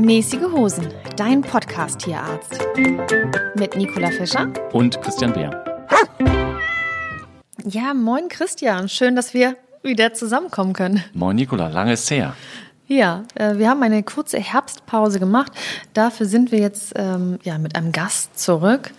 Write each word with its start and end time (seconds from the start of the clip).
Mäßige 0.00 0.50
Hosen, 0.50 0.88
dein 1.16 1.42
Podcast-Tierarzt. 1.42 2.58
Mit 3.54 3.76
Nicola 3.76 4.10
Fischer 4.10 4.50
und 4.72 4.98
Christian 5.02 5.34
Beer. 5.34 5.62
Ja, 7.66 7.92
moin 7.92 8.30
Christian. 8.30 8.88
Schön, 8.88 9.14
dass 9.14 9.34
wir 9.34 9.56
wieder 9.82 10.14
zusammenkommen 10.14 10.72
können. 10.72 11.04
Moin 11.12 11.36
Nicola, 11.36 11.68
lange 11.68 11.92
ist 11.92 12.10
her. 12.10 12.34
Ja, 12.86 13.24
äh, 13.34 13.58
wir 13.58 13.68
haben 13.68 13.82
eine 13.82 14.02
kurze 14.02 14.38
Herbstpause 14.38 15.20
gemacht. 15.20 15.52
Dafür 15.92 16.24
sind 16.24 16.50
wir 16.50 16.60
jetzt 16.60 16.94
ähm, 16.96 17.38
ja, 17.42 17.58
mit 17.58 17.76
einem 17.76 17.92
Gast 17.92 18.40
zurück. 18.40 18.92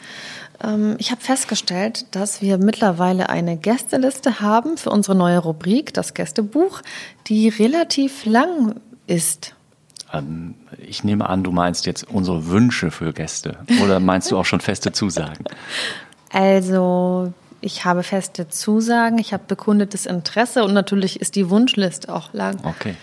Ähm, 0.63 0.97
ich 0.99 1.09
habe 1.09 1.19
festgestellt, 1.19 2.05
dass 2.15 2.43
wir 2.43 2.59
mittlerweile 2.59 3.29
eine 3.29 3.57
Gästeliste 3.57 4.39
haben 4.39 4.77
für 4.77 4.91
unsere 4.91 5.17
neue 5.17 5.39
Rubrik, 5.39 5.95
das 5.95 6.13
Gästebuch, 6.13 6.81
die 7.25 7.49
relativ 7.49 8.23
lang 8.25 8.75
ist. 9.07 9.55
Ähm, 10.13 10.55
ich 10.77 11.03
nehme 11.03 11.29
an, 11.29 11.43
du 11.43 11.51
meinst 11.51 11.85
jetzt 11.85 12.03
unsere 12.09 12.47
Wünsche 12.47 12.91
für 12.91 13.13
Gäste 13.13 13.57
oder 13.83 13.99
meinst 13.99 14.31
du 14.31 14.37
auch 14.37 14.45
schon 14.45 14.59
feste 14.59 14.91
Zusagen? 14.91 15.45
Also, 16.33 17.33
ich 17.59 17.83
habe 17.83 18.03
feste 18.03 18.47
Zusagen, 18.47 19.17
ich 19.17 19.33
habe 19.33 19.43
bekundetes 19.47 20.05
Interesse 20.05 20.63
und 20.63 20.73
natürlich 20.73 21.19
ist 21.19 21.35
die 21.35 21.49
Wunschliste 21.49 22.15
auch 22.15 22.31
lang. 22.31 22.57
Okay. 22.63 22.95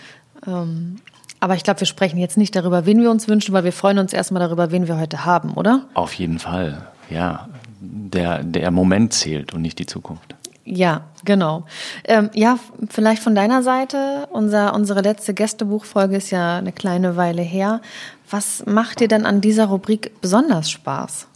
Ähm, 0.47 0.97
aber 1.41 1.55
ich 1.55 1.63
glaube, 1.63 1.81
wir 1.81 1.87
sprechen 1.87 2.19
jetzt 2.19 2.37
nicht 2.37 2.57
darüber, 2.57 2.87
wen 2.87 3.01
wir 3.01 3.11
uns 3.11 3.29
wünschen, 3.29 3.53
weil 3.53 3.65
wir 3.65 3.73
freuen 3.73 3.99
uns 3.99 4.13
erstmal 4.13 4.41
darüber, 4.41 4.71
wen 4.71 4.89
wir 4.89 4.99
heute 4.99 5.25
haben, 5.25 5.53
oder? 5.53 5.85
Auf 5.95 6.15
jeden 6.15 6.39
Fall, 6.39 6.89
ja. 7.11 7.49
Der, 7.81 8.43
der 8.43 8.71
Moment 8.71 9.13
zählt 9.13 9.53
und 9.53 9.63
nicht 9.63 9.79
die 9.79 9.87
Zukunft. 9.87 10.35
Ja, 10.71 11.07
genau. 11.25 11.65
Ähm, 12.05 12.29
ja, 12.35 12.59
vielleicht 12.91 13.23
von 13.23 13.35
deiner 13.35 13.63
Seite. 13.63 14.29
Unser, 14.31 14.75
unsere 14.75 15.01
letzte 15.01 15.33
Gästebuchfolge 15.33 16.17
ist 16.17 16.31
ja 16.31 16.59
eine 16.59 16.73
kleine 16.73 17.17
Weile 17.17 17.41
her. 17.41 17.81
Was 18.29 18.67
macht 18.67 19.01
dir 19.01 19.09
denn 19.09 19.25
an 19.25 19.41
dieser 19.41 19.67
Rubrik 19.67 20.21
besonders 20.21 20.71
Spaß? 20.71 21.27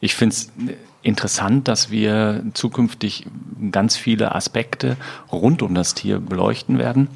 Ich 0.00 0.14
finde 0.14 0.36
es 0.36 0.52
interessant, 1.02 1.66
dass 1.66 1.90
wir 1.90 2.44
zukünftig 2.54 3.26
ganz 3.72 3.96
viele 3.96 4.36
Aspekte 4.36 4.96
rund 5.32 5.62
um 5.62 5.74
das 5.74 5.94
Tier 5.94 6.20
beleuchten 6.20 6.78
werden 6.78 7.08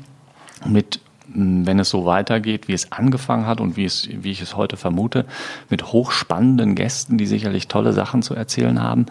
mit 0.67 1.01
wenn 1.35 1.79
es 1.79 1.89
so 1.89 2.05
weitergeht, 2.05 2.69
wie 2.69 2.75
es 2.75 2.93
angefangen 2.93 3.47
hat 3.47 3.61
und 3.61 3.77
wie, 3.77 3.87
es, 3.87 4.07
wie 4.11 4.31
ich 4.31 4.43
es 4.43 4.55
heute 4.55 4.77
vermute, 4.77 5.25
mit 5.71 5.93
hochspannenden 5.93 6.75
Gästen, 6.75 7.17
die 7.17 7.27
sicherlich 7.27 7.69
tolle 7.69 7.95
Sachen 7.95 8.21
zu 8.21 8.35
erzählen 8.35 8.83
haben. 8.83 9.07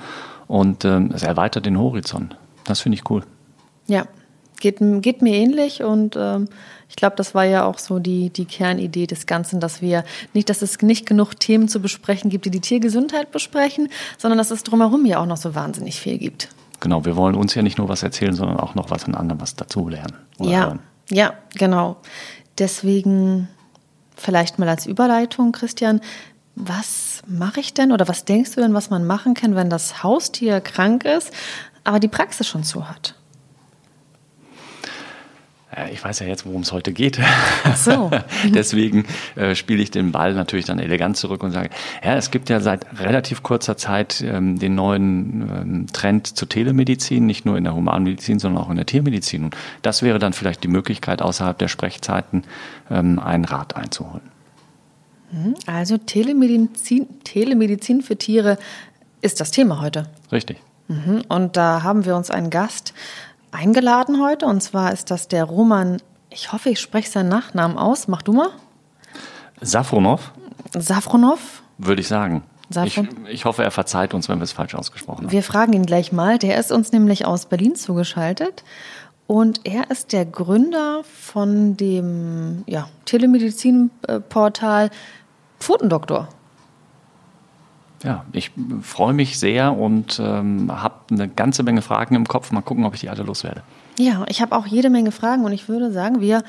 Und 0.51 0.83
ähm, 0.83 1.11
es 1.13 1.23
erweitert 1.23 1.65
den 1.65 1.79
Horizont. 1.79 2.35
Das 2.65 2.81
finde 2.81 2.97
ich 2.97 3.09
cool. 3.09 3.23
Ja, 3.87 4.03
geht, 4.59 4.79
geht 5.01 5.21
mir 5.21 5.33
ähnlich 5.33 5.81
und 5.81 6.17
ähm, 6.17 6.49
ich 6.89 6.97
glaube, 6.97 7.15
das 7.15 7.33
war 7.33 7.45
ja 7.45 7.63
auch 7.63 7.77
so 7.77 7.99
die, 7.99 8.31
die 8.31 8.43
Kernidee 8.43 9.07
des 9.07 9.27
Ganzen, 9.27 9.61
dass 9.61 9.81
wir 9.81 10.03
nicht, 10.33 10.49
dass 10.49 10.61
es 10.61 10.81
nicht 10.81 11.05
genug 11.05 11.39
Themen 11.39 11.69
zu 11.69 11.79
besprechen 11.79 12.29
gibt, 12.29 12.43
die 12.43 12.51
die 12.51 12.59
Tiergesundheit 12.59 13.31
besprechen, 13.31 13.87
sondern 14.17 14.37
dass 14.37 14.51
es 14.51 14.63
drumherum 14.63 15.05
ja 15.05 15.21
auch 15.21 15.25
noch 15.25 15.37
so 15.37 15.55
wahnsinnig 15.55 16.01
viel 16.01 16.17
gibt. 16.17 16.49
Genau, 16.81 17.05
wir 17.05 17.15
wollen 17.15 17.35
uns 17.35 17.55
ja 17.55 17.61
nicht 17.61 17.77
nur 17.77 17.87
was 17.87 18.03
erzählen, 18.03 18.33
sondern 18.33 18.59
auch 18.59 18.75
noch 18.75 18.89
was 18.89 19.05
von 19.05 19.15
anderen 19.15 19.39
was 19.39 19.55
dazu 19.55 19.87
lernen. 19.87 20.17
ja. 20.37 20.65
Hören. 20.65 20.79
Ja, 21.09 21.33
genau. 21.55 21.95
Deswegen 22.57 23.47
vielleicht 24.17 24.59
mal 24.59 24.67
als 24.67 24.85
Überleitung, 24.85 25.53
Christian, 25.53 26.01
was 26.55 27.21
mache 27.27 27.59
ich 27.59 27.73
denn 27.73 27.91
oder 27.91 28.07
was 28.07 28.25
denkst 28.25 28.55
du 28.55 28.61
denn, 28.61 28.73
was 28.73 28.89
man 28.89 29.05
machen 29.05 29.33
kann, 29.33 29.55
wenn 29.55 29.69
das 29.69 30.03
Haustier 30.03 30.61
krank 30.61 31.05
ist, 31.05 31.31
aber 31.83 31.99
die 31.99 32.07
Praxis 32.07 32.47
schon 32.47 32.63
zu 32.63 32.87
hat? 32.89 33.15
Ich 35.89 36.03
weiß 36.03 36.19
ja 36.19 36.27
jetzt, 36.27 36.45
worum 36.45 36.63
es 36.63 36.73
heute 36.73 36.91
geht. 36.91 37.17
Ach 37.63 37.77
so. 37.77 38.11
Deswegen 38.53 39.05
äh, 39.35 39.55
spiele 39.55 39.81
ich 39.81 39.89
den 39.89 40.11
Ball 40.11 40.33
natürlich 40.33 40.65
dann 40.65 40.79
elegant 40.79 41.15
zurück 41.15 41.43
und 41.43 41.51
sage, 41.51 41.69
ja, 42.03 42.15
es 42.15 42.29
gibt 42.29 42.49
ja 42.49 42.59
seit 42.59 42.85
relativ 42.99 43.41
kurzer 43.41 43.77
Zeit 43.77 44.21
ähm, 44.21 44.59
den 44.59 44.75
neuen 44.75 45.49
ähm, 45.49 45.87
Trend 45.93 46.27
zur 46.27 46.49
Telemedizin, 46.49 47.25
nicht 47.25 47.45
nur 47.45 47.57
in 47.57 47.63
der 47.63 47.73
Humanmedizin, 47.73 48.39
sondern 48.39 48.61
auch 48.61 48.69
in 48.69 48.75
der 48.75 48.85
Tiermedizin. 48.85 49.45
Und 49.45 49.55
das 49.81 50.01
wäre 50.01 50.19
dann 50.19 50.33
vielleicht 50.33 50.61
die 50.63 50.67
Möglichkeit, 50.67 51.21
außerhalb 51.21 51.57
der 51.57 51.69
Sprechzeiten 51.69 52.43
ähm, 52.89 53.17
einen 53.19 53.45
Rat 53.45 53.77
einzuholen. 53.77 54.30
Mhm. 55.31 55.55
Also 55.65 55.97
Telemedizin, 55.97 57.07
Telemedizin 57.23 58.01
für 58.01 58.17
Tiere 58.17 58.57
ist 59.21 59.39
das 59.39 59.51
Thema 59.51 59.81
heute. 59.81 60.07
Richtig. 60.31 60.57
Mhm. 60.87 61.23
Und 61.27 61.57
da 61.57 61.83
haben 61.83 62.05
wir 62.05 62.15
uns 62.15 62.29
einen 62.29 62.49
Gast 62.49 62.93
eingeladen 63.51 64.21
heute. 64.21 64.45
Und 64.45 64.61
zwar 64.61 64.91
ist 64.91 65.11
das 65.11 65.27
der 65.27 65.45
Roman, 65.45 66.01
ich 66.29 66.51
hoffe, 66.51 66.69
ich 66.69 66.79
spreche 66.79 67.09
seinen 67.09 67.29
Nachnamen 67.29 67.77
aus. 67.77 68.07
Mach 68.07 68.21
du 68.21 68.33
mal. 68.33 68.49
Safronov. 69.61 70.33
Safronov? 70.77 71.63
Würde 71.77 72.01
ich 72.01 72.07
sagen. 72.07 72.43
Ich, 72.85 73.01
ich, 73.29 73.43
hoffe, 73.43 73.63
er 73.63 73.71
verzeiht 73.71 74.13
uns, 74.13 74.29
wenn 74.29 74.39
wir 74.39 74.45
es 74.45 74.53
falsch 74.53 74.75
ausgesprochen 74.75 75.25
haben. 75.25 75.31
Wir 75.31 75.43
fragen 75.43 75.73
ihn 75.73 75.85
gleich 75.85 76.13
mal. 76.13 76.37
Der 76.37 76.57
ist 76.57 76.71
uns 76.71 76.93
nämlich 76.93 77.25
aus 77.25 77.45
Berlin 77.45 77.75
zugeschaltet. 77.75 78.63
Und 79.27 79.61
er 79.65 79.91
ist 79.91 80.13
der 80.13 80.25
Gründer 80.25 81.03
von 81.03 81.77
dem 81.77 82.63
ja, 82.67 82.87
Telemedizinportal 83.05 84.89
Pfotendoktor. 85.61 86.27
Ja, 88.03 88.25
ich 88.33 88.51
freue 88.81 89.13
mich 89.13 89.37
sehr 89.37 89.77
und 89.77 90.19
ähm, 90.19 90.71
habe 90.71 90.95
eine 91.11 91.27
ganze 91.27 91.61
Menge 91.61 91.81
Fragen 91.81 92.15
im 92.15 92.27
Kopf. 92.27 92.51
Mal 92.51 92.61
gucken, 92.61 92.83
ob 92.85 92.95
ich 92.95 93.01
die 93.01 93.09
alle 93.09 93.23
loswerde. 93.23 93.61
Ja, 93.99 94.25
ich 94.27 94.41
habe 94.41 94.55
auch 94.55 94.65
jede 94.65 94.89
Menge 94.89 95.11
Fragen 95.11 95.45
und 95.45 95.51
ich 95.51 95.69
würde 95.69 95.91
sagen, 95.91 96.19
wir 96.19 96.43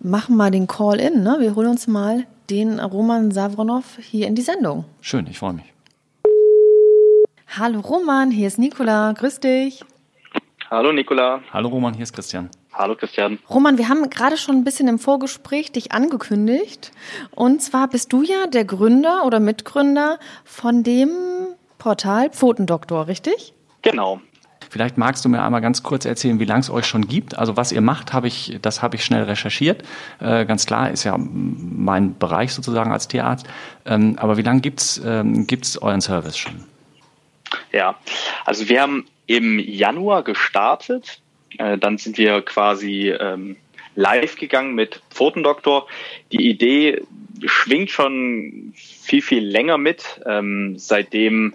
machen 0.00 0.36
mal 0.36 0.50
den 0.50 0.66
Call-In. 0.66 1.22
Ne? 1.22 1.36
Wir 1.40 1.54
holen 1.54 1.68
uns 1.68 1.86
mal 1.86 2.26
den 2.50 2.78
Roman 2.78 3.30
Savronov 3.30 3.98
hier 4.00 4.26
in 4.26 4.34
die 4.34 4.42
Sendung. 4.42 4.84
Schön, 5.00 5.26
ich 5.26 5.38
freue 5.38 5.54
mich. 5.54 5.72
Hallo 7.58 7.80
Roman, 7.80 8.30
hier 8.30 8.48
ist 8.48 8.58
Nikola. 8.58 9.12
Grüß 9.12 9.40
dich. 9.40 9.84
Hallo 10.70 10.92
Nikola. 10.92 11.40
Hallo 11.52 11.68
Roman, 11.68 11.94
hier 11.94 12.02
ist 12.02 12.12
Christian. 12.12 12.50
Hallo 12.74 12.94
Christian. 12.94 13.38
Roman, 13.50 13.76
wir 13.76 13.88
haben 13.88 14.08
gerade 14.08 14.38
schon 14.38 14.56
ein 14.56 14.64
bisschen 14.64 14.88
im 14.88 14.98
Vorgespräch 14.98 15.72
dich 15.72 15.92
angekündigt. 15.92 16.92
Und 17.30 17.60
zwar 17.60 17.88
bist 17.88 18.12
du 18.12 18.22
ja 18.22 18.46
der 18.46 18.64
Gründer 18.64 19.24
oder 19.26 19.40
Mitgründer 19.40 20.18
von 20.44 20.82
dem 20.82 21.10
Portal 21.78 22.30
Pfotendoktor, 22.30 23.08
richtig? 23.08 23.52
Genau. 23.82 24.20
Vielleicht 24.70 24.96
magst 24.96 25.22
du 25.22 25.28
mir 25.28 25.42
einmal 25.42 25.60
ganz 25.60 25.82
kurz 25.82 26.06
erzählen, 26.06 26.40
wie 26.40 26.46
lange 26.46 26.60
es 26.60 26.70
euch 26.70 26.86
schon 26.86 27.06
gibt. 27.06 27.36
Also 27.36 27.58
was 27.58 27.72
ihr 27.72 27.82
macht, 27.82 28.14
habe 28.14 28.26
ich, 28.26 28.58
das 28.62 28.80
habe 28.80 28.96
ich 28.96 29.04
schnell 29.04 29.24
recherchiert. 29.24 29.82
Äh, 30.18 30.46
ganz 30.46 30.64
klar, 30.64 30.90
ist 30.90 31.04
ja 31.04 31.18
mein 31.18 32.18
Bereich 32.18 32.54
sozusagen 32.54 32.90
als 32.90 33.06
Tierarzt. 33.06 33.46
Ähm, 33.84 34.16
aber 34.18 34.38
wie 34.38 34.42
lange 34.42 34.62
gibt's 34.62 34.98
ähm, 35.04 35.46
gibt's 35.46 35.76
euren 35.76 36.00
Service 36.00 36.38
schon? 36.38 36.64
Ja, 37.70 37.96
also 38.46 38.66
wir 38.70 38.80
haben 38.80 39.04
im 39.26 39.58
Januar 39.58 40.22
gestartet 40.22 41.21
äh, 41.58 41.78
dann 41.78 41.98
sind 41.98 42.18
wir 42.18 42.42
quasi 42.42 43.10
ähm, 43.10 43.56
live 43.94 44.36
gegangen 44.36 44.74
mit 44.74 45.02
Pfotendoktor. 45.10 45.86
Die 46.32 46.48
Idee 46.48 47.02
schwingt 47.44 47.90
schon 47.90 48.72
viel, 48.74 49.22
viel 49.22 49.44
länger 49.44 49.78
mit. 49.78 50.20
Ähm, 50.26 50.78
seitdem, 50.78 51.54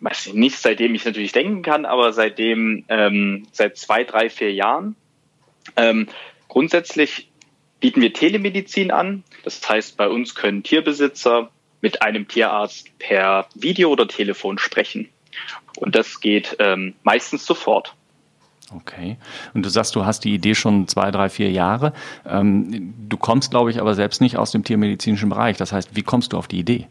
weiß 0.00 0.26
ich 0.26 0.34
nicht, 0.34 0.58
seitdem 0.58 0.94
ich 0.94 1.04
natürlich 1.04 1.32
denken 1.32 1.62
kann, 1.62 1.84
aber 1.84 2.12
seitdem, 2.12 2.84
ähm, 2.88 3.46
seit 3.52 3.76
zwei, 3.76 4.04
drei, 4.04 4.28
vier 4.28 4.52
Jahren. 4.52 4.96
Ähm, 5.76 6.08
grundsätzlich 6.48 7.28
bieten 7.80 8.00
wir 8.00 8.12
Telemedizin 8.12 8.90
an. 8.90 9.24
Das 9.44 9.66
heißt, 9.68 9.96
bei 9.96 10.08
uns 10.08 10.34
können 10.34 10.62
Tierbesitzer 10.62 11.50
mit 11.80 12.02
einem 12.02 12.28
Tierarzt 12.28 12.96
per 12.98 13.48
Video 13.54 13.90
oder 13.90 14.06
Telefon 14.06 14.58
sprechen. 14.58 15.08
Und 15.76 15.96
das 15.96 16.20
geht 16.20 16.56
ähm, 16.60 16.94
meistens 17.02 17.44
sofort. 17.44 17.94
Okay. 18.74 19.16
Und 19.54 19.64
du 19.64 19.68
sagst, 19.68 19.94
du 19.96 20.04
hast 20.04 20.24
die 20.24 20.34
Idee 20.34 20.54
schon 20.54 20.88
zwei, 20.88 21.10
drei, 21.10 21.28
vier 21.28 21.50
Jahre. 21.50 21.92
Ähm, 22.26 22.94
du 23.08 23.16
kommst, 23.16 23.50
glaube 23.50 23.70
ich, 23.70 23.80
aber 23.80 23.94
selbst 23.94 24.20
nicht 24.20 24.36
aus 24.36 24.52
dem 24.52 24.64
tiermedizinischen 24.64 25.28
Bereich. 25.28 25.56
Das 25.56 25.72
heißt, 25.72 25.94
wie 25.94 26.02
kommst 26.02 26.32
du 26.32 26.38
auf 26.38 26.48
die 26.48 26.58
Idee? 26.58 26.86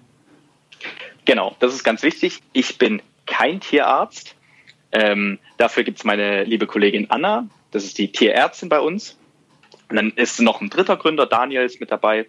Genau, 1.25 1.55
das 1.59 1.73
ist 1.73 1.83
ganz 1.83 2.03
wichtig. 2.03 2.39
Ich 2.53 2.77
bin 2.77 3.01
kein 3.25 3.59
Tierarzt. 3.59 4.35
Ähm, 4.91 5.39
dafür 5.57 5.83
gibt 5.83 5.99
es 5.99 6.03
meine 6.03 6.43
liebe 6.43 6.67
Kollegin 6.67 7.09
Anna. 7.09 7.47
Das 7.71 7.83
ist 7.83 7.97
die 7.97 8.11
Tierärztin 8.11 8.69
bei 8.69 8.79
uns. 8.79 9.17
Und 9.89 9.95
dann 9.95 10.11
ist 10.11 10.39
noch 10.41 10.61
ein 10.61 10.69
dritter 10.69 10.97
Gründer, 10.97 11.25
Daniel, 11.25 11.63
ist 11.63 11.79
mit 11.79 11.91
dabei. 11.91 12.25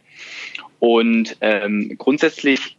Und 0.78 1.36
ähm, 1.40 1.94
grundsätzlich 1.96 2.76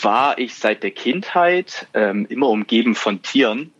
war 0.00 0.38
ich 0.38 0.54
seit 0.54 0.82
der 0.82 0.92
Kindheit 0.92 1.88
ähm, 1.92 2.26
immer 2.28 2.48
umgeben 2.48 2.94
von 2.94 3.22
Tieren 3.22 3.72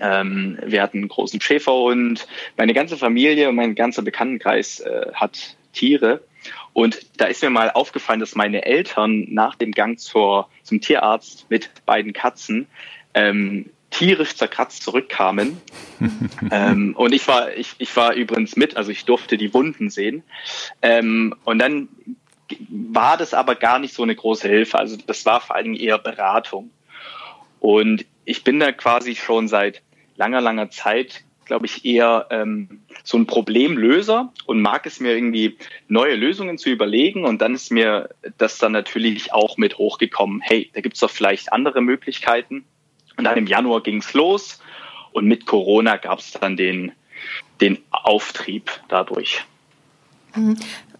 ähm, 0.00 0.58
wir 0.64 0.82
hatten 0.82 0.98
einen 0.98 1.08
großen 1.08 1.40
Schäferhund. 1.40 2.26
Meine 2.56 2.74
ganze 2.74 2.96
Familie, 2.96 3.52
mein 3.52 3.74
ganzer 3.74 4.02
Bekanntenkreis 4.02 4.80
äh, 4.80 5.06
hat 5.14 5.56
Tiere. 5.72 6.22
Und 6.72 6.98
da 7.18 7.26
ist 7.26 7.42
mir 7.42 7.50
mal 7.50 7.70
aufgefallen, 7.70 8.20
dass 8.20 8.34
meine 8.34 8.64
Eltern 8.64 9.26
nach 9.28 9.54
dem 9.54 9.72
Gang 9.72 9.98
zur, 9.98 10.48
zum 10.62 10.80
Tierarzt 10.80 11.46
mit 11.50 11.70
beiden 11.86 12.12
Katzen 12.12 12.66
ähm, 13.14 13.70
tierisch 13.90 14.36
zerkratzt 14.36 14.82
zurückkamen. 14.82 15.60
ähm, 16.50 16.94
und 16.96 17.12
ich 17.12 17.28
war, 17.28 17.54
ich, 17.54 17.74
ich 17.78 17.94
war 17.96 18.14
übrigens 18.14 18.56
mit, 18.56 18.76
also 18.76 18.90
ich 18.90 19.04
durfte 19.04 19.36
die 19.36 19.52
Wunden 19.54 19.90
sehen. 19.90 20.22
Ähm, 20.80 21.34
und 21.44 21.58
dann 21.58 21.88
war 22.68 23.16
das 23.16 23.34
aber 23.34 23.54
gar 23.54 23.78
nicht 23.78 23.94
so 23.94 24.02
eine 24.02 24.14
große 24.14 24.48
Hilfe. 24.48 24.78
Also 24.78 24.96
das 25.06 25.24
war 25.26 25.40
vor 25.40 25.56
allen 25.56 25.64
Dingen 25.64 25.76
eher 25.76 25.98
Beratung. 25.98 26.70
Und 27.60 28.04
ich 28.24 28.44
bin 28.44 28.60
da 28.60 28.72
quasi 28.72 29.14
schon 29.14 29.48
seit 29.48 29.82
langer, 30.16 30.40
langer 30.40 30.70
Zeit, 30.70 31.24
glaube 31.44 31.66
ich, 31.66 31.84
eher 31.84 32.26
ähm, 32.30 32.80
so 33.02 33.18
ein 33.18 33.26
Problemlöser 33.26 34.32
und 34.46 34.62
mag 34.62 34.86
es 34.86 35.00
mir 35.00 35.12
irgendwie 35.12 35.58
neue 35.88 36.14
Lösungen 36.14 36.58
zu 36.58 36.70
überlegen. 36.70 37.24
Und 37.24 37.42
dann 37.42 37.54
ist 37.54 37.70
mir 37.70 38.10
das 38.38 38.58
dann 38.58 38.72
natürlich 38.72 39.32
auch 39.32 39.56
mit 39.56 39.78
hochgekommen, 39.78 40.40
hey, 40.40 40.70
da 40.72 40.80
gibt 40.80 40.94
es 40.94 41.00
doch 41.00 41.10
vielleicht 41.10 41.52
andere 41.52 41.82
Möglichkeiten. 41.82 42.64
Und 43.16 43.24
dann 43.24 43.36
im 43.36 43.46
Januar 43.46 43.82
ging 43.82 43.98
es 43.98 44.14
los 44.14 44.60
und 45.12 45.26
mit 45.26 45.46
Corona 45.46 45.96
gab 45.96 46.20
es 46.20 46.32
dann 46.32 46.56
den, 46.56 46.92
den 47.60 47.78
Auftrieb 47.90 48.70
dadurch. 48.88 49.44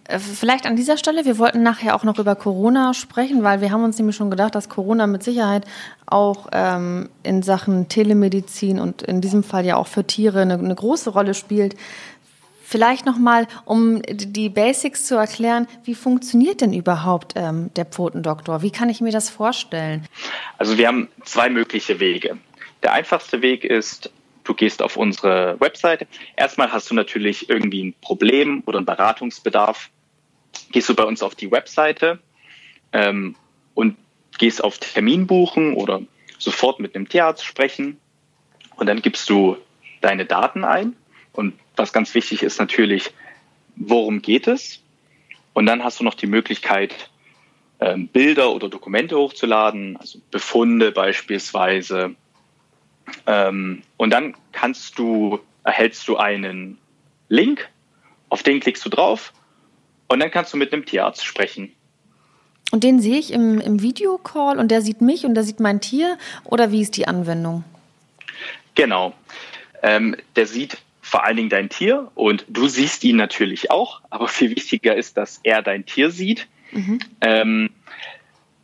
Äh, 0.05 0.19
vielleicht 0.19 0.65
an 0.65 0.75
dieser 0.75 0.97
Stelle, 0.97 1.25
wir 1.25 1.37
wollten 1.37 1.63
nachher 1.63 1.95
auch 1.95 2.03
noch 2.03 2.19
über 2.19 2.35
Corona 2.35 2.93
sprechen, 2.93 3.43
weil 3.43 3.61
wir 3.61 3.71
haben 3.71 3.83
uns 3.83 3.97
nämlich 3.97 4.15
schon 4.15 4.29
gedacht, 4.29 4.55
dass 4.55 4.69
Corona 4.69 5.07
mit 5.07 5.23
Sicherheit 5.23 5.65
auch 6.05 6.47
ähm, 6.51 7.09
in 7.23 7.41
Sachen 7.43 7.87
Telemedizin 7.87 8.79
und 8.79 9.01
in 9.01 9.21
diesem 9.21 9.43
Fall 9.43 9.65
ja 9.65 9.77
auch 9.77 9.87
für 9.87 10.05
Tiere 10.05 10.41
eine, 10.41 10.55
eine 10.55 10.75
große 10.75 11.11
Rolle 11.11 11.33
spielt. 11.33 11.75
Vielleicht 12.65 13.05
nochmal, 13.05 13.47
um 13.65 14.01
die 14.01 14.49
Basics 14.49 15.05
zu 15.05 15.15
erklären, 15.15 15.67
wie 15.83 15.95
funktioniert 15.95 16.61
denn 16.61 16.73
überhaupt 16.73 17.33
ähm, 17.35 17.69
der 17.75 17.85
Pfotendoktor? 17.85 18.61
Wie 18.61 18.71
kann 18.71 18.89
ich 18.89 18.99
mir 18.99 19.11
das 19.11 19.29
vorstellen? 19.29 20.07
Also 20.57 20.77
wir 20.77 20.87
haben 20.87 21.09
zwei 21.23 21.49
mögliche 21.49 21.99
Wege. 21.99 22.37
Der 22.81 22.93
einfachste 22.93 23.41
Weg 23.41 23.63
ist, 23.63 24.11
du 24.43 24.53
gehst 24.53 24.81
auf 24.81 24.97
unsere 24.97 25.59
Webseite. 25.59 26.07
Erstmal 26.35 26.71
hast 26.71 26.89
du 26.89 26.95
natürlich 26.95 27.49
irgendwie 27.49 27.83
ein 27.83 27.93
Problem 28.01 28.63
oder 28.65 28.77
einen 28.77 28.85
Beratungsbedarf. 28.85 29.89
Gehst 30.71 30.89
du 30.89 30.95
bei 30.95 31.03
uns 31.03 31.23
auf 31.23 31.35
die 31.35 31.51
Webseite 31.51 32.19
ähm, 32.91 33.35
und 33.73 33.97
gehst 34.37 34.63
auf 34.63 34.77
Termin 34.77 35.27
buchen 35.27 35.73
oder 35.73 36.01
sofort 36.37 36.79
mit 36.79 36.95
einem 36.95 37.07
Tierarzt 37.07 37.45
sprechen. 37.45 37.97
Und 38.75 38.87
dann 38.87 39.01
gibst 39.01 39.29
du 39.29 39.57
deine 40.01 40.25
Daten 40.25 40.63
ein. 40.63 40.95
Und 41.31 41.53
was 41.75 41.93
ganz 41.93 42.13
wichtig 42.13 42.43
ist 42.43 42.59
natürlich, 42.59 43.11
worum 43.75 44.21
geht 44.21 44.47
es? 44.47 44.81
Und 45.53 45.65
dann 45.65 45.83
hast 45.83 45.99
du 45.99 46.03
noch 46.03 46.15
die 46.15 46.27
Möglichkeit, 46.27 47.09
ähm, 47.79 48.07
Bilder 48.07 48.51
oder 48.51 48.69
Dokumente 48.69 49.17
hochzuladen, 49.17 49.97
also 49.97 50.19
Befunde 50.31 50.91
beispielsweise, 50.91 52.15
ähm, 53.27 53.83
und 53.97 54.09
dann 54.11 54.35
kannst 54.51 54.97
du, 54.97 55.39
erhältst 55.63 56.07
du 56.07 56.17
einen 56.17 56.77
Link, 57.29 57.69
auf 58.29 58.43
den 58.43 58.59
klickst 58.59 58.85
du 58.85 58.89
drauf 58.89 59.33
und 60.07 60.19
dann 60.19 60.31
kannst 60.31 60.53
du 60.53 60.57
mit 60.57 60.73
einem 60.73 60.85
Tierarzt 60.85 61.25
sprechen. 61.25 61.71
Und 62.71 62.83
den 62.83 62.99
sehe 62.99 63.19
ich 63.19 63.31
im, 63.31 63.61
im 63.61 63.81
Videocall 63.81 64.57
und 64.57 64.69
der 64.71 64.81
sieht 64.81 65.01
mich 65.01 65.25
und 65.25 65.35
der 65.35 65.43
sieht 65.43 65.59
mein 65.59 65.79
Tier 65.79 66.17
oder 66.43 66.71
wie 66.71 66.81
ist 66.81 66.97
die 66.97 67.07
Anwendung? 67.07 67.63
Genau. 68.75 69.13
Ähm, 69.83 70.15
der 70.35 70.47
sieht 70.47 70.77
vor 71.01 71.23
allen 71.23 71.37
Dingen 71.37 71.49
dein 71.49 71.69
Tier 71.69 72.11
und 72.15 72.45
du 72.47 72.67
siehst 72.67 73.03
ihn 73.03 73.17
natürlich 73.17 73.69
auch, 73.69 74.01
aber 74.09 74.27
viel 74.27 74.55
wichtiger 74.55 74.95
ist, 74.95 75.17
dass 75.17 75.39
er 75.43 75.61
dein 75.61 75.85
Tier 75.85 76.09
sieht. 76.09 76.47
Mhm. 76.71 76.99
Ähm, 77.21 77.69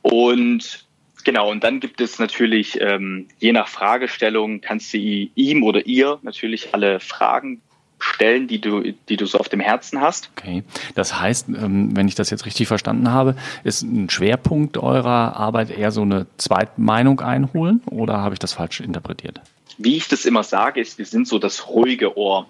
und 0.01 0.85
Genau, 1.29 1.51
und 1.51 1.63
dann 1.63 1.79
gibt 1.79 2.01
es 2.01 2.17
natürlich, 2.17 2.81
ähm, 2.81 3.27
je 3.37 3.51
nach 3.51 3.67
Fragestellung, 3.67 4.61
kannst 4.61 4.91
du 4.95 4.97
ihm 4.97 5.61
oder 5.61 5.85
ihr 5.85 6.17
natürlich 6.23 6.73
alle 6.73 6.99
Fragen 6.99 7.61
stellen, 7.99 8.47
die 8.47 8.59
du, 8.59 8.81
die 8.81 9.15
du 9.15 9.27
so 9.27 9.37
auf 9.37 9.47
dem 9.47 9.59
Herzen 9.59 10.01
hast. 10.01 10.31
Okay, 10.35 10.63
das 10.95 11.19
heißt, 11.19 11.49
ähm, 11.49 11.95
wenn 11.95 12.07
ich 12.07 12.15
das 12.15 12.31
jetzt 12.31 12.47
richtig 12.47 12.67
verstanden 12.67 13.11
habe, 13.11 13.35
ist 13.63 13.83
ein 13.83 14.09
Schwerpunkt 14.09 14.79
eurer 14.79 15.35
Arbeit 15.35 15.69
eher 15.69 15.91
so 15.91 16.01
eine 16.01 16.25
Zweitmeinung 16.37 17.21
einholen 17.21 17.83
oder 17.85 18.17
habe 18.17 18.33
ich 18.33 18.39
das 18.39 18.53
falsch 18.53 18.79
interpretiert? 18.79 19.39
Wie 19.77 19.97
ich 19.97 20.07
das 20.07 20.25
immer 20.25 20.41
sage, 20.41 20.81
ist, 20.81 20.97
wir 20.97 21.05
sind 21.05 21.27
so 21.27 21.37
das 21.37 21.67
ruhige 21.67 22.17
Ohr. 22.17 22.47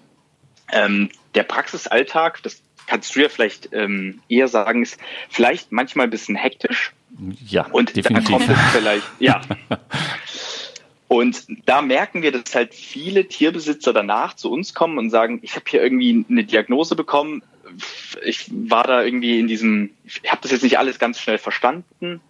Ähm, 0.72 1.10
der 1.34 1.42
Praxisalltag, 1.42 2.42
das 2.44 2.62
kannst 2.90 3.14
du 3.14 3.20
ja 3.20 3.28
vielleicht 3.28 3.68
ähm, 3.72 4.20
eher 4.28 4.48
sagen, 4.48 4.82
ist 4.82 4.98
vielleicht 5.28 5.70
manchmal 5.70 6.08
ein 6.08 6.10
bisschen 6.10 6.34
hektisch. 6.34 6.92
Ja, 7.46 7.66
und 7.66 7.94
definitiv. 7.94 8.26
da 8.26 8.32
kommt 8.32 8.50
es 8.50 8.58
vielleicht, 8.72 9.06
ja. 9.20 9.40
Und 11.06 11.44
da 11.66 11.82
merken 11.82 12.22
wir, 12.22 12.32
dass 12.32 12.52
halt 12.52 12.74
viele 12.74 13.28
Tierbesitzer 13.28 13.92
danach 13.92 14.34
zu 14.34 14.50
uns 14.50 14.74
kommen 14.74 14.98
und 14.98 15.10
sagen, 15.10 15.38
ich 15.42 15.54
habe 15.54 15.64
hier 15.68 15.82
irgendwie 15.82 16.24
eine 16.28 16.42
Diagnose 16.42 16.96
bekommen. 16.96 17.42
Ich 18.24 18.50
war 18.50 18.82
da 18.82 19.04
irgendwie 19.04 19.38
in 19.38 19.46
diesem, 19.46 19.90
ich 20.04 20.22
habe 20.28 20.42
das 20.42 20.50
jetzt 20.50 20.62
nicht 20.62 20.78
alles 20.78 20.98
ganz 20.98 21.20
schnell 21.20 21.38
verstanden 21.38 22.20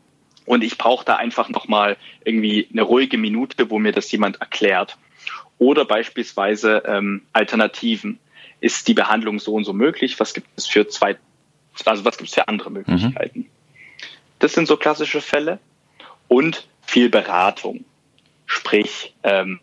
und 0.45 0.63
ich 0.63 0.77
brauche 0.77 1.06
da 1.06 1.17
einfach 1.17 1.49
nochmal 1.49 1.97
irgendwie 2.25 2.69
eine 2.71 2.83
ruhige 2.83 3.17
Minute, 3.17 3.71
wo 3.71 3.79
mir 3.79 3.93
das 3.93 4.13
jemand 4.13 4.43
erklärt. 4.43 4.99
Oder 5.56 5.87
beispielsweise 5.87 6.83
ähm, 6.87 7.23
Alternativen 7.33 8.19
ist 8.61 8.89
die 8.89 8.95
Behandlung 8.95 9.39
so 9.39 9.55
und 9.55 9.65
so 9.65 9.73
möglich? 9.73 10.19
Was 10.21 10.35
gibt 10.35 10.49
es 10.57 10.67
für 10.67 10.87
zwei, 10.89 11.17
also 11.85 12.05
was 12.05 12.19
gibt 12.19 12.29
es 12.29 12.35
für 12.35 12.49
andere 12.49 12.71
Möglichkeiten? 12.71 13.41
Mhm. 13.41 13.47
Das 14.39 14.53
sind 14.53 14.67
so 14.67 14.77
klassische 14.77 15.21
Fälle. 15.21 15.59
Und 16.29 16.69
viel 16.83 17.09
Beratung. 17.09 17.85
Sprich, 18.47 19.15
ähm, 19.23 19.61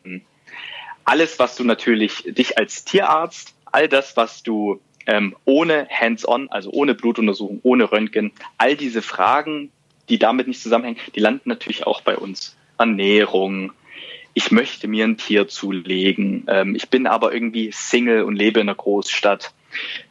alles, 1.04 1.40
was 1.40 1.56
du 1.56 1.64
natürlich 1.64 2.24
dich 2.26 2.58
als 2.58 2.86
Tierarzt, 2.86 3.54
all 3.66 3.88
das, 3.88 4.18
was 4.18 4.44
du 4.44 4.82
ähm, 5.06 5.36
ohne 5.46 5.88
Hands-on, 5.90 6.50
also 6.50 6.70
ohne 6.72 6.94
Blutuntersuchung, 6.94 7.60
ohne 7.64 7.92
Röntgen, 7.92 8.32
all 8.58 8.76
diese 8.76 9.02
Fragen, 9.02 9.72
die 10.10 10.20
damit 10.20 10.48
nicht 10.48 10.62
zusammenhängen, 10.62 11.00
die 11.16 11.20
landen 11.20 11.50
natürlich 11.50 11.88
auch 11.88 12.02
bei 12.02 12.18
uns. 12.18 12.56
Ernährung, 12.78 13.74
ich 14.38 14.52
möchte 14.52 14.88
mir 14.88 15.04
ein 15.04 15.18
Tier 15.18 15.48
zulegen, 15.48 16.46
ähm, 16.48 16.76
ich 16.76 16.90
bin 16.90 17.08
aber 17.08 17.34
irgendwie 17.34 17.72
Single 17.72 18.22
und 18.22 18.36
lebe 18.36 18.60
in 18.60 18.70
einer 18.70 18.76
Großstadt. 18.76 19.52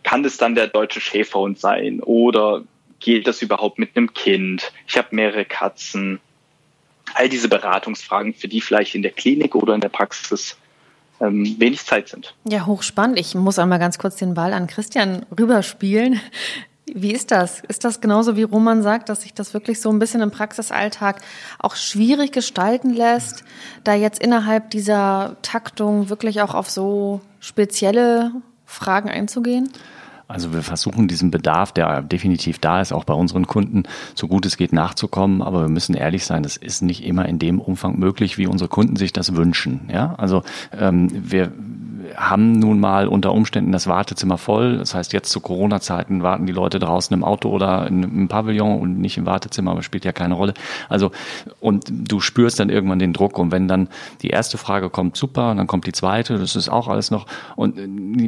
Kann 0.03 0.25
das 0.25 0.37
dann 0.37 0.57
der 0.57 0.67
deutsche 0.67 1.01
Schäferhund 1.01 1.61
sein? 1.61 2.01
Oder 2.01 2.65
geht 2.99 3.29
das 3.29 3.41
überhaupt 3.41 3.79
mit 3.79 3.97
einem 3.97 4.13
Kind? 4.15 4.73
Ich 4.89 4.99
habe 4.99 5.15
mehrere 5.15 5.45
Katzen. 5.45 6.19
All 7.15 7.29
diese 7.29 7.49
Beratungsfragen, 7.49 8.35
für 8.35 8.49
die 8.49 8.61
vielleicht 8.61 8.97
in 8.97 9.03
der 9.03 9.13
Klinik 9.13 9.55
oder 9.55 9.75
in 9.75 9.81
der 9.81 9.91
Praxis 9.91 10.57
ähm, 11.21 11.55
wenig 11.61 11.85
Zeit 11.85 12.09
sind. 12.09 12.35
Ja, 12.49 12.67
hochspannend. 12.67 13.21
Ich 13.21 13.37
muss 13.37 13.61
einmal 13.61 13.79
ganz 13.79 13.97
kurz 13.97 14.17
den 14.17 14.35
Ball 14.35 14.53
an 14.53 14.67
Christian 14.67 15.25
rüberspielen. 15.39 16.21
Wie 16.95 17.13
ist 17.13 17.33
das? 17.33 17.61
Ist 17.67 17.85
das 17.85 18.01
genauso 18.01 18.37
wie 18.37 18.45
Roman 18.45 18.83
sagt, 18.83 19.09
dass 19.09 19.23
sich 19.23 19.35
das 19.35 19.55
wirklich 19.55 19.81
so 19.81 19.91
ein 19.91 19.99
bisschen 19.99 20.21
im 20.21 20.31
Praxisalltag 20.31 21.21
auch 21.59 21.75
schwierig 21.75 22.31
gestalten 22.31 22.91
lässt, 22.91 23.43
da 23.83 23.95
jetzt 23.95 24.21
innerhalb 24.21 24.71
dieser 24.71 25.37
Taktung 25.43 26.09
wirklich 26.09 26.43
auch 26.43 26.55
auf 26.55 26.71
so 26.71 27.21
spezielle 27.41 28.31
Fragen 28.67 29.09
einzugehen? 29.09 29.71
Also 30.29 30.53
wir 30.53 30.63
versuchen 30.63 31.07
diesen 31.07 31.31
Bedarf, 31.31 31.73
der 31.73 32.03
definitiv 32.03 32.59
da 32.59 32.81
ist, 32.81 32.93
auch 32.93 33.05
bei 33.05 33.15
unseren 33.15 33.47
Kunden, 33.47 33.85
so 34.15 34.27
gut 34.27 34.45
es 34.45 34.57
geht 34.57 34.73
nachzukommen. 34.73 35.41
Aber 35.41 35.63
wir 35.63 35.69
müssen 35.69 35.95
ehrlich 35.95 36.25
sein, 36.25 36.43
das 36.43 36.57
ist 36.57 36.83
nicht 36.83 37.05
immer 37.05 37.27
in 37.27 37.39
dem 37.39 37.61
Umfang 37.61 37.99
möglich, 37.99 38.39
wie 38.39 38.47
unsere 38.47 38.69
Kunden 38.69 38.97
sich 38.97 39.13
das 39.13 39.37
wünschen. 39.37 39.89
Ja, 39.93 40.15
also 40.19 40.43
ähm, 40.77 41.09
wir 41.13 41.53
haben 42.17 42.53
nun 42.53 42.81
mal 42.81 43.09
unter 43.09 43.33
Umständen 43.33 43.73
das 43.73 43.87
Wartezimmer 43.87 44.39
voll. 44.39 44.79
Das 44.79 44.95
heißt, 44.95 45.13
jetzt 45.13 45.31
zu 45.31 45.41
Corona-Zeiten 45.41 46.23
warten 46.23 46.47
die 46.47 46.53
Leute 46.53 46.79
draußen 46.79 47.15
im 47.15 47.25
Auto 47.25 47.51
oder 47.51 47.87
im 47.87 48.29
Pavillon 48.29 48.81
und 48.81 48.99
nicht 48.99 49.17
im 49.19 49.27
Wartezimmer, 49.27 49.73
aber 49.73 49.83
spielt 49.83 50.05
ja 50.05 50.13
keine 50.13 50.35
Rolle. 50.35 50.55
Also, 50.89 51.11
und 51.61 51.87
du 51.91 52.21
spürst 52.21 52.61
dann 52.61 52.69
irgendwann 52.69 52.99
den 52.99 53.13
Druck. 53.13 53.39
Und 53.39 53.53
wenn 53.53 53.69
dann 53.69 53.89
die 54.23 54.29
erste 54.29 54.59
Frage 54.59 54.91
kommt, 54.91 55.17
super, 55.17 55.51
und 55.51 55.57
dann 55.57 55.67
kommt 55.67 55.87
die 55.87 55.93
zweite, 55.93 56.39
das 56.39 56.57
ist 56.57 56.69
auch 56.69 56.89
alles 56.89 57.11
noch. 57.11 57.27
Und 57.57 57.79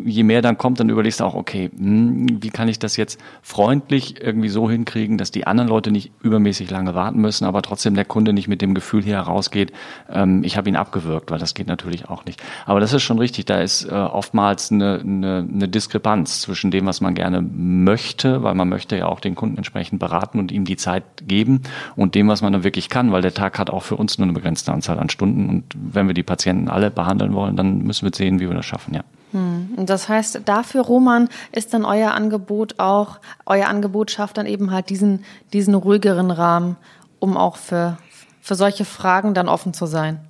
je 0.07 0.23
mehr 0.23 0.43
dann 0.43 0.59
kommt, 0.59 0.81
dann 0.81 0.89
überlegst 0.89 1.21
du 1.21 1.25
auch, 1.25 1.35
okay, 1.35 1.71
hm, 1.77 2.43
wie 2.43 2.51
kann 2.51 2.69
ich 2.69 2.79
das 2.79 2.97
jetzt 2.97 3.21
freundlich 3.43 4.23
irgendwie 4.23 4.49
so 4.49 4.71
hinkriegen, 4.71 5.19
dass 5.19 5.31
die 5.31 5.47
anderen 5.47 5.69
Leute 5.69 5.91
nicht 5.91 6.13
übermäßig 6.23 6.71
lange 6.71 6.95
warten 6.95 7.21
müssen, 7.21 7.45
aber 7.45 7.63
trotzdem 7.63 7.95
der 7.95 8.05
Kunde 8.05 8.33
nicht 8.33 8.49
mit 8.49 8.63
dem 8.63 8.75
Gefühl 8.75 9.03
hier 9.03 9.17
herausgeht, 9.17 9.73
ähm, 10.11 10.43
ich 10.45 10.57
habe 10.57 10.69
ihn 10.69 10.77
abgewürgt, 10.77 11.31
weil 11.31 11.39
das 11.39 11.55
geht 11.55 11.67
natürlich 11.67 12.09
auch 12.09 12.25
nicht. 12.25 12.43
Aber 12.67 12.81
das 12.81 12.93
ist 12.93 13.03
schon 13.03 13.19
richtig, 13.19 13.47
da 13.47 13.61
äh, 13.89 13.95
oftmals 13.95 14.71
eine, 14.73 15.01
eine, 15.01 15.47
eine 15.49 15.69
Diskrepanz 15.69 16.41
zwischen 16.41 16.71
dem, 16.71 16.87
was 16.87 17.01
man 17.01 17.15
gerne 17.15 17.41
möchte, 17.41 18.43
weil 18.43 18.55
man 18.55 18.69
möchte 18.69 18.97
ja 18.97 19.07
auch 19.07 19.21
den 19.21 19.35
Kunden 19.35 19.57
entsprechend 19.57 19.99
beraten 19.99 20.39
und 20.39 20.53
ihm 20.53 20.65
die 20.65 20.77
Zeit 20.77 21.05
geben 21.27 21.63
und 21.97 22.15
dem, 22.15 22.29
was 22.29 22.43
man 22.43 22.53
dann 22.53 22.65
wirklich 22.65 22.89
kann, 22.89 23.13
weil 23.13 23.23
der 23.23 23.35
Tag 23.35 23.59
hat 23.59 23.71
auch 23.71 23.83
für 23.83 23.97
uns 23.97 24.19
nur 24.19 24.27
eine 24.27 24.33
begrenzte 24.33 24.73
Anzahl 24.73 24.99
an 24.99 25.11
Stunden 25.11 25.49
und 25.49 25.65
wenn 25.75 26.07
wir 26.07 26.15
die 26.15 26.23
Patienten 26.23 26.69
alle 26.69 26.91
behandeln 26.91 27.35
wollen, 27.35 27.57
dann 27.57 27.79
müssen 27.79 28.05
wir 28.05 28.15
sehen, 28.15 28.41
wie 28.41 28.49
wir 28.49 28.55
das 28.55 28.67
schaffen, 28.67 28.95
ja. 28.95 29.03
Hm. 29.33 29.75
Das 29.77 30.09
heißt, 30.09 30.43
dafür, 30.47 30.83
Roman, 30.83 31.29
ist 31.53 31.75
dann 31.75 31.85
euer 31.85 32.13
Angebot 32.13 32.79
auch, 32.79 33.19
euer 33.47 33.69
Angebot 33.69 34.11
schafft 34.11 34.39
dann 34.39 34.47
eben 34.47 34.71
halt 34.71 34.91
diesen, 34.91 35.25
diesen 35.53 35.75
ruhigeren 35.75 36.31
Rahmen, 36.31 36.77
um 37.19 37.37
auch 37.37 37.57
für, 37.57 37.99
für 38.41 38.55
solche 38.55 38.85
Fragen 38.85 39.35
dann 39.35 39.49
offen 39.49 39.75
zu 39.75 39.87
sein. 39.87 40.21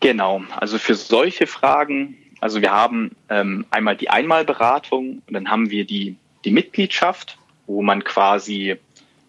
Genau, 0.00 0.42
also 0.56 0.78
für 0.78 0.94
solche 0.94 1.46
Fragen, 1.46 2.16
also 2.40 2.62
wir 2.62 2.72
haben 2.72 3.14
ähm, 3.28 3.66
einmal 3.70 3.96
die 3.96 4.08
Einmalberatung 4.08 5.22
und 5.26 5.34
dann 5.34 5.50
haben 5.50 5.70
wir 5.70 5.84
die, 5.84 6.16
die 6.44 6.50
Mitgliedschaft 6.50 7.38
wo 7.70 7.82
man 7.82 8.02
quasi 8.02 8.76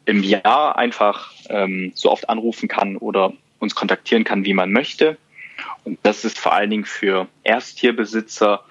im 0.05 0.23
Jahr 0.23 0.77
einfach 0.77 1.31
ähm, 1.49 1.91
so 1.93 2.11
oft 2.11 2.27
anrufen 2.27 2.67
kann 2.67 2.97
oder 2.97 3.33
uns 3.59 3.75
kontaktieren 3.75 4.23
kann, 4.23 4.45
wie 4.45 4.55
man 4.55 4.71
möchte. 4.71 5.17
Und 5.83 5.99
das 6.01 6.25
ist 6.25 6.39
vor 6.39 6.53
allen 6.53 6.71
Dingen 6.71 6.85
für 6.85 7.27
Ersttierbesitzer, 7.43 8.63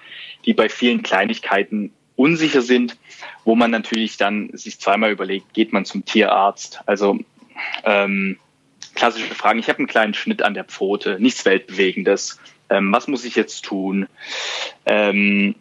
die 0.45 0.53
bei 0.53 0.67
vielen 0.67 1.03
Kleinigkeiten 1.03 1.93
unsicher 2.17 2.61
sind, 2.61 2.97
wo 3.45 3.55
man 3.55 3.71
natürlich 3.71 4.17
dann 4.17 4.49
sich 4.51 4.77
zweimal 4.77 5.11
überlegt, 5.11 5.53
geht 5.53 5.71
man 5.71 5.85
zum 5.85 6.03
Tierarzt? 6.03 6.81
Also 6.85 7.17
ähm, 7.85 8.37
klassische 8.95 9.33
Fragen. 9.35 9.59
Ich 9.59 9.69
habe 9.69 9.79
einen 9.79 9.87
kleinen 9.87 10.13
Schnitt 10.13 10.41
an 10.43 10.53
der 10.53 10.63
Pfote, 10.63 11.17
nichts 11.19 11.45
Weltbewegendes. 11.45 12.39
Ähm, 12.69 12.91
was 12.91 13.07
muss 13.07 13.25
ich 13.25 13.35
jetzt 13.35 13.65
tun? 13.65 14.07
Ähm, 14.85 15.55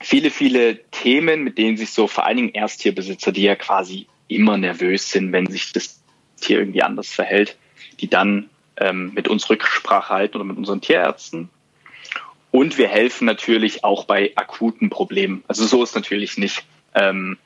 viele, 0.00 0.30
viele 0.30 0.82
Themen, 0.90 1.42
mit 1.42 1.58
denen 1.58 1.76
sich 1.76 1.90
so 1.90 2.06
vor 2.06 2.26
allen 2.26 2.36
Dingen 2.36 2.54
Ersttierbesitzer, 2.54 3.32
die 3.32 3.42
ja 3.42 3.56
quasi 3.56 4.06
immer 4.28 4.56
nervös 4.56 5.10
sind, 5.10 5.32
wenn 5.32 5.46
sich 5.46 5.72
das 5.72 6.00
Tier 6.40 6.58
irgendwie 6.58 6.82
anders 6.82 7.12
verhält, 7.12 7.56
die 8.00 8.08
dann 8.08 8.48
ähm, 8.78 9.12
mit 9.14 9.28
uns 9.28 9.48
Rücksprache 9.50 10.12
halten 10.12 10.36
oder 10.36 10.44
mit 10.44 10.56
unseren 10.56 10.80
Tierärzten. 10.80 11.50
Und 12.50 12.78
wir 12.78 12.88
helfen 12.88 13.26
natürlich 13.26 13.84
auch 13.84 14.04
bei 14.04 14.32
akuten 14.34 14.90
Problemen. 14.90 15.44
Also 15.46 15.66
so 15.66 15.82
ist 15.82 15.94
natürlich 15.94 16.38
nicht. 16.38 16.64
Ähm, 16.94 17.38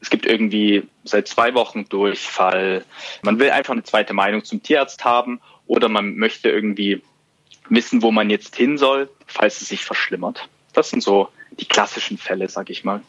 es 0.00 0.10
gibt 0.10 0.26
irgendwie 0.26 0.88
seit 1.04 1.28
zwei 1.28 1.54
Wochen 1.54 1.88
Durchfall. 1.88 2.84
Man 3.22 3.38
will 3.38 3.50
einfach 3.50 3.72
eine 3.72 3.82
zweite 3.82 4.14
Meinung 4.14 4.44
zum 4.44 4.62
Tierarzt 4.62 5.04
haben 5.04 5.40
oder 5.66 5.88
man 5.88 6.16
möchte 6.16 6.48
irgendwie 6.48 7.02
wissen, 7.68 8.02
wo 8.02 8.10
man 8.10 8.30
jetzt 8.30 8.56
hin 8.56 8.78
soll, 8.78 9.08
falls 9.26 9.60
es 9.60 9.68
sich 9.68 9.84
verschlimmert. 9.84 10.48
Das 10.72 10.90
sind 10.90 11.02
so 11.02 11.28
die 11.52 11.66
klassischen 11.66 12.18
Fälle, 12.18 12.48
sag 12.48 12.70
ich 12.70 12.84
mal. 12.84 13.02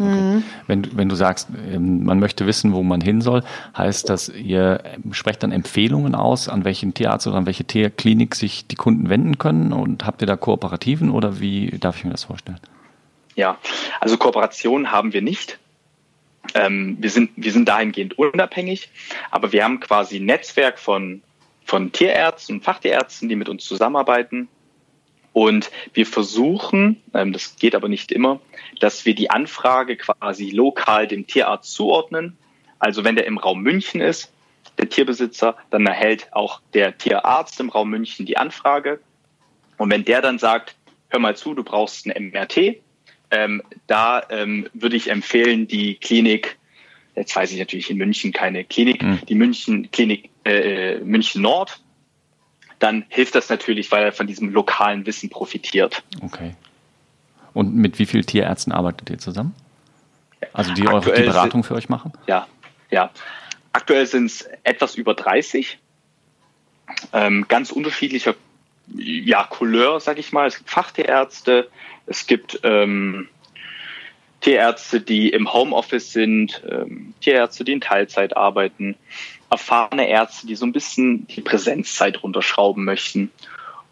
Okay. 0.00 0.42
Wenn, 0.68 0.96
wenn 0.96 1.08
du 1.08 1.16
sagst, 1.16 1.48
ähm, 1.72 2.04
man 2.04 2.20
möchte 2.20 2.46
wissen, 2.46 2.72
wo 2.72 2.84
man 2.84 3.00
hin 3.00 3.20
soll, 3.20 3.42
heißt 3.76 4.08
das, 4.08 4.28
ihr 4.28 4.80
sprecht 5.10 5.42
dann 5.42 5.50
Empfehlungen 5.50 6.14
aus, 6.14 6.48
an 6.48 6.64
welchen 6.64 6.94
Tierarzt 6.94 7.26
oder 7.26 7.36
an 7.36 7.46
welche 7.46 7.64
Tierklinik 7.64 8.36
sich 8.36 8.68
die 8.68 8.76
Kunden 8.76 9.08
wenden 9.08 9.38
können 9.38 9.72
und 9.72 10.06
habt 10.06 10.20
ihr 10.20 10.26
da 10.26 10.36
Kooperativen 10.36 11.10
oder 11.10 11.40
wie 11.40 11.78
darf 11.80 11.96
ich 11.96 12.04
mir 12.04 12.12
das 12.12 12.24
vorstellen? 12.24 12.60
Ja, 13.34 13.58
also 14.00 14.16
Kooperationen 14.16 14.92
haben 14.92 15.12
wir 15.12 15.22
nicht. 15.22 15.58
Ähm, 16.54 16.96
wir, 17.00 17.10
sind, 17.10 17.30
wir 17.36 17.52
sind 17.52 17.68
dahingehend 17.68 18.18
unabhängig, 18.18 18.90
aber 19.30 19.52
wir 19.52 19.64
haben 19.64 19.80
quasi 19.80 20.16
ein 20.16 20.24
Netzwerk 20.24 20.78
von, 20.78 21.22
von 21.64 21.92
Tierärzten 21.92 22.56
und 22.56 22.64
Fachtierärzten, 22.64 23.28
die 23.28 23.36
mit 23.36 23.48
uns 23.48 23.64
zusammenarbeiten 23.64 24.48
und 25.38 25.70
wir 25.94 26.04
versuchen, 26.04 27.00
ähm, 27.14 27.32
das 27.32 27.54
geht 27.54 27.76
aber 27.76 27.88
nicht 27.88 28.10
immer, 28.10 28.40
dass 28.80 29.04
wir 29.04 29.14
die 29.14 29.30
Anfrage 29.30 29.96
quasi 29.96 30.50
lokal 30.50 31.06
dem 31.06 31.28
Tierarzt 31.28 31.72
zuordnen. 31.72 32.36
Also 32.80 33.04
wenn 33.04 33.14
der 33.14 33.26
im 33.26 33.38
Raum 33.38 33.60
München 33.60 34.00
ist, 34.00 34.32
der 34.78 34.88
Tierbesitzer, 34.88 35.56
dann 35.70 35.86
erhält 35.86 36.32
auch 36.32 36.60
der 36.74 36.98
Tierarzt 36.98 37.60
im 37.60 37.68
Raum 37.68 37.90
München 37.90 38.26
die 38.26 38.36
Anfrage. 38.36 38.98
Und 39.76 39.92
wenn 39.92 40.04
der 40.04 40.22
dann 40.22 40.40
sagt, 40.40 40.74
hör 41.08 41.20
mal 41.20 41.36
zu, 41.36 41.54
du 41.54 41.62
brauchst 41.62 42.06
ein 42.06 42.30
MRT, 42.30 42.80
ähm, 43.30 43.62
da 43.86 44.22
ähm, 44.30 44.68
würde 44.72 44.96
ich 44.96 45.10
empfehlen, 45.10 45.68
die 45.68 45.96
Klinik, 45.96 46.58
jetzt 47.14 47.34
weiß 47.34 47.52
ich 47.52 47.58
natürlich 47.58 47.90
in 47.90 47.98
München 47.98 48.32
keine 48.32 48.64
Klinik, 48.64 49.02
mhm. 49.02 49.20
die 49.28 49.34
München 49.34 49.90
Klinik 49.90 50.30
äh, 50.44 50.96
äh 50.96 51.04
München 51.04 51.42
Nord, 51.42 51.80
dann 52.78 53.04
hilft 53.08 53.34
das 53.34 53.48
natürlich, 53.48 53.90
weil 53.90 54.04
er 54.04 54.12
von 54.12 54.26
diesem 54.26 54.50
lokalen 54.50 55.04
Wissen 55.06 55.30
profitiert. 55.30 56.02
Okay. 56.22 56.54
Und 57.54 57.74
mit 57.74 57.98
wie 57.98 58.06
vielen 58.06 58.24
Tierärzten 58.24 58.72
arbeitet 58.72 59.10
ihr 59.10 59.18
zusammen? 59.18 59.54
Also 60.52 60.72
die 60.72 60.86
eure 60.86 61.12
die 61.12 61.22
Beratung 61.22 61.64
für 61.64 61.74
euch 61.74 61.88
machen? 61.88 62.12
Ja, 62.26 62.46
ja. 62.90 63.10
Aktuell 63.72 64.06
sind 64.06 64.26
es 64.26 64.48
etwas 64.62 64.94
über 64.94 65.14
30. 65.14 65.78
Ähm, 67.12 67.46
ganz 67.48 67.70
unterschiedlicher 67.70 68.34
ja, 68.94 69.44
Couleur, 69.44 70.00
sag 70.00 70.18
ich 70.18 70.32
mal. 70.32 70.46
Es 70.46 70.56
gibt 70.56 70.70
Fachtierärzte, 70.70 71.68
es 72.06 72.26
gibt 72.26 72.60
ähm, 72.62 73.28
Tierärzte, 74.40 75.00
die 75.00 75.30
im 75.30 75.52
Homeoffice 75.52 76.12
sind, 76.12 76.62
ähm, 76.68 77.14
Tierärzte, 77.20 77.64
die 77.64 77.72
in 77.72 77.80
Teilzeit 77.80 78.36
arbeiten 78.36 78.96
erfahrene 79.50 80.08
Ärzte, 80.08 80.46
die 80.46 80.56
so 80.56 80.66
ein 80.66 80.72
bisschen 80.72 81.26
die 81.28 81.40
Präsenzzeit 81.40 82.22
runterschrauben 82.22 82.84
möchten 82.84 83.30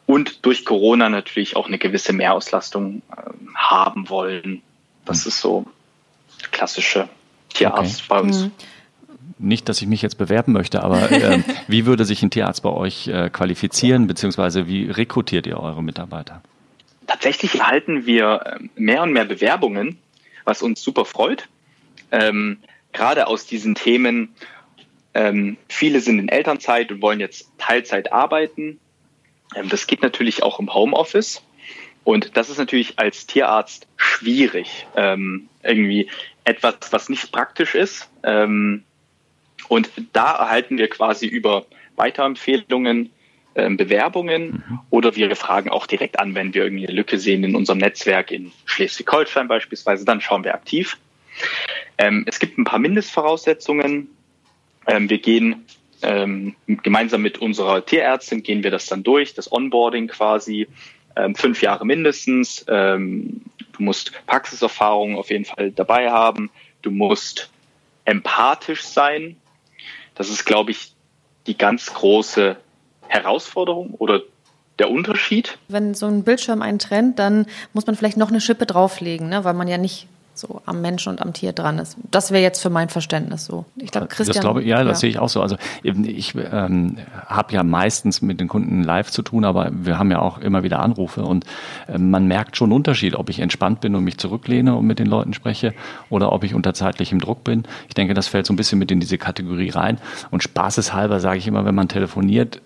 und 0.06 0.44
durch 0.44 0.64
Corona 0.64 1.08
natürlich 1.08 1.56
auch 1.56 1.66
eine 1.66 1.78
gewisse 1.78 2.12
Mehrauslastung 2.12 3.02
äh, 3.10 3.30
haben 3.54 4.08
wollen. 4.08 4.62
Das 5.04 5.24
hm. 5.24 5.28
ist 5.28 5.40
so 5.40 5.66
der 6.42 6.48
klassische 6.50 7.08
Tierarzt 7.48 8.00
okay. 8.00 8.06
bei 8.08 8.20
uns. 8.20 8.42
Mhm. 8.44 8.52
Nicht, 9.38 9.68
dass 9.68 9.82
ich 9.82 9.88
mich 9.88 10.02
jetzt 10.02 10.16
bewerben 10.16 10.52
möchte, 10.52 10.82
aber 10.82 11.10
äh, 11.10 11.42
wie 11.68 11.86
würde 11.86 12.04
sich 12.04 12.22
ein 12.22 12.30
Tierarzt 12.30 12.62
bei 12.62 12.70
euch 12.70 13.08
äh, 13.08 13.30
qualifizieren, 13.30 14.06
beziehungsweise 14.06 14.66
wie 14.66 14.90
rekrutiert 14.90 15.46
ihr 15.46 15.58
eure 15.58 15.82
Mitarbeiter? 15.82 16.42
Tatsächlich 17.06 17.60
erhalten 17.60 18.06
wir 18.06 18.58
ähm, 18.58 18.70
mehr 18.76 19.02
und 19.02 19.12
mehr 19.12 19.24
Bewerbungen, 19.24 19.98
was 20.44 20.62
uns 20.62 20.82
super 20.82 21.04
freut. 21.04 21.48
Ähm, 22.10 22.58
gerade 22.92 23.26
aus 23.26 23.46
diesen 23.46 23.74
Themen 23.74 24.34
ähm, 25.16 25.56
viele 25.68 26.00
sind 26.00 26.18
in 26.18 26.28
Elternzeit 26.28 26.92
und 26.92 27.00
wollen 27.00 27.20
jetzt 27.20 27.50
Teilzeit 27.56 28.12
arbeiten. 28.12 28.78
Ähm, 29.54 29.68
das 29.70 29.86
geht 29.86 30.02
natürlich 30.02 30.42
auch 30.42 30.60
im 30.60 30.72
Homeoffice. 30.74 31.42
Und 32.04 32.36
das 32.36 32.50
ist 32.50 32.58
natürlich 32.58 32.98
als 32.98 33.26
Tierarzt 33.26 33.88
schwierig. 33.96 34.86
Ähm, 34.94 35.48
irgendwie 35.62 36.10
etwas, 36.44 36.76
was 36.90 37.08
nicht 37.08 37.32
praktisch 37.32 37.74
ist. 37.74 38.10
Ähm, 38.22 38.84
und 39.68 39.90
da 40.12 40.32
erhalten 40.32 40.78
wir 40.78 40.88
quasi 40.88 41.26
über 41.26 41.66
Weiterempfehlungen 41.96 43.10
ähm, 43.54 43.76
Bewerbungen 43.78 44.64
mhm. 44.68 44.80
oder 44.90 45.16
wir 45.16 45.34
fragen 45.34 45.70
auch 45.70 45.86
direkt 45.86 46.18
an, 46.18 46.34
wenn 46.34 46.52
wir 46.52 46.64
irgendwie 46.64 46.86
eine 46.86 46.94
Lücke 46.94 47.18
sehen 47.18 47.42
in 47.42 47.56
unserem 47.56 47.78
Netzwerk 47.78 48.30
in 48.30 48.52
Schleswig-Holstein 48.66 49.48
beispielsweise, 49.48 50.04
dann 50.04 50.20
schauen 50.20 50.44
wir 50.44 50.54
aktiv. 50.54 50.98
Ähm, 51.96 52.24
es 52.28 52.38
gibt 52.38 52.58
ein 52.58 52.64
paar 52.64 52.78
Mindestvoraussetzungen, 52.78 54.08
ähm, 54.86 55.10
wir 55.10 55.18
gehen 55.18 55.64
gemeinsam 56.82 57.22
mit 57.22 57.38
unserer 57.38 57.84
Tierärztin 57.84 58.42
gehen 58.42 58.62
wir 58.62 58.70
das 58.70 58.84
dann 58.84 59.02
durch, 59.02 59.32
das 59.32 59.50
Onboarding 59.50 60.08
quasi, 60.08 60.68
fünf 61.34 61.62
Jahre 61.62 61.86
mindestens. 61.86 62.66
Du 62.66 63.82
musst 63.82 64.12
Praxiserfahrung 64.26 65.16
auf 65.16 65.30
jeden 65.30 65.46
Fall 65.46 65.72
dabei 65.72 66.10
haben. 66.10 66.50
Du 66.82 66.90
musst 66.90 67.50
empathisch 68.04 68.82
sein. 68.82 69.36
Das 70.16 70.28
ist, 70.28 70.44
glaube 70.44 70.72
ich, 70.72 70.94
die 71.46 71.56
ganz 71.56 71.94
große 71.94 72.56
Herausforderung 73.06 73.94
oder 73.94 74.22
der 74.78 74.90
Unterschied. 74.90 75.58
Wenn 75.68 75.94
so 75.94 76.06
ein 76.06 76.24
Bildschirm 76.24 76.60
einen 76.60 76.78
trennt, 76.78 77.18
dann 77.18 77.46
muss 77.72 77.86
man 77.86 77.96
vielleicht 77.96 78.16
noch 78.16 78.28
eine 78.28 78.40
Schippe 78.40 78.66
drauflegen, 78.66 79.28
ne? 79.28 79.44
weil 79.44 79.54
man 79.54 79.68
ja 79.68 79.78
nicht 79.78 80.08
so 80.38 80.62
am 80.66 80.80
Menschen 80.80 81.10
und 81.10 81.22
am 81.22 81.32
Tier 81.32 81.52
dran 81.52 81.78
ist. 81.78 81.96
Das 82.10 82.30
wäre 82.30 82.42
jetzt 82.42 82.60
für 82.60 82.70
mein 82.70 82.88
Verständnis 82.88 83.44
so. 83.44 83.64
Ich 83.76 83.90
glaube, 83.90 84.06
Christian. 84.06 84.34
Das 84.34 84.40
glaube, 84.40 84.64
ja, 84.64 84.84
das 84.84 84.98
ja. 84.98 85.00
sehe 85.00 85.10
ich 85.10 85.18
auch 85.18 85.28
so. 85.28 85.42
Also 85.42 85.56
ich 85.82 86.34
ähm, 86.34 86.98
habe 87.26 87.52
ja 87.52 87.62
meistens 87.62 88.22
mit 88.22 88.40
den 88.40 88.48
Kunden 88.48 88.82
live 88.82 89.10
zu 89.10 89.22
tun, 89.22 89.44
aber 89.44 89.70
wir 89.72 89.98
haben 89.98 90.10
ja 90.10 90.20
auch 90.20 90.38
immer 90.38 90.62
wieder 90.62 90.80
Anrufe 90.80 91.22
und 91.22 91.44
äh, 91.88 91.98
man 91.98 92.26
merkt 92.26 92.56
schon 92.56 92.66
einen 92.66 92.76
Unterschied, 92.76 93.14
ob 93.14 93.30
ich 93.30 93.40
entspannt 93.40 93.80
bin 93.80 93.94
und 93.94 94.04
mich 94.04 94.18
zurücklehne 94.18 94.74
und 94.74 94.86
mit 94.86 94.98
den 94.98 95.06
Leuten 95.06 95.34
spreche 95.34 95.74
oder 96.10 96.32
ob 96.32 96.44
ich 96.44 96.54
unter 96.54 96.74
zeitlichem 96.74 97.20
Druck 97.20 97.44
bin. 97.44 97.64
Ich 97.88 97.94
denke, 97.94 98.14
das 98.14 98.28
fällt 98.28 98.46
so 98.46 98.52
ein 98.52 98.56
bisschen 98.56 98.78
mit 98.78 98.90
in 98.90 99.00
diese 99.00 99.18
Kategorie 99.18 99.70
rein. 99.70 99.98
Und 100.30 100.42
spaßeshalber 100.42 101.20
sage 101.20 101.38
ich 101.38 101.46
immer, 101.46 101.64
wenn 101.64 101.74
man 101.74 101.88
telefoniert, 101.88 102.60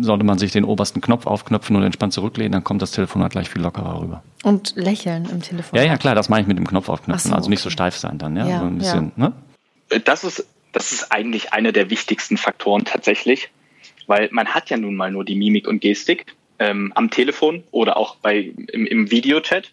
sollte 0.00 0.24
man 0.24 0.38
sich 0.38 0.52
den 0.52 0.64
obersten 0.64 1.00
Knopf 1.00 1.26
aufknöpfen 1.26 1.76
und 1.76 1.82
entspannt 1.82 2.12
zurücklehnen, 2.12 2.52
dann 2.52 2.64
kommt 2.64 2.82
das 2.82 2.90
Telefonat 2.90 3.32
gleich 3.32 3.48
viel 3.48 3.62
lockerer 3.62 4.00
rüber. 4.00 4.22
Und 4.42 4.74
lächeln 4.76 5.28
im 5.30 5.42
Telefon. 5.42 5.78
Ja, 5.78 5.84
ja, 5.84 5.96
klar, 5.96 6.14
das 6.14 6.28
meine 6.28 6.42
ich 6.42 6.48
mit 6.48 6.58
dem 6.58 6.66
Knopf 6.66 6.88
aufknöpfen. 6.88 7.30
So, 7.30 7.36
also 7.36 7.50
nicht 7.50 7.60
so 7.60 7.70
steif 7.70 7.96
sein 7.96 8.18
dann, 8.18 8.36
ja. 8.36 8.46
ja, 8.46 8.60
so 8.60 8.66
ein 8.66 8.78
bisschen, 8.78 9.12
ja. 9.16 9.28
ne? 9.28 9.32
Das 10.04 10.24
ist, 10.24 10.46
das 10.72 10.92
ist 10.92 11.12
eigentlich 11.12 11.52
einer 11.52 11.72
der 11.72 11.90
wichtigsten 11.90 12.36
Faktoren 12.36 12.84
tatsächlich, 12.84 13.50
weil 14.06 14.28
man 14.32 14.48
hat 14.48 14.70
ja 14.70 14.76
nun 14.76 14.96
mal 14.96 15.10
nur 15.10 15.24
die 15.24 15.34
Mimik 15.34 15.66
und 15.66 15.80
Gestik 15.80 16.26
ähm, 16.58 16.92
am 16.94 17.10
Telefon 17.10 17.64
oder 17.70 17.96
auch 17.96 18.16
bei, 18.16 18.52
im, 18.72 18.86
im 18.86 19.10
Videochat. 19.10 19.72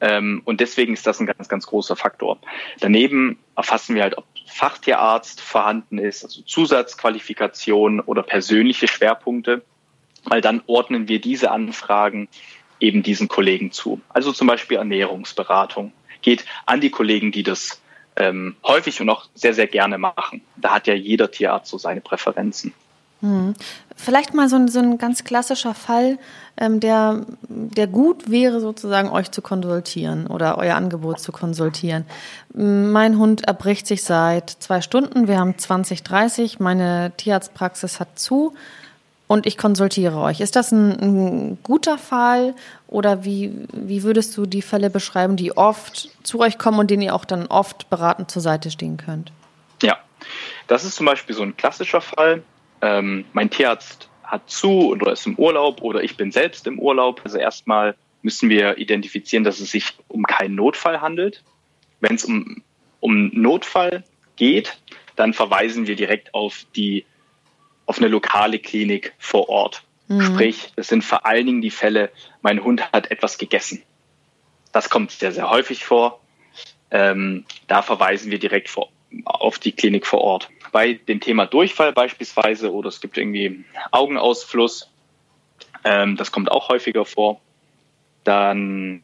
Ähm, 0.00 0.42
und 0.44 0.60
deswegen 0.60 0.92
ist 0.92 1.06
das 1.06 1.20
ein 1.20 1.26
ganz, 1.26 1.48
ganz 1.48 1.66
großer 1.66 1.96
Faktor. 1.96 2.38
Daneben 2.80 3.38
erfassen 3.56 3.94
wir 3.94 4.02
halt, 4.02 4.18
ob 4.18 4.24
Fachtierarzt 4.56 5.42
vorhanden 5.42 5.98
ist, 5.98 6.24
also 6.24 6.40
Zusatzqualifikation 6.40 8.00
oder 8.00 8.22
persönliche 8.22 8.88
Schwerpunkte, 8.88 9.62
weil 10.24 10.40
dann 10.40 10.62
ordnen 10.66 11.08
wir 11.08 11.20
diese 11.20 11.50
Anfragen 11.50 12.28
eben 12.80 13.02
diesen 13.02 13.28
Kollegen 13.28 13.70
zu. 13.70 14.00
Also 14.08 14.32
zum 14.32 14.46
Beispiel 14.46 14.78
Ernährungsberatung 14.78 15.92
geht 16.22 16.46
an 16.64 16.80
die 16.80 16.88
Kollegen, 16.88 17.32
die 17.32 17.42
das 17.42 17.82
ähm, 18.16 18.56
häufig 18.64 18.98
und 19.02 19.10
auch 19.10 19.28
sehr, 19.34 19.52
sehr 19.52 19.66
gerne 19.66 19.98
machen. 19.98 20.40
Da 20.56 20.72
hat 20.72 20.86
ja 20.86 20.94
jeder 20.94 21.30
Tierarzt 21.30 21.70
so 21.70 21.76
seine 21.76 22.00
Präferenzen. 22.00 22.72
Hm. 23.20 23.54
Vielleicht 23.94 24.34
mal 24.34 24.48
so 24.48 24.56
ein, 24.56 24.68
so 24.68 24.78
ein 24.78 24.98
ganz 24.98 25.24
klassischer 25.24 25.72
Fall, 25.72 26.18
ähm, 26.58 26.80
der, 26.80 27.22
der 27.48 27.86
gut 27.86 28.30
wäre, 28.30 28.60
sozusagen 28.60 29.08
euch 29.08 29.30
zu 29.30 29.40
konsultieren 29.40 30.26
oder 30.26 30.58
euer 30.58 30.76
Angebot 30.76 31.20
zu 31.20 31.32
konsultieren. 31.32 32.04
Mein 32.52 33.18
Hund 33.18 33.46
erbricht 33.46 33.86
sich 33.86 34.04
seit 34.04 34.50
zwei 34.50 34.82
Stunden. 34.82 35.28
Wir 35.28 35.38
haben 35.38 35.56
2030. 35.56 36.60
Meine 36.60 37.12
Tierarztpraxis 37.16 38.00
hat 38.00 38.18
zu 38.18 38.54
und 39.28 39.46
ich 39.46 39.56
konsultiere 39.56 40.18
euch. 40.18 40.40
Ist 40.40 40.54
das 40.54 40.72
ein, 40.72 40.90
ein, 41.00 41.58
guter 41.62 41.98
Fall 41.98 42.54
oder 42.86 43.24
wie, 43.24 43.66
wie 43.72 44.02
würdest 44.02 44.36
du 44.36 44.46
die 44.46 44.62
Fälle 44.62 44.90
beschreiben, 44.90 45.36
die 45.36 45.56
oft 45.56 46.10
zu 46.22 46.40
euch 46.40 46.58
kommen 46.58 46.78
und 46.78 46.90
denen 46.90 47.02
ihr 47.02 47.14
auch 47.14 47.24
dann 47.24 47.46
oft 47.46 47.88
beratend 47.90 48.30
zur 48.30 48.42
Seite 48.42 48.70
stehen 48.70 48.98
könnt? 48.98 49.32
Ja, 49.82 49.96
das 50.66 50.84
ist 50.84 50.96
zum 50.96 51.06
Beispiel 51.06 51.34
so 51.34 51.42
ein 51.42 51.56
klassischer 51.56 52.00
Fall 52.00 52.42
ähm, 52.82 53.24
mein 53.32 53.50
Tierarzt 53.50 54.08
hat 54.22 54.50
zu 54.50 54.88
oder 54.88 55.12
ist 55.12 55.26
im 55.26 55.36
Urlaub 55.36 55.82
oder 55.82 56.02
ich 56.02 56.16
bin 56.16 56.32
selbst 56.32 56.66
im 56.66 56.78
Urlaub. 56.78 57.20
Also 57.24 57.38
erstmal 57.38 57.94
müssen 58.22 58.48
wir 58.50 58.78
identifizieren, 58.78 59.44
dass 59.44 59.60
es 59.60 59.70
sich 59.70 59.94
um 60.08 60.24
keinen 60.24 60.56
Notfall 60.56 61.00
handelt. 61.00 61.42
Wenn 62.00 62.16
es 62.16 62.24
um, 62.24 62.62
um 63.00 63.30
Notfall 63.32 64.04
geht, 64.36 64.78
dann 65.14 65.32
verweisen 65.32 65.86
wir 65.86 65.96
direkt 65.96 66.34
auf 66.34 66.66
die 66.74 67.04
auf 67.86 67.98
eine 67.98 68.08
lokale 68.08 68.58
Klinik 68.58 69.14
vor 69.18 69.48
Ort. 69.48 69.84
Mhm. 70.08 70.22
Sprich, 70.22 70.72
es 70.76 70.88
sind 70.88 71.04
vor 71.04 71.24
allen 71.24 71.46
Dingen 71.46 71.62
die 71.62 71.70
Fälle, 71.70 72.10
mein 72.42 72.62
Hund 72.62 72.92
hat 72.92 73.10
etwas 73.10 73.38
gegessen. 73.38 73.82
Das 74.72 74.90
kommt 74.90 75.12
sehr, 75.12 75.32
sehr 75.32 75.48
häufig 75.48 75.84
vor. 75.84 76.20
Ähm, 76.90 77.44
da 77.68 77.82
verweisen 77.82 78.30
wir 78.30 78.38
direkt 78.38 78.68
vor, 78.68 78.90
auf 79.24 79.58
die 79.58 79.72
Klinik 79.72 80.06
vor 80.06 80.20
Ort 80.20 80.48
bei 80.72 80.94
dem 80.94 81.20
Thema 81.20 81.46
Durchfall 81.46 81.92
beispielsweise 81.92 82.72
oder 82.72 82.88
es 82.88 83.00
gibt 83.00 83.18
irgendwie 83.18 83.64
Augenausfluss, 83.90 84.90
ähm, 85.84 86.16
das 86.16 86.32
kommt 86.32 86.50
auch 86.50 86.68
häufiger 86.68 87.04
vor, 87.04 87.40
dann 88.24 89.02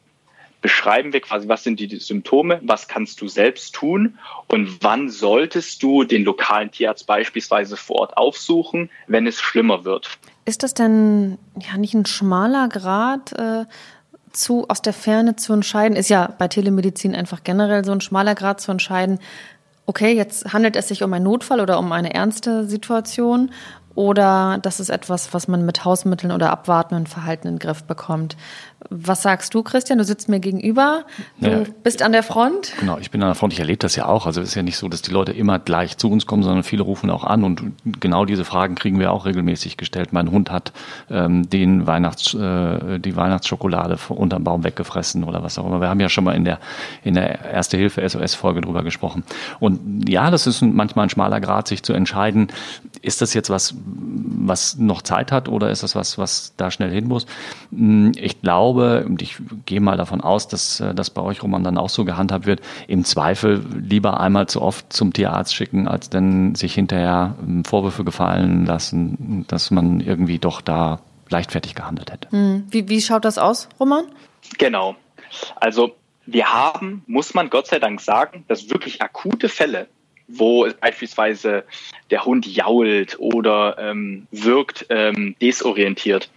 beschreiben 0.61 1.11
wir 1.11 1.19
quasi, 1.19 1.49
was 1.49 1.63
sind 1.63 1.79
die 1.79 1.93
Symptome, 1.97 2.61
was 2.63 2.87
kannst 2.87 3.19
du 3.19 3.27
selbst 3.27 3.75
tun 3.75 4.17
und 4.47 4.81
wann 4.81 5.09
solltest 5.09 5.83
du 5.83 6.05
den 6.05 6.23
lokalen 6.23 6.71
Tierarzt 6.71 7.05
beispielsweise 7.05 7.75
vor 7.75 7.97
Ort 7.97 8.17
aufsuchen, 8.17 8.89
wenn 9.07 9.27
es 9.27 9.41
schlimmer 9.41 9.83
wird. 9.83 10.17
Ist 10.45 10.63
das 10.63 10.73
denn 10.73 11.37
ja 11.59 11.77
nicht 11.77 11.93
ein 11.93 12.05
schmaler 12.05 12.69
Grad? 12.69 13.33
Äh 13.33 13.65
zu 14.33 14.67
aus 14.67 14.81
der 14.81 14.93
Ferne 14.93 15.35
zu 15.35 15.53
entscheiden, 15.53 15.95
ist 15.95 16.09
ja 16.09 16.33
bei 16.37 16.47
Telemedizin 16.47 17.15
einfach 17.15 17.43
generell 17.43 17.85
so 17.85 17.91
ein 17.91 18.01
schmaler 18.01 18.35
Grad 18.35 18.59
zu 18.59 18.71
entscheiden, 18.71 19.19
okay, 19.85 20.13
jetzt 20.13 20.53
handelt 20.53 20.75
es 20.75 20.87
sich 20.87 21.03
um 21.03 21.13
einen 21.13 21.25
Notfall 21.25 21.59
oder 21.59 21.79
um 21.79 21.91
eine 21.91 22.13
ernste 22.13 22.65
Situation 22.65 23.51
oder 23.95 24.57
das 24.61 24.79
ist 24.79 24.89
etwas, 24.89 25.33
was 25.33 25.47
man 25.47 25.65
mit 25.65 25.85
Hausmitteln 25.85 26.31
oder 26.31 26.49
abwartenden 26.49 27.05
Verhalten 27.05 27.47
in 27.47 27.53
den 27.55 27.59
Griff 27.59 27.83
bekommt. 27.83 28.35
Was 28.89 29.21
sagst 29.21 29.53
du, 29.53 29.63
Christian? 29.63 29.97
Du 29.99 30.03
sitzt 30.03 30.27
mir 30.29 30.39
gegenüber. 30.39 31.05
Du 31.39 31.49
ja, 31.49 31.63
bist 31.83 32.01
an 32.01 32.11
der 32.11 32.23
Front. 32.23 32.73
Genau, 32.79 32.97
ich 32.97 33.11
bin 33.11 33.21
an 33.21 33.29
der 33.29 33.35
Front. 33.35 33.53
Ich 33.53 33.59
erlebe 33.59 33.77
das 33.77 33.95
ja 33.95 34.07
auch. 34.07 34.25
Also 34.25 34.41
es 34.41 34.49
ist 34.49 34.55
ja 34.55 34.63
nicht 34.63 34.77
so, 34.77 34.89
dass 34.89 35.01
die 35.01 35.11
Leute 35.11 35.31
immer 35.31 35.59
gleich 35.59 35.97
zu 35.97 36.09
uns 36.09 36.25
kommen, 36.25 36.43
sondern 36.43 36.63
viele 36.63 36.83
rufen 36.83 37.09
auch 37.09 37.23
an. 37.23 37.43
Und 37.43 37.61
genau 37.99 38.25
diese 38.25 38.45
Fragen 38.45 38.75
kriegen 38.75 38.99
wir 38.99 39.11
auch 39.11 39.25
regelmäßig 39.25 39.77
gestellt. 39.77 40.11
Mein 40.11 40.31
Hund 40.31 40.51
hat 40.51 40.73
ähm, 41.09 41.49
den 41.49 41.87
Weihnachts, 41.87 42.33
äh, 42.33 42.99
die 42.99 43.15
Weihnachtsschokolade 43.15 43.97
unterm 44.09 44.43
Baum 44.43 44.63
weggefressen 44.63 45.23
oder 45.23 45.43
was 45.43 45.57
auch 45.57 45.65
immer. 45.65 45.79
Wir 45.79 45.89
haben 45.89 45.99
ja 45.99 46.09
schon 46.09 46.23
mal 46.23 46.35
in 46.35 46.43
der, 46.43 46.59
in 47.03 47.13
der 47.13 47.45
Erste 47.45 47.77
Hilfe 47.77 48.07
SOS-Folge 48.07 48.61
drüber 48.61 48.83
gesprochen. 48.83 49.23
Und 49.59 50.09
ja, 50.09 50.31
das 50.31 50.47
ist 50.47 50.61
manchmal 50.61 51.05
ein 51.05 51.09
schmaler 51.09 51.39
Grad, 51.39 51.67
sich 51.67 51.83
zu 51.83 51.93
entscheiden, 51.93 52.47
ist 53.01 53.21
das 53.21 53.33
jetzt 53.33 53.49
was, 53.49 53.75
was 53.85 54.77
noch 54.77 55.01
Zeit 55.01 55.31
hat 55.31 55.47
oder 55.49 55.69
ist 55.69 55.83
das 55.83 55.95
was, 55.95 56.17
was 56.17 56.53
da 56.57 56.71
schnell 56.71 56.91
hin 56.91 57.07
muss? 57.07 57.25
Hm, 57.71 58.11
ich 58.15 58.41
glaube, 58.41 59.05
und 59.05 59.21
ich 59.21 59.37
gehe 59.65 59.81
mal 59.81 59.97
davon 59.97 60.21
aus, 60.21 60.47
dass 60.47 60.79
äh, 60.79 60.93
das 60.93 61.09
bei 61.09 61.21
euch, 61.21 61.43
Roman, 61.43 61.63
dann 61.63 61.77
auch 61.77 61.89
so 61.89 62.05
gehandhabt 62.05 62.45
wird, 62.45 62.61
im 62.87 63.03
Zweifel 63.03 63.63
lieber 63.73 64.19
einmal 64.19 64.47
zu 64.47 64.61
oft 64.61 64.91
zum 64.91 65.13
Tierarzt 65.13 65.55
schicken, 65.55 65.87
als 65.87 66.09
dann 66.09 66.55
sich 66.55 66.73
hinterher 66.73 67.35
ähm, 67.41 67.65
Vorwürfe 67.65 68.03
gefallen 68.03 68.65
lassen, 68.65 69.45
dass 69.47 69.71
man 69.71 69.99
irgendwie 69.99 70.39
doch 70.39 70.61
da 70.61 70.99
leichtfertig 71.29 71.75
gehandelt 71.75 72.11
hätte. 72.11 72.29
Hm. 72.31 72.65
Wie, 72.69 72.89
wie 72.89 73.01
schaut 73.01 73.25
das 73.25 73.37
aus, 73.37 73.69
Roman? 73.79 74.05
Genau. 74.57 74.95
Also 75.55 75.95
wir 76.25 76.53
haben, 76.53 77.03
muss 77.07 77.33
man 77.33 77.49
Gott 77.49 77.67
sei 77.67 77.79
Dank 77.79 77.99
sagen, 78.01 78.45
dass 78.47 78.69
wirklich 78.69 79.01
akute 79.01 79.49
Fälle, 79.49 79.87
wo 80.37 80.67
beispielsweise 80.79 81.63
der 82.09 82.25
Hund 82.25 82.45
jault 82.45 83.19
oder 83.19 83.77
ähm, 83.79 84.27
wirkt 84.31 84.85
ähm, 84.89 85.35
desorientiert, 85.41 86.29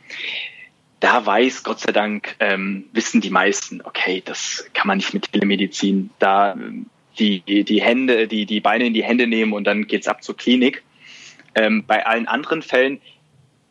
da 1.01 1.25
weiß, 1.25 1.63
Gott 1.63 1.81
sei 1.81 1.93
Dank, 1.93 2.37
ähm, 2.41 2.87
wissen 2.93 3.21
die 3.21 3.31
meisten, 3.31 3.83
okay, 3.83 4.23
das 4.25 4.69
kann 4.73 4.89
man 4.89 4.97
nicht 4.97 5.13
mit 5.13 5.31
Telemedizin. 5.31 6.11
Da 6.19 6.53
ähm, 6.53 6.87
die, 7.19 7.41
die 7.41 7.83
Hände, 7.83 8.29
die, 8.29 8.47
die 8.47 8.61
Beine 8.61 8.87
in 8.87 8.95
die 8.95 9.05
Hände 9.05 9.27
nehmen 9.27 9.53
und 9.53 9.65
dann 9.65 9.87
geht's 9.87 10.09
ab 10.09 10.23
zur 10.23 10.37
Klinik. 10.37 10.83
Ähm, 11.55 11.85
bei 11.87 12.07
allen 12.07 12.27
anderen 12.27 12.63
Fällen 12.63 13.01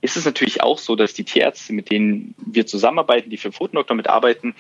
ist 0.02 0.18
es 0.18 0.26
natürlich 0.26 0.62
auch 0.62 0.78
so, 0.78 0.96
dass 0.96 1.14
die 1.14 1.24
Tierärzte, 1.24 1.74
mit 1.74 1.90
denen 1.90 2.36
wir 2.38 2.68
zusammenarbeiten, 2.68 3.30
die 3.30 3.38
für 3.38 3.52
Pfotendoktor 3.52 3.96
mitarbeiten, 3.96 4.56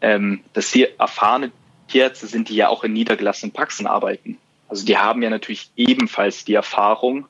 ähm, 0.00 0.40
dass 0.52 0.70
sie 0.72 0.88
erfahrene 0.98 1.52
Tierärzte 1.88 2.26
sind, 2.26 2.48
die 2.48 2.56
ja 2.56 2.68
auch 2.68 2.84
in 2.84 2.92
niedergelassenen 2.92 3.52
Praxen 3.52 3.86
arbeiten. 3.86 4.38
Also 4.68 4.84
die 4.84 4.98
haben 4.98 5.22
ja 5.22 5.30
natürlich 5.30 5.70
ebenfalls 5.76 6.44
die 6.44 6.54
Erfahrung, 6.54 7.26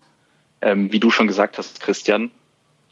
ähm, 0.61 0.93
wie 0.93 1.01
du 1.01 1.11
schon 1.11 1.29
gesagt 1.29 1.59
hast, 1.59 1.81
Christian, 1.81 2.31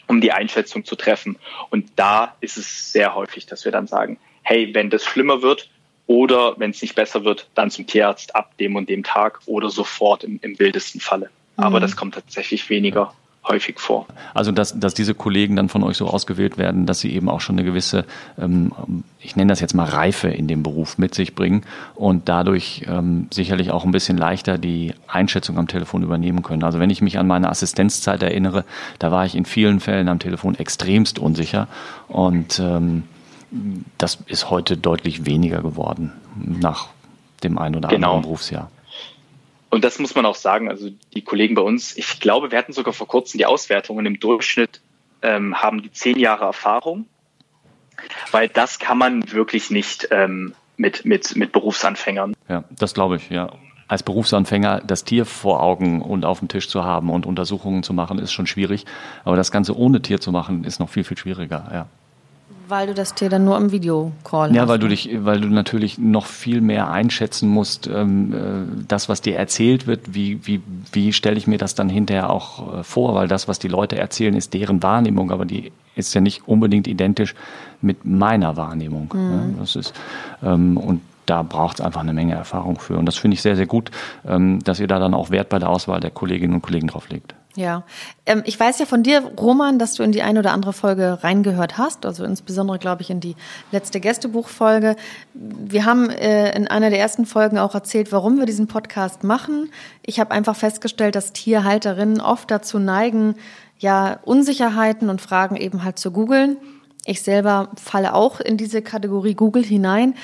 um 0.06 0.20
die 0.20 0.32
Einschätzung 0.32 0.84
zu 0.84 0.94
treffen. 0.96 1.36
Und 1.70 1.90
da 1.96 2.36
ist 2.40 2.56
es 2.56 2.92
sehr 2.92 3.14
häufig, 3.14 3.46
dass 3.46 3.64
wir 3.64 3.72
dann 3.72 3.86
sagen, 3.86 4.18
hey, 4.42 4.72
wenn 4.72 4.90
das 4.90 5.04
schlimmer 5.04 5.42
wird 5.42 5.68
oder 6.06 6.58
wenn 6.58 6.70
es 6.70 6.80
nicht 6.80 6.94
besser 6.94 7.24
wird, 7.24 7.48
dann 7.54 7.70
zum 7.70 7.86
Tierarzt 7.86 8.36
ab 8.36 8.56
dem 8.58 8.76
und 8.76 8.88
dem 8.88 9.02
Tag 9.02 9.40
oder 9.46 9.68
sofort 9.68 10.22
im, 10.22 10.38
im 10.42 10.58
wildesten 10.58 11.00
Falle. 11.00 11.30
Aber 11.56 11.78
mhm. 11.78 11.82
das 11.82 11.96
kommt 11.96 12.14
tatsächlich 12.14 12.70
weniger 12.70 13.12
häufig 13.48 13.78
vor. 13.78 14.06
Also 14.34 14.52
dass, 14.52 14.78
dass 14.78 14.94
diese 14.94 15.14
Kollegen 15.14 15.56
dann 15.56 15.68
von 15.68 15.82
euch 15.82 15.96
so 15.96 16.06
ausgewählt 16.06 16.58
werden, 16.58 16.86
dass 16.86 17.00
sie 17.00 17.12
eben 17.14 17.28
auch 17.28 17.40
schon 17.40 17.56
eine 17.56 17.64
gewisse, 17.64 18.04
ähm, 18.38 18.72
ich 19.20 19.36
nenne 19.36 19.50
das 19.50 19.60
jetzt 19.60 19.74
mal 19.74 19.88
Reife 19.88 20.28
in 20.28 20.48
dem 20.48 20.62
Beruf 20.62 20.98
mit 20.98 21.14
sich 21.14 21.34
bringen 21.34 21.62
und 21.94 22.28
dadurch 22.28 22.84
ähm, 22.88 23.28
sicherlich 23.32 23.70
auch 23.70 23.84
ein 23.84 23.92
bisschen 23.92 24.16
leichter 24.16 24.58
die 24.58 24.94
Einschätzung 25.06 25.58
am 25.58 25.68
Telefon 25.68 26.02
übernehmen 26.02 26.42
können. 26.42 26.64
Also 26.64 26.80
wenn 26.80 26.90
ich 26.90 27.02
mich 27.02 27.18
an 27.18 27.26
meine 27.26 27.48
Assistenzzeit 27.48 28.22
erinnere, 28.22 28.64
da 28.98 29.10
war 29.10 29.24
ich 29.26 29.34
in 29.34 29.44
vielen 29.44 29.80
Fällen 29.80 30.08
am 30.08 30.18
Telefon 30.18 30.54
extremst 30.56 31.18
unsicher 31.18 31.68
und 32.08 32.58
ähm, 32.58 33.04
das 33.98 34.18
ist 34.26 34.50
heute 34.50 34.76
deutlich 34.76 35.24
weniger 35.24 35.62
geworden 35.62 36.12
nach 36.34 36.88
dem 37.42 37.58
ein 37.58 37.76
oder 37.76 37.88
genau. 37.88 38.08
anderen 38.08 38.22
Berufsjahr. 38.22 38.70
Und 39.70 39.84
das 39.84 39.98
muss 39.98 40.14
man 40.14 40.26
auch 40.26 40.34
sagen, 40.34 40.68
also 40.70 40.90
die 41.14 41.22
Kollegen 41.22 41.54
bei 41.54 41.62
uns, 41.62 41.96
ich 41.96 42.20
glaube, 42.20 42.50
wir 42.50 42.58
hatten 42.58 42.72
sogar 42.72 42.92
vor 42.92 43.08
kurzem 43.08 43.38
die 43.38 43.46
Auswertung 43.46 43.96
und 43.96 44.06
im 44.06 44.20
Durchschnitt 44.20 44.80
ähm, 45.22 45.56
haben 45.56 45.82
die 45.82 45.90
zehn 45.90 46.18
Jahre 46.18 46.44
Erfahrung, 46.44 47.06
weil 48.30 48.48
das 48.48 48.78
kann 48.78 48.98
man 48.98 49.32
wirklich 49.32 49.70
nicht 49.70 50.08
ähm, 50.10 50.54
mit, 50.76 51.04
mit, 51.04 51.36
mit 51.36 51.52
Berufsanfängern. 51.52 52.34
Ja, 52.48 52.64
das 52.70 52.94
glaube 52.94 53.16
ich, 53.16 53.30
ja. 53.30 53.52
Als 53.88 54.02
Berufsanfänger 54.02 54.82
das 54.84 55.04
Tier 55.04 55.24
vor 55.24 55.62
Augen 55.62 56.02
und 56.02 56.24
auf 56.24 56.40
dem 56.40 56.48
Tisch 56.48 56.68
zu 56.68 56.84
haben 56.84 57.08
und 57.08 57.24
Untersuchungen 57.24 57.84
zu 57.84 57.92
machen, 57.92 58.18
ist 58.18 58.32
schon 58.32 58.46
schwierig. 58.46 58.84
Aber 59.24 59.36
das 59.36 59.52
Ganze 59.52 59.76
ohne 59.76 60.02
Tier 60.02 60.20
zu 60.20 60.32
machen, 60.32 60.64
ist 60.64 60.80
noch 60.80 60.88
viel, 60.88 61.04
viel 61.04 61.16
schwieriger, 61.16 61.68
ja. 61.72 61.86
Weil 62.68 62.88
du 62.88 62.94
das 62.94 63.14
Tier 63.14 63.28
dann 63.28 63.44
nur 63.44 63.56
im 63.56 63.70
Videocall 63.70 64.54
Ja, 64.54 64.62
hast. 64.62 64.68
weil 64.68 64.78
du 64.78 64.88
dich, 64.88 65.10
weil 65.20 65.40
du 65.40 65.48
natürlich 65.48 65.98
noch 65.98 66.26
viel 66.26 66.60
mehr 66.60 66.90
einschätzen 66.90 67.48
musst, 67.48 67.86
ähm, 67.86 68.32
äh, 68.32 68.84
das, 68.88 69.08
was 69.08 69.20
dir 69.20 69.36
erzählt 69.36 69.86
wird, 69.86 70.14
wie, 70.14 70.44
wie, 70.46 70.60
wie 70.92 71.12
stelle 71.12 71.36
ich 71.36 71.46
mir 71.46 71.58
das 71.58 71.74
dann 71.74 71.88
hinterher 71.88 72.30
auch 72.30 72.78
äh, 72.80 72.82
vor, 72.82 73.14
weil 73.14 73.28
das, 73.28 73.46
was 73.46 73.58
die 73.58 73.68
Leute 73.68 73.96
erzählen, 73.96 74.34
ist 74.34 74.52
deren 74.52 74.82
Wahrnehmung, 74.82 75.30
aber 75.30 75.44
die 75.44 75.70
ist 75.94 76.12
ja 76.14 76.20
nicht 76.20 76.48
unbedingt 76.48 76.88
identisch 76.88 77.34
mit 77.80 78.04
meiner 78.04 78.56
Wahrnehmung. 78.56 79.12
Mhm. 79.14 79.30
Ja, 79.30 79.60
das 79.60 79.76
ist, 79.76 79.94
ähm, 80.42 80.76
und 80.76 81.02
da 81.26 81.42
braucht 81.42 81.78
es 81.78 81.84
einfach 81.84 82.00
eine 82.00 82.12
Menge 82.12 82.34
Erfahrung 82.34 82.78
für. 82.78 82.96
Und 82.96 83.06
das 83.06 83.16
finde 83.16 83.36
ich 83.36 83.42
sehr, 83.42 83.54
sehr 83.56 83.66
gut, 83.66 83.90
ähm, 84.26 84.58
dass 84.64 84.80
ihr 84.80 84.88
da 84.88 84.98
dann 84.98 85.14
auch 85.14 85.30
Wert 85.30 85.50
bei 85.50 85.58
der 85.58 85.68
Auswahl 85.70 86.00
der 86.00 86.10
Kolleginnen 86.10 86.54
und 86.54 86.62
Kollegen 86.62 86.88
drauf 86.88 87.08
legt. 87.10 87.34
Ja, 87.56 87.84
ähm, 88.26 88.42
ich 88.44 88.60
weiß 88.60 88.78
ja 88.78 88.84
von 88.84 89.02
dir, 89.02 89.32
Roman, 89.38 89.78
dass 89.78 89.94
du 89.94 90.02
in 90.02 90.12
die 90.12 90.20
eine 90.20 90.40
oder 90.40 90.52
andere 90.52 90.74
Folge 90.74 91.18
reingehört 91.22 91.78
hast, 91.78 92.04
also 92.04 92.22
insbesondere, 92.22 92.78
glaube 92.78 93.00
ich, 93.00 93.08
in 93.08 93.18
die 93.18 93.34
letzte 93.72 93.98
Gästebuchfolge. 93.98 94.94
Wir 95.32 95.86
haben 95.86 96.10
äh, 96.10 96.54
in 96.54 96.68
einer 96.68 96.90
der 96.90 96.98
ersten 96.98 97.24
Folgen 97.24 97.58
auch 97.58 97.74
erzählt, 97.74 98.12
warum 98.12 98.38
wir 98.38 98.44
diesen 98.44 98.66
Podcast 98.66 99.24
machen. 99.24 99.70
Ich 100.04 100.20
habe 100.20 100.32
einfach 100.32 100.54
festgestellt, 100.54 101.14
dass 101.14 101.32
Tierhalterinnen 101.32 102.20
oft 102.20 102.50
dazu 102.50 102.78
neigen, 102.78 103.36
ja, 103.78 104.18
Unsicherheiten 104.22 105.08
und 105.08 105.22
Fragen 105.22 105.56
eben 105.56 105.82
halt 105.82 105.98
zu 105.98 106.10
googeln. 106.10 106.58
Ich 107.06 107.22
selber 107.22 107.70
falle 107.82 108.14
auch 108.14 108.40
in 108.40 108.58
diese 108.58 108.82
Kategorie 108.82 109.34
Google 109.34 109.64
hinein 109.64 110.14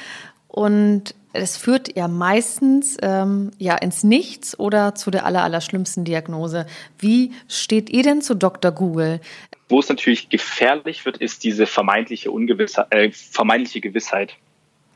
und 0.49 1.15
es 1.33 1.57
führt 1.57 1.97
ja 1.97 2.09
meistens 2.09 2.97
ähm, 3.03 3.51
ja 3.59 3.77
ins 3.77 4.05
Nichts 4.05 4.59
oder 4.59 4.95
zu 4.95 5.11
der 5.11 5.25
aller, 5.25 5.43
aller 5.43 5.61
schlimmsten 5.61 6.05
Diagnose. 6.05 6.67
Wie 6.99 7.33
steht 7.49 7.91
ihr 7.91 8.03
denn 8.03 8.23
zu 8.23 8.35
Dr. 8.35 8.71
Google? 8.73 9.21
Wo 9.69 9.81
es 9.81 9.89
natürlich 9.89 10.29
gefährlich 10.29 11.05
wird, 11.07 11.17
ist 11.17 11.45
diese 11.45 11.67
vermeintliche 11.67 12.31
Ungewissheit, 12.31 12.87
äh, 12.91 13.11
vermeintliche 13.13 13.81
Gewissheit. 13.81 14.35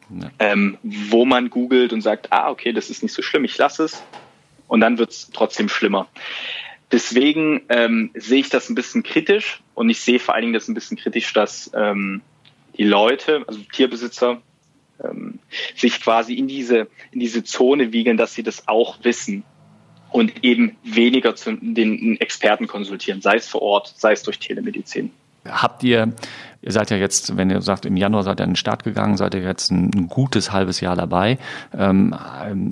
Ja. 0.09 0.31
Ähm, 0.39 0.79
wo 0.83 1.25
man 1.25 1.51
googelt 1.51 1.93
und 1.93 2.01
sagt, 2.01 2.33
ah, 2.33 2.51
okay, 2.51 2.73
das 2.73 2.91
ist 2.91 3.03
nicht 3.03 3.13
so 3.13 3.23
schlimm, 3.23 3.45
ich 3.45 3.59
lasse 3.59 3.85
es. 3.85 4.03
Und 4.69 4.81
dann 4.81 4.99
wird 4.99 5.11
es 5.11 5.31
trotzdem 5.33 5.69
schlimmer. 5.69 6.09
Deswegen 6.93 7.63
ähm, 7.69 8.11
sehe 8.15 8.41
ich 8.41 8.49
das 8.49 8.69
ein 8.69 8.77
bisschen 8.77 9.03
kritisch 9.03 9.63
und 9.75 9.91
ich 9.91 10.01
sehe 10.01 10.21
vor 10.21 10.35
allen 10.35 10.43
Dingen 10.43 10.55
das 10.55 10.69
ein 10.69 10.75
bisschen 10.75 10.97
kritisch, 10.97 11.33
dass 11.33 11.71
ähm, 11.75 12.23
die 12.77 12.85
Leute, 12.85 13.43
also 13.49 13.61
Tierbesitzer, 13.73 14.41
ähm, 15.03 15.39
sich 15.75 16.01
quasi 16.01 16.35
in 16.35 16.49
diese, 16.49 16.89
in 17.13 17.21
diese 17.21 17.45
Zone 17.45 17.93
wiegeln, 17.93 18.17
dass 18.17 18.35
sie 18.35 18.43
das 18.43 18.69
auch 18.69 19.03
wissen 19.03 19.45
und 20.11 20.45
eben 20.45 20.77
weniger 20.83 21.35
zu 21.37 21.53
den 21.53 22.21
Experten 22.21 22.67
konsultieren, 22.67 23.21
sei 23.21 23.37
es 23.37 23.49
vor 23.49 23.63
Ort, 23.63 23.95
sei 23.97 24.13
es 24.13 24.23
durch 24.23 24.39
Telemedizin. 24.39 25.11
Habt 25.49 25.85
ihr, 25.85 26.13
ihr 26.63 26.73
seid 26.73 26.91
ja 26.91 26.97
jetzt, 26.97 27.37
wenn 27.37 27.51
ihr 27.51 27.63
sagt, 27.63 27.87
im 27.87 27.97
Januar 27.97 28.25
seid 28.25 28.41
ihr 28.41 28.45
an 28.45 28.51
den 28.51 28.57
Start 28.57 28.83
gegangen, 28.83 29.17
seid 29.17 29.35
ihr 29.35 29.43
jetzt 29.43 29.71
ein, 29.71 29.91
ein 29.95 30.09
gutes 30.09 30.53
halbes 30.53 30.81
Jahr 30.81 30.97
dabei. 30.97 31.39
Ähm, 31.77 32.17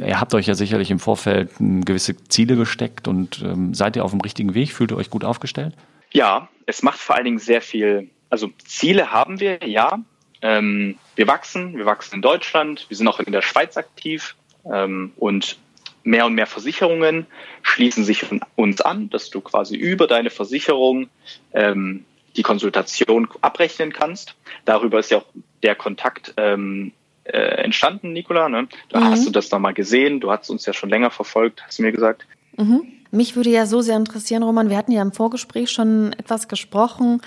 ihr 0.00 0.18
habt 0.18 0.34
euch 0.34 0.46
ja 0.46 0.54
sicherlich 0.54 0.90
im 0.90 0.98
Vorfeld 0.98 1.50
gewisse 1.58 2.16
Ziele 2.28 2.56
gesteckt 2.56 3.06
und 3.06 3.42
ähm, 3.42 3.74
seid 3.74 3.96
ihr 3.96 4.04
auf 4.04 4.10
dem 4.10 4.20
richtigen 4.20 4.54
Weg? 4.54 4.72
Fühlt 4.72 4.90
ihr 4.90 4.96
euch 4.96 5.10
gut 5.10 5.24
aufgestellt? 5.24 5.74
Ja, 6.12 6.48
es 6.66 6.82
macht 6.82 6.98
vor 6.98 7.16
allen 7.16 7.24
Dingen 7.24 7.38
sehr 7.38 7.60
viel, 7.60 8.10
also 8.30 8.50
Ziele 8.64 9.12
haben 9.12 9.40
wir, 9.40 9.66
ja. 9.66 9.98
Ähm, 10.44 10.98
wir 11.16 11.26
wachsen, 11.26 11.74
wir 11.74 11.86
wachsen 11.86 12.16
in 12.16 12.22
Deutschland, 12.22 12.84
wir 12.88 12.96
sind 12.98 13.08
auch 13.08 13.18
in 13.18 13.32
der 13.32 13.40
Schweiz 13.40 13.78
aktiv 13.78 14.36
ähm, 14.70 15.12
und 15.16 15.56
mehr 16.02 16.26
und 16.26 16.34
mehr 16.34 16.46
Versicherungen 16.46 17.26
schließen 17.62 18.04
sich 18.04 18.26
uns 18.54 18.82
an, 18.82 19.08
dass 19.08 19.30
du 19.30 19.40
quasi 19.40 19.74
über 19.74 20.06
deine 20.06 20.28
Versicherung 20.28 21.08
ähm, 21.54 22.04
die 22.36 22.42
Konsultation 22.42 23.26
abrechnen 23.40 23.94
kannst. 23.94 24.34
Darüber 24.66 24.98
ist 24.98 25.10
ja 25.10 25.18
auch 25.18 25.26
der 25.62 25.76
Kontakt 25.76 26.34
ähm, 26.36 26.92
äh, 27.24 27.38
entstanden, 27.38 28.12
Nicola. 28.12 28.50
Ne? 28.50 28.68
Da 28.90 29.00
mhm. 29.00 29.04
hast 29.04 29.26
du 29.26 29.30
das 29.30 29.50
nochmal 29.50 29.72
gesehen. 29.72 30.20
Du 30.20 30.30
hast 30.30 30.50
uns 30.50 30.66
ja 30.66 30.74
schon 30.74 30.90
länger 30.90 31.10
verfolgt, 31.10 31.62
hast 31.66 31.78
du 31.78 31.84
mir 31.84 31.92
gesagt. 31.92 32.26
Mhm. 32.58 32.82
Mich 33.10 33.36
würde 33.36 33.50
ja 33.50 33.64
so 33.64 33.80
sehr 33.80 33.96
interessieren, 33.96 34.42
Roman, 34.42 34.68
wir 34.68 34.76
hatten 34.76 34.92
ja 34.92 35.00
im 35.00 35.12
Vorgespräch 35.12 35.70
schon 35.70 36.12
etwas 36.14 36.48
gesprochen. 36.48 37.22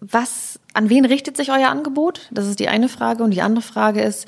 Was, 0.00 0.60
an 0.74 0.90
wen 0.90 1.04
richtet 1.04 1.36
sich 1.36 1.50
euer 1.50 1.68
Angebot? 1.68 2.28
Das 2.30 2.46
ist 2.46 2.60
die 2.60 2.68
eine 2.68 2.88
Frage. 2.88 3.22
Und 3.24 3.32
die 3.32 3.42
andere 3.42 3.62
Frage 3.62 4.00
ist, 4.00 4.26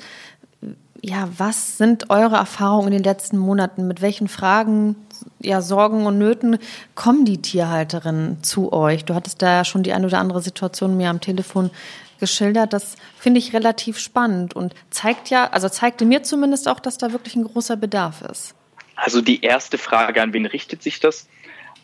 ja, 1.01 1.27
was 1.37 1.77
sind 1.77 2.09
eure 2.09 2.35
Erfahrungen 2.35 2.87
in 2.87 2.93
den 2.93 3.03
letzten 3.03 3.37
Monaten? 3.37 3.87
Mit 3.87 4.01
welchen 4.01 4.27
Fragen, 4.27 4.95
ja, 5.39 5.61
Sorgen 5.61 6.05
und 6.05 6.17
Nöten 6.17 6.59
kommen 6.93 7.25
die 7.25 7.41
Tierhalterinnen 7.41 8.43
zu 8.43 8.71
euch? 8.71 9.05
Du 9.05 9.15
hattest 9.15 9.41
da 9.41 9.51
ja 9.51 9.65
schon 9.65 9.83
die 9.83 9.93
eine 9.93 10.05
oder 10.05 10.19
andere 10.19 10.41
Situation 10.41 10.97
mir 10.97 11.09
am 11.09 11.21
Telefon 11.21 11.71
geschildert. 12.19 12.71
Das 12.71 12.95
finde 13.17 13.39
ich 13.39 13.53
relativ 13.53 13.97
spannend 13.97 14.55
und 14.55 14.75
zeigt 14.91 15.29
ja, 15.29 15.49
also 15.49 15.67
zeigte 15.69 16.05
mir 16.05 16.23
zumindest 16.23 16.67
auch, 16.67 16.79
dass 16.79 16.97
da 16.97 17.11
wirklich 17.11 17.35
ein 17.35 17.45
großer 17.45 17.75
Bedarf 17.75 18.21
ist. 18.21 18.53
Also 18.95 19.21
die 19.21 19.41
erste 19.41 19.79
Frage, 19.79 20.21
an 20.21 20.31
wen 20.31 20.45
richtet 20.45 20.83
sich 20.83 20.99
das? 20.99 21.27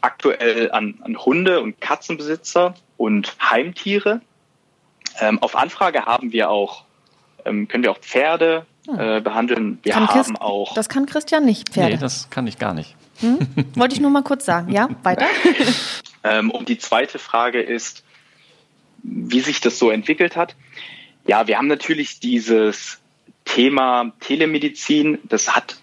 Aktuell 0.01 0.71
an, 0.71 0.99
an 1.01 1.17
Hunde- 1.17 1.61
und 1.61 1.81
Katzenbesitzer 1.81 2.75
und 2.97 3.35
Heimtiere. 3.41 4.21
Ähm, 5.19 5.41
auf 5.41 5.55
Anfrage 5.55 6.05
haben 6.05 6.31
wir 6.31 6.49
auch, 6.49 6.83
ähm, 7.45 7.67
können 7.67 7.83
wir 7.83 7.91
auch 7.91 7.99
Pferde, 7.99 8.65
hm. 8.87 8.99
äh, 8.99 9.21
behandeln. 9.21 9.79
Wir 9.83 9.93
kann 9.93 10.07
haben 10.07 10.13
Christ, 10.13 10.41
auch. 10.41 10.73
Das 10.73 10.89
kann 10.89 11.05
Christian 11.05 11.45
nicht, 11.45 11.69
Pferde. 11.69 11.95
Nee, 11.95 11.99
das 11.99 12.29
kann 12.29 12.47
ich 12.47 12.57
gar 12.57 12.73
nicht. 12.73 12.95
Hm? 13.19 13.39
Wollte 13.75 13.95
ich 13.95 14.01
nur 14.01 14.11
mal 14.11 14.23
kurz 14.23 14.45
sagen. 14.45 14.71
Ja, 14.71 14.89
weiter. 15.03 15.25
ähm, 16.23 16.51
und 16.51 16.69
die 16.69 16.77
zweite 16.77 17.19
Frage 17.19 17.61
ist, 17.61 18.03
wie 19.03 19.39
sich 19.39 19.61
das 19.61 19.79
so 19.79 19.89
entwickelt 19.89 20.35
hat. 20.35 20.55
Ja, 21.25 21.47
wir 21.47 21.57
haben 21.57 21.67
natürlich 21.67 22.19
dieses 22.19 22.99
Thema 23.45 24.11
Telemedizin, 24.19 25.19
das 25.23 25.55
hat 25.55 25.77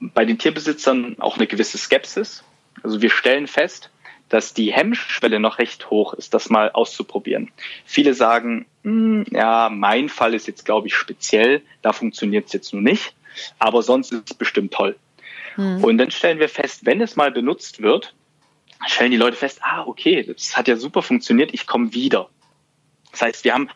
bei 0.00 0.24
den 0.24 0.38
Tierbesitzern 0.38 1.16
auch 1.18 1.36
eine 1.36 1.46
gewisse 1.46 1.78
Skepsis. 1.78 2.42
Also 2.84 3.02
wir 3.02 3.10
stellen 3.10 3.48
fest, 3.48 3.90
dass 4.28 4.54
die 4.54 4.72
Hemmschwelle 4.72 5.40
noch 5.40 5.58
recht 5.58 5.90
hoch 5.90 6.14
ist, 6.14 6.34
das 6.34 6.50
mal 6.50 6.70
auszuprobieren. 6.70 7.50
Viele 7.84 8.14
sagen, 8.14 8.66
hm, 8.82 9.24
ja, 9.30 9.70
mein 9.72 10.08
Fall 10.08 10.34
ist 10.34 10.46
jetzt, 10.46 10.64
glaube 10.64 10.86
ich, 10.86 10.94
speziell, 10.94 11.62
da 11.82 11.92
funktioniert 11.92 12.46
es 12.46 12.52
jetzt 12.52 12.72
nur 12.72 12.82
nicht, 12.82 13.14
aber 13.58 13.82
sonst 13.82 14.12
ist 14.12 14.30
es 14.30 14.34
bestimmt 14.36 14.72
toll. 14.72 14.96
Mhm. 15.56 15.82
Und 15.82 15.98
dann 15.98 16.10
stellen 16.10 16.38
wir 16.38 16.48
fest, 16.48 16.84
wenn 16.84 17.00
es 17.00 17.16
mal 17.16 17.32
benutzt 17.32 17.82
wird, 17.82 18.14
stellen 18.86 19.10
die 19.10 19.16
Leute 19.16 19.36
fest, 19.36 19.60
ah, 19.62 19.84
okay, 19.86 20.22
das 20.22 20.56
hat 20.56 20.68
ja 20.68 20.76
super 20.76 21.02
funktioniert, 21.02 21.54
ich 21.54 21.66
komme 21.66 21.94
wieder. 21.94 22.28
Das 23.12 23.22
heißt, 23.22 23.44
wir 23.44 23.54
haben, 23.54 23.70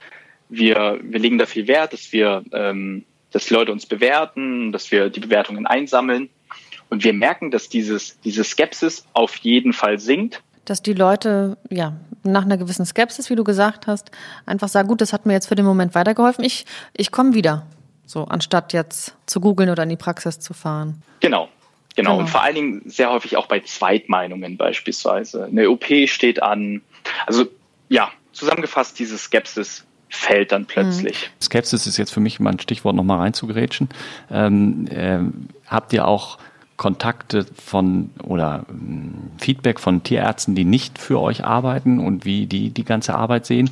wir, 0.48 0.98
wir 1.02 1.20
legen 1.20 1.38
da 1.38 1.46
viel 1.46 1.66
Wert, 1.66 1.92
dass 1.92 2.12
wir, 2.12 2.44
ähm, 2.52 3.04
dass 3.30 3.46
die 3.46 3.54
Leute 3.54 3.72
uns 3.72 3.86
bewerten, 3.86 4.72
dass 4.72 4.90
wir 4.90 5.08
die 5.08 5.20
Bewertungen 5.20 5.66
einsammeln. 5.66 6.30
Und 6.90 7.04
wir 7.04 7.12
merken, 7.12 7.50
dass 7.50 7.68
dieses, 7.68 8.20
diese 8.20 8.44
Skepsis 8.44 9.04
auf 9.12 9.36
jeden 9.36 9.72
Fall 9.72 9.98
sinkt. 9.98 10.42
Dass 10.64 10.82
die 10.82 10.94
Leute, 10.94 11.56
ja, 11.70 11.96
nach 12.22 12.44
einer 12.44 12.56
gewissen 12.56 12.84
Skepsis, 12.84 13.30
wie 13.30 13.36
du 13.36 13.44
gesagt 13.44 13.86
hast, 13.86 14.10
einfach 14.46 14.68
sagen, 14.68 14.88
gut, 14.88 15.00
das 15.00 15.12
hat 15.12 15.26
mir 15.26 15.32
jetzt 15.32 15.46
für 15.46 15.54
den 15.54 15.64
Moment 15.64 15.94
weitergeholfen, 15.94 16.44
ich, 16.44 16.66
ich 16.94 17.10
komme 17.10 17.34
wieder. 17.34 17.66
So, 18.06 18.24
anstatt 18.24 18.72
jetzt 18.72 19.14
zu 19.26 19.40
googeln 19.40 19.68
oder 19.68 19.82
in 19.82 19.90
die 19.90 19.96
Praxis 19.96 20.40
zu 20.40 20.54
fahren. 20.54 21.02
Genau. 21.20 21.48
Genau. 21.94 22.12
genau. 22.12 22.18
Und 22.20 22.28
vor 22.28 22.42
allen 22.42 22.54
Dingen 22.54 22.82
sehr 22.86 23.10
häufig 23.10 23.36
auch 23.36 23.46
bei 23.46 23.60
Zweitmeinungen 23.60 24.56
beispielsweise. 24.56 25.44
Eine 25.44 25.68
OP 25.68 25.86
steht 26.06 26.42
an. 26.42 26.80
Also, 27.26 27.46
ja, 27.88 28.10
zusammengefasst, 28.32 28.98
diese 28.98 29.18
Skepsis 29.18 29.84
fällt 30.08 30.52
dann 30.52 30.66
plötzlich. 30.66 31.28
Mhm. 31.28 31.42
Skepsis 31.42 31.86
ist 31.86 31.96
jetzt 31.96 32.12
für 32.12 32.20
mich 32.20 32.40
mal 32.40 32.50
ein 32.50 32.60
Stichwort 32.60 32.94
nochmal 32.94 33.18
reinzugrätschen. 33.18 33.88
Ähm, 34.30 34.86
äh, 34.86 35.18
habt 35.66 35.92
ihr 35.92 36.06
auch 36.06 36.38
Kontakte 36.78 37.44
von 37.62 38.10
oder 38.22 38.64
ähm, 38.70 39.32
Feedback 39.36 39.78
von 39.78 40.02
Tierärzten, 40.02 40.54
die 40.54 40.64
nicht 40.64 40.98
für 40.98 41.20
euch 41.20 41.44
arbeiten 41.44 41.98
und 41.98 42.24
wie 42.24 42.46
die 42.46 42.70
die 42.70 42.84
ganze 42.84 43.14
Arbeit 43.14 43.44
sehen, 43.44 43.68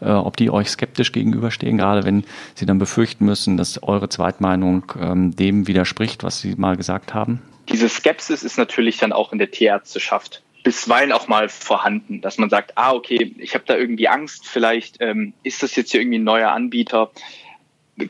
äh, 0.00 0.10
ob 0.10 0.36
die 0.36 0.50
euch 0.50 0.68
skeptisch 0.68 1.10
gegenüberstehen, 1.10 1.78
gerade 1.78 2.04
wenn 2.04 2.22
sie 2.54 2.66
dann 2.66 2.78
befürchten 2.78 3.24
müssen, 3.24 3.56
dass 3.56 3.82
eure 3.82 4.08
Zweitmeinung 4.08 4.84
ähm, 5.00 5.34
dem 5.34 5.66
widerspricht, 5.66 6.22
was 6.22 6.40
sie 6.40 6.54
mal 6.54 6.76
gesagt 6.76 7.14
haben? 7.14 7.42
Diese 7.68 7.88
Skepsis 7.88 8.44
ist 8.44 8.58
natürlich 8.58 8.98
dann 8.98 9.12
auch 9.12 9.32
in 9.32 9.38
der 9.38 9.50
Tierärzteschaft 9.50 10.42
bisweilen 10.62 11.10
auch 11.10 11.26
mal 11.26 11.48
vorhanden, 11.48 12.20
dass 12.20 12.38
man 12.38 12.48
sagt, 12.48 12.78
ah, 12.78 12.92
okay, 12.92 13.34
ich 13.38 13.54
habe 13.54 13.64
da 13.66 13.76
irgendwie 13.76 14.06
Angst, 14.06 14.46
vielleicht 14.46 14.98
ähm, 15.00 15.32
ist 15.42 15.62
das 15.64 15.74
jetzt 15.74 15.90
hier 15.90 16.00
irgendwie 16.00 16.20
ein 16.20 16.24
neuer 16.24 16.50
Anbieter, 16.50 17.10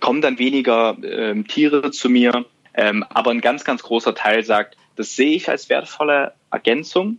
kommen 0.01 0.21
dann 0.21 0.39
weniger 0.39 0.97
ähm, 1.03 1.47
Tiere 1.49 1.91
zu 1.93 2.11
mir 2.11 2.45
ähm, 2.75 3.05
aber 3.09 3.31
ein 3.31 3.41
ganz, 3.41 3.65
ganz 3.65 3.83
großer 3.83 4.15
Teil 4.15 4.45
sagt, 4.45 4.77
das 4.97 5.17
sehe 5.17 5.35
ich 5.35 5.49
als 5.49 5.69
wertvolle 5.69 6.35
Ergänzung. 6.51 7.19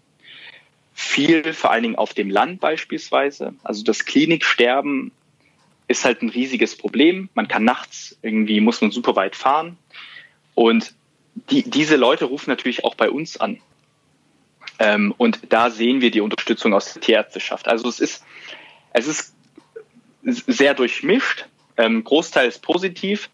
Viel, 0.93 1.53
vor 1.53 1.71
allen 1.71 1.83
Dingen 1.83 1.95
auf 1.95 2.13
dem 2.13 2.29
Land 2.29 2.59
beispielsweise. 2.59 3.55
Also 3.63 3.83
das 3.83 4.05
Kliniksterben 4.05 5.11
ist 5.87 6.05
halt 6.05 6.21
ein 6.21 6.29
riesiges 6.29 6.77
Problem. 6.77 7.29
Man 7.33 7.47
kann 7.47 7.63
nachts 7.63 8.17
irgendwie, 8.21 8.61
muss 8.61 8.81
man 8.81 8.91
super 8.91 9.15
weit 9.15 9.35
fahren. 9.35 9.77
Und 10.55 10.93
die, 11.49 11.63
diese 11.69 11.95
Leute 11.95 12.25
rufen 12.25 12.49
natürlich 12.49 12.83
auch 12.83 12.95
bei 12.95 13.09
uns 13.09 13.37
an. 13.37 13.59
Ähm, 14.79 15.13
und 15.17 15.39
da 15.49 15.69
sehen 15.69 16.01
wir 16.01 16.11
die 16.11 16.21
Unterstützung 16.21 16.73
aus 16.73 16.93
der 16.93 17.01
Tierärzteschaft. 17.01 17.67
Also 17.67 17.89
es 17.89 17.99
ist, 17.99 18.23
es 18.93 19.07
ist 19.07 19.33
sehr 20.47 20.73
durchmischt. 20.73 21.45
Ähm, 21.77 22.03
Großteil 22.03 22.47
ist 22.47 22.61
positiv. 22.61 23.29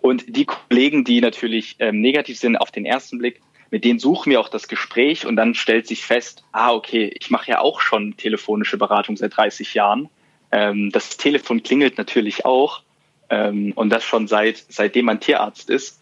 Und 0.00 0.36
die 0.36 0.44
Kollegen, 0.44 1.04
die 1.04 1.20
natürlich 1.20 1.76
ähm, 1.78 2.00
negativ 2.00 2.38
sind 2.38 2.56
auf 2.56 2.70
den 2.70 2.86
ersten 2.86 3.18
Blick, 3.18 3.40
mit 3.70 3.84
denen 3.84 3.98
suchen 3.98 4.30
wir 4.30 4.40
auch 4.40 4.48
das 4.48 4.68
Gespräch 4.68 5.26
und 5.26 5.36
dann 5.36 5.54
stellt 5.54 5.86
sich 5.86 6.04
fest, 6.04 6.44
ah, 6.52 6.72
okay, 6.72 7.12
ich 7.18 7.30
mache 7.30 7.50
ja 7.50 7.60
auch 7.60 7.80
schon 7.80 8.16
telefonische 8.16 8.78
Beratung 8.78 9.16
seit 9.16 9.36
30 9.36 9.74
Jahren. 9.74 10.08
Ähm, 10.52 10.90
das 10.92 11.16
Telefon 11.16 11.62
klingelt 11.62 11.98
natürlich 11.98 12.44
auch 12.44 12.82
ähm, 13.28 13.72
und 13.74 13.90
das 13.90 14.04
schon 14.04 14.28
seit 14.28 14.64
seitdem 14.68 15.06
man 15.06 15.20
Tierarzt 15.20 15.68
ist. 15.70 16.00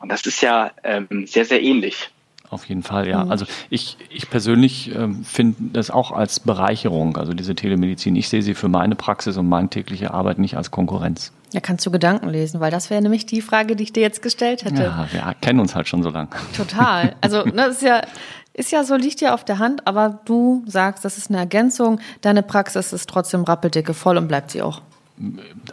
Und 0.00 0.10
das 0.10 0.26
ist 0.26 0.42
ja 0.42 0.72
ähm, 0.84 1.26
sehr, 1.26 1.46
sehr 1.46 1.62
ähnlich. 1.62 2.10
Auf 2.50 2.66
jeden 2.66 2.82
Fall, 2.82 3.08
ja. 3.08 3.24
Mhm. 3.24 3.30
Also 3.30 3.46
ich, 3.70 3.96
ich 4.10 4.30
persönlich 4.30 4.94
ähm, 4.94 5.24
finde 5.24 5.56
das 5.72 5.90
auch 5.90 6.12
als 6.12 6.40
Bereicherung, 6.40 7.16
also 7.16 7.32
diese 7.32 7.54
Telemedizin. 7.54 8.14
Ich 8.14 8.28
sehe 8.28 8.42
sie 8.42 8.54
für 8.54 8.68
meine 8.68 8.94
Praxis 8.94 9.36
und 9.36 9.48
meine 9.48 9.68
tägliche 9.68 10.12
Arbeit 10.12 10.38
nicht 10.38 10.56
als 10.56 10.70
Konkurrenz. 10.70 11.32
Ja, 11.52 11.60
kannst 11.60 11.86
du 11.86 11.90
Gedanken 11.90 12.28
lesen, 12.28 12.60
weil 12.60 12.70
das 12.70 12.90
wäre 12.90 13.00
nämlich 13.00 13.24
die 13.24 13.40
Frage, 13.40 13.76
die 13.76 13.84
ich 13.84 13.92
dir 13.92 14.02
jetzt 14.02 14.20
gestellt 14.20 14.64
hätte. 14.64 14.82
Ja, 14.82 15.08
wir 15.10 15.34
kennen 15.40 15.60
uns 15.60 15.74
halt 15.74 15.88
schon 15.88 16.02
so 16.02 16.10
lange. 16.10 16.28
Total. 16.56 17.14
Also 17.20 17.44
ne, 17.44 17.52
das 17.52 17.76
ist 17.76 17.82
ja, 17.82 18.02
ist 18.52 18.72
ja 18.72 18.84
so, 18.84 18.96
liegt 18.96 19.20
ja 19.20 19.32
auf 19.34 19.44
der 19.44 19.58
Hand, 19.58 19.86
aber 19.86 20.20
du 20.24 20.64
sagst, 20.66 21.04
das 21.04 21.18
ist 21.18 21.30
eine 21.30 21.38
Ergänzung. 21.38 22.00
Deine 22.22 22.42
Praxis 22.42 22.92
ist 22.92 23.08
trotzdem 23.08 23.44
rappeldicke 23.44 23.94
voll 23.94 24.16
und 24.16 24.28
bleibt 24.28 24.50
sie 24.50 24.62
auch. 24.62 24.80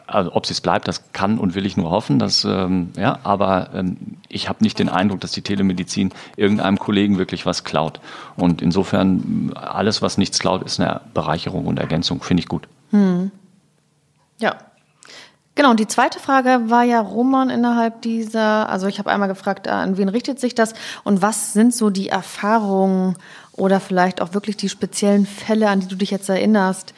also 0.06 0.34
ob 0.36 0.50
es 0.50 0.62
bleibt, 0.62 0.88
das 0.88 1.12
kann 1.12 1.40
und 1.40 1.56
will 1.56 1.66
ich 1.66 1.76
nur 1.76 1.90
hoffen. 1.90 2.20
Dass, 2.20 2.46
ähm, 2.46 2.92
ja, 2.96 3.20
aber 3.24 3.70
ähm, 3.74 3.98
ich 4.30 4.50
habe 4.50 4.64
nicht 4.64 4.80
den 4.80 4.90
Eindruck, 4.90 5.22
dass 5.22 5.32
die 5.32 5.42
Telemedizin 5.42 6.12
irgendeinem 6.36 6.78
Kollegen 6.78 7.18
wirklich 7.18 7.46
was 7.46 7.64
klaut. 7.64 8.00
Und 8.36 8.62
insofern 8.62 9.52
alles, 9.56 10.02
was 10.02 10.18
nichts 10.18 10.40
klaut, 10.40 10.62
ist 10.64 10.80
eine 10.80 11.02
Bereicherung 11.14 11.66
und 11.66 11.80
Ergänzung. 11.80 12.22
Finde 12.22 12.42
ich 12.42 12.48
gut. 12.48 12.68
Hm. 12.92 13.32
Ja. 14.40 14.56
Genau, 15.56 15.70
und 15.70 15.80
die 15.80 15.88
zweite 15.88 16.20
Frage 16.20 16.62
war 16.66 16.84
ja 16.84 17.00
Roman 17.00 17.52
innerhalb 17.52 18.02
dieser, 18.02 18.70
also 18.70 18.88
ich 18.88 18.98
habe 18.98 19.12
einmal 19.12 19.28
gefragt, 19.28 19.68
an 19.68 19.98
wen 19.98 20.10
richtet 20.10 20.40
sich 20.40 20.56
das 20.56 20.74
und 21.04 21.22
was 21.22 21.54
sind 21.54 21.76
so 21.76 21.92
die 21.92 22.10
Erfahrungen 22.10 23.18
oder 23.52 23.80
vielleicht 23.80 24.20
auch 24.20 24.34
wirklich 24.34 24.58
die 24.58 24.70
speziellen 24.70 25.28
Fälle, 25.28 25.70
an 25.70 25.80
die 25.80 25.88
du 25.88 25.96
dich 25.96 26.10
jetzt 26.10 26.28
erinnerst, 26.28 26.96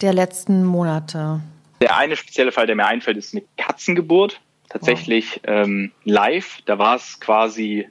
der 0.00 0.14
letzten 0.14 0.64
Monate? 0.64 1.40
Der 1.82 1.98
eine 1.98 2.16
spezielle 2.16 2.50
Fall, 2.50 2.66
der 2.66 2.76
mir 2.76 2.86
einfällt, 2.86 3.18
ist 3.18 3.34
eine 3.34 3.44
Katzengeburt. 3.58 4.40
Tatsächlich 4.70 5.40
wow. 5.44 5.66
ähm, 5.66 5.92
live. 6.04 6.58
Da 6.64 6.78
war 6.78 6.96
es 6.96 7.20
quasi, 7.20 7.88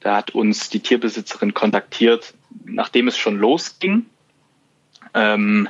da 0.00 0.16
hat 0.16 0.30
uns 0.30 0.68
die 0.68 0.80
Tierbesitzerin 0.80 1.54
kontaktiert, 1.54 2.34
nachdem 2.64 3.08
es 3.08 3.16
schon 3.16 3.38
losging. 3.38 4.06
Ähm, 5.14 5.68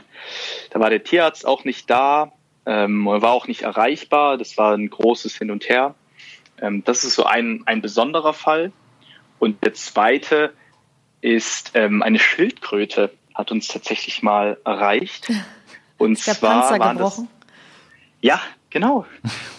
da 0.70 0.80
war 0.80 0.90
der 0.90 1.02
Tierarzt 1.02 1.46
auch 1.46 1.64
nicht 1.64 1.88
da, 1.88 2.33
ähm, 2.66 3.07
war 3.07 3.33
auch 3.33 3.46
nicht 3.46 3.62
erreichbar. 3.62 4.37
Das 4.38 4.57
war 4.59 4.75
ein 4.75 4.88
großes 4.88 5.37
Hin 5.37 5.51
und 5.51 5.68
Her. 5.68 5.94
Ähm, 6.61 6.85
das 6.85 7.05
ist 7.05 7.14
so 7.14 7.25
ein, 7.25 7.62
ein 7.66 7.81
besonderer 7.81 8.35
Fall. 8.35 8.73
Und 9.38 9.64
der 9.64 9.75
zweite 9.75 10.53
ist 11.20 11.73
ähm, 11.75 12.03
eine 12.03 12.18
Schildkröte, 12.18 13.12
hat 13.35 13.51
uns 13.53 13.68
tatsächlich 13.68 14.23
mal 14.23 14.59
erreicht. 14.64 15.31
Und 15.99 16.12
ist 16.12 16.27
der 16.27 16.35
zwar 16.35 16.62
Panzer 16.62 16.79
waren 16.79 16.96
gebrochen? 16.96 17.29
das. 17.40 17.49
Ja, 18.23 18.40
genau. 18.70 19.05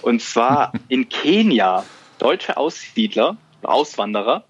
Und 0.01 0.23
zwar 0.23 0.73
in 0.87 1.07
Kenia. 1.07 1.85
Deutsche 2.17 2.57
Aussiedler, 2.57 3.37
Auswanderer 3.63 4.43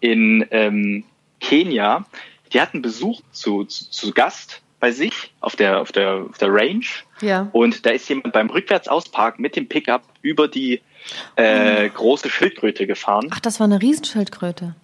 in 0.00 0.46
ähm, 0.50 1.04
Kenia, 1.40 2.04
die 2.52 2.60
hatten 2.60 2.82
Besuch 2.82 3.20
zu, 3.32 3.64
zu, 3.64 3.90
zu 3.90 4.12
Gast 4.12 4.62
bei 4.80 4.90
sich 4.90 5.32
auf 5.40 5.56
der, 5.56 5.80
auf 5.80 5.92
der, 5.92 6.26
auf 6.30 6.38
der 6.38 6.52
Range. 6.52 6.86
Ja. 7.20 7.48
Und 7.52 7.84
da 7.86 7.90
ist 7.90 8.08
jemand 8.08 8.32
beim 8.32 8.50
Rückwärtsausparken 8.50 9.40
mit 9.42 9.54
dem 9.54 9.68
Pickup 9.68 10.02
über 10.22 10.48
die 10.48 10.80
äh, 11.36 11.88
oh. 11.88 11.92
große 11.92 12.30
Schildkröte 12.30 12.86
gefahren. 12.86 13.28
Ach, 13.30 13.40
das 13.40 13.60
war 13.60 13.66
eine 13.66 13.80
Riesenschildkröte. 13.80 14.74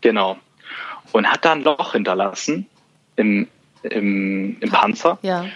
Genau. 0.00 0.36
Und 1.12 1.30
hat 1.30 1.44
da 1.44 1.52
ein 1.52 1.62
Loch 1.62 1.92
hinterlassen 1.92 2.66
im, 3.16 3.48
im, 3.82 4.56
im 4.60 4.70
Panzer. 4.70 5.18
Ja. 5.22 5.46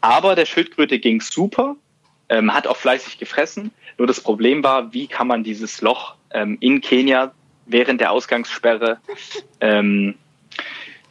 Aber 0.00 0.34
der 0.34 0.46
Schildkröte 0.46 0.98
ging 0.98 1.20
super, 1.20 1.76
ähm, 2.28 2.52
hat 2.52 2.66
auch 2.66 2.76
fleißig 2.76 3.18
gefressen. 3.18 3.70
Nur 3.98 4.08
das 4.08 4.20
Problem 4.20 4.64
war, 4.64 4.92
wie 4.92 5.06
kann 5.06 5.28
man 5.28 5.44
dieses 5.44 5.80
Loch 5.80 6.16
ähm, 6.32 6.58
in 6.60 6.80
Kenia 6.80 7.32
während 7.66 8.00
der 8.00 8.10
Ausgangssperre 8.10 8.98
ähm, 9.60 10.16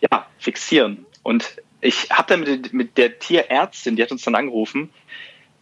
ja, 0.01 0.25
fixieren. 0.37 1.05
Und 1.23 1.61
ich 1.81 2.09
habe 2.11 2.27
dann 2.27 2.41
mit, 2.41 2.73
mit, 2.73 2.97
der 2.97 3.19
Tierärztin, 3.19 3.95
die 3.95 4.03
hat 4.03 4.11
uns 4.11 4.23
dann 4.23 4.35
angerufen, 4.35 4.89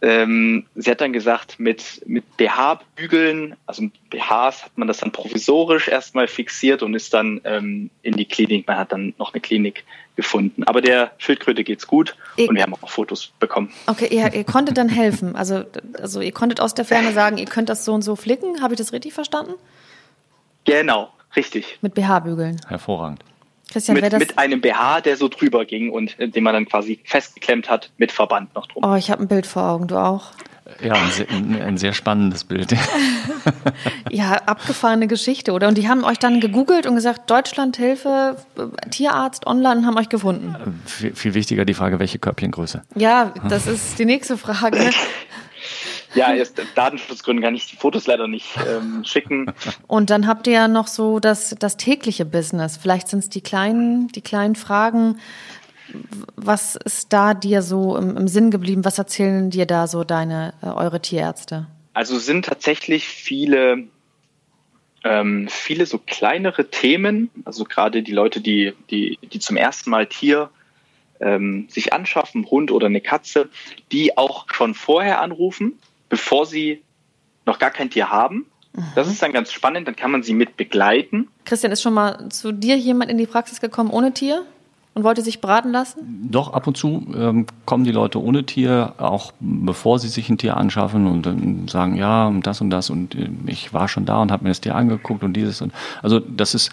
ähm, 0.02 0.64
sie 0.74 0.90
hat 0.90 1.02
dann 1.02 1.12
gesagt, 1.12 1.60
mit, 1.60 2.02
mit 2.06 2.36
BH-Bügeln, 2.38 3.56
also 3.66 3.82
mit 3.82 4.10
BHs 4.10 4.64
hat 4.64 4.72
man 4.76 4.88
das 4.88 4.98
dann 4.98 5.12
provisorisch 5.12 5.88
erstmal 5.88 6.26
fixiert 6.26 6.82
und 6.82 6.94
ist 6.94 7.12
dann 7.12 7.40
ähm, 7.44 7.90
in 8.02 8.16
die 8.16 8.24
Klinik. 8.24 8.66
Man 8.66 8.78
hat 8.78 8.92
dann 8.92 9.14
noch 9.18 9.34
eine 9.34 9.42
Klinik 9.42 9.84
gefunden. 10.16 10.64
Aber 10.64 10.80
der 10.80 11.12
Schildkröte 11.18 11.64
geht's 11.64 11.86
gut 11.86 12.16
ich, 12.36 12.48
und 12.48 12.56
wir 12.56 12.62
haben 12.62 12.74
auch 12.74 12.88
Fotos 12.88 13.32
bekommen. 13.40 13.70
Okay, 13.86 14.08
ihr, 14.10 14.32
ihr 14.32 14.44
konntet 14.44 14.78
dann 14.78 14.88
helfen. 14.88 15.36
Also, 15.36 15.64
also 16.00 16.22
ihr 16.22 16.32
konntet 16.32 16.60
aus 16.60 16.72
der 16.74 16.86
Ferne 16.86 17.12
sagen, 17.12 17.36
ihr 17.36 17.46
könnt 17.46 17.68
das 17.68 17.84
so 17.84 17.92
und 17.92 18.02
so 18.02 18.16
flicken. 18.16 18.62
Habe 18.62 18.74
ich 18.74 18.78
das 18.78 18.94
richtig 18.94 19.12
verstanden? 19.12 19.52
Genau, 20.64 21.12
richtig. 21.36 21.78
Mit 21.82 21.92
BH-Bügeln. 21.94 22.58
Hervorragend. 22.68 23.22
Christian, 23.70 24.00
mit, 24.00 24.12
mit 24.12 24.38
einem 24.38 24.60
BH, 24.60 25.02
der 25.02 25.16
so 25.16 25.28
drüber 25.28 25.64
ging 25.64 25.90
und 25.90 26.18
äh, 26.18 26.28
den 26.28 26.42
man 26.42 26.54
dann 26.54 26.66
quasi 26.66 27.00
festgeklemmt 27.04 27.70
hat 27.70 27.90
mit 27.98 28.12
Verband 28.12 28.54
noch 28.54 28.66
drum. 28.66 28.84
Oh, 28.84 28.94
ich 28.94 29.10
habe 29.10 29.22
ein 29.22 29.28
Bild 29.28 29.46
vor 29.46 29.62
Augen, 29.62 29.86
du 29.86 29.96
auch? 29.96 30.32
Ja, 30.82 30.94
ein 30.94 31.10
sehr, 31.10 31.26
ein 31.30 31.78
sehr 31.78 31.92
spannendes 31.92 32.44
Bild. 32.44 32.74
ja, 34.10 34.32
abgefahrene 34.46 35.06
Geschichte, 35.06 35.52
oder? 35.52 35.68
Und 35.68 35.78
die 35.78 35.88
haben 35.88 36.04
euch 36.04 36.18
dann 36.18 36.40
gegoogelt 36.40 36.86
und 36.86 36.94
gesagt, 36.94 37.30
Deutschland, 37.30 37.76
Hilfe, 37.76 38.36
Tierarzt 38.90 39.46
online 39.46 39.84
haben 39.84 39.96
euch 39.98 40.08
gefunden. 40.08 40.54
Viel, 40.86 41.14
viel 41.14 41.34
wichtiger 41.34 41.64
die 41.64 41.74
Frage, 41.74 41.98
welche 41.98 42.18
Körbchengröße? 42.18 42.82
Ja, 42.94 43.34
das 43.48 43.66
ist 43.66 43.98
die 43.98 44.04
nächste 44.04 44.36
Frage. 44.36 44.90
Ja, 46.14 46.34
erst 46.34 46.60
Datenschutzgründen 46.74 47.44
kann 47.44 47.54
ich 47.54 47.66
die 47.66 47.76
Fotos 47.76 48.06
leider 48.06 48.26
nicht 48.26 48.48
ähm, 48.68 49.04
schicken. 49.04 49.52
Und 49.86 50.10
dann 50.10 50.26
habt 50.26 50.46
ihr 50.46 50.54
ja 50.54 50.68
noch 50.68 50.86
so 50.86 51.20
das, 51.20 51.54
das 51.58 51.76
tägliche 51.76 52.24
Business. 52.24 52.76
Vielleicht 52.76 53.08
sind 53.08 53.20
es 53.20 53.28
die 53.28 53.40
kleinen, 53.40 54.08
die 54.08 54.20
kleinen 54.20 54.56
Fragen. 54.56 55.20
Was 56.36 56.76
ist 56.76 57.12
da 57.12 57.34
dir 57.34 57.62
so 57.62 57.96
im, 57.96 58.16
im 58.16 58.28
Sinn 58.28 58.50
geblieben? 58.50 58.84
Was 58.84 58.98
erzählen 58.98 59.50
dir 59.50 59.66
da 59.66 59.86
so 59.86 60.04
deine, 60.04 60.54
äh, 60.62 60.66
eure 60.66 61.00
Tierärzte? 61.00 61.66
Also 61.92 62.18
sind 62.18 62.44
tatsächlich 62.44 63.06
viele, 63.08 63.84
ähm, 65.04 65.48
viele 65.48 65.86
so 65.86 65.98
kleinere 65.98 66.70
Themen, 66.70 67.30
also 67.44 67.64
gerade 67.64 68.02
die 68.02 68.12
Leute, 68.12 68.40
die, 68.40 68.72
die, 68.90 69.18
die 69.22 69.38
zum 69.38 69.56
ersten 69.56 69.90
Mal 69.90 70.06
Tier 70.06 70.50
ähm, 71.20 71.66
sich 71.68 71.92
anschaffen, 71.92 72.46
Hund 72.50 72.70
oder 72.70 72.86
eine 72.86 73.00
Katze, 73.00 73.48
die 73.92 74.16
auch 74.16 74.46
schon 74.52 74.74
vorher 74.74 75.20
anrufen 75.20 75.78
bevor 76.10 76.44
sie 76.44 76.82
noch 77.46 77.58
gar 77.58 77.70
kein 77.70 77.88
Tier 77.88 78.10
haben. 78.10 78.44
Das 78.94 79.08
ist 79.08 79.20
dann 79.22 79.32
ganz 79.32 79.50
spannend, 79.50 79.88
dann 79.88 79.96
kann 79.96 80.10
man 80.10 80.22
sie 80.22 80.34
mit 80.34 80.56
begleiten. 80.56 81.28
Christian, 81.44 81.72
ist 81.72 81.82
schon 81.82 81.94
mal 81.94 82.28
zu 82.28 82.52
dir 82.52 82.76
jemand 82.76 83.10
in 83.10 83.18
die 83.18 83.26
Praxis 83.26 83.60
gekommen 83.60 83.90
ohne 83.90 84.12
Tier? 84.12 84.44
Und 84.92 85.04
wollte 85.04 85.22
sich 85.22 85.40
beraten 85.40 85.70
lassen? 85.70 86.28
Doch, 86.32 86.52
ab 86.52 86.66
und 86.66 86.76
zu 86.76 87.06
ähm, 87.14 87.46
kommen 87.64 87.84
die 87.84 87.92
Leute 87.92 88.20
ohne 88.20 88.44
Tier, 88.44 88.94
auch 88.98 89.32
bevor 89.38 90.00
sie 90.00 90.08
sich 90.08 90.28
ein 90.28 90.36
Tier 90.36 90.56
anschaffen 90.56 91.06
und 91.06 91.26
dann 91.26 91.68
sagen, 91.68 91.94
ja, 91.94 92.28
das 92.42 92.60
und 92.60 92.70
das 92.70 92.90
und 92.90 93.14
äh, 93.14 93.30
ich 93.46 93.72
war 93.72 93.86
schon 93.86 94.04
da 94.04 94.20
und 94.20 94.32
habe 94.32 94.42
mir 94.42 94.50
das 94.50 94.60
Tier 94.60 94.74
angeguckt 94.74 95.22
und 95.22 95.34
dieses 95.34 95.62
und 95.62 95.72
also 96.02 96.18
das 96.18 96.56
ist 96.56 96.72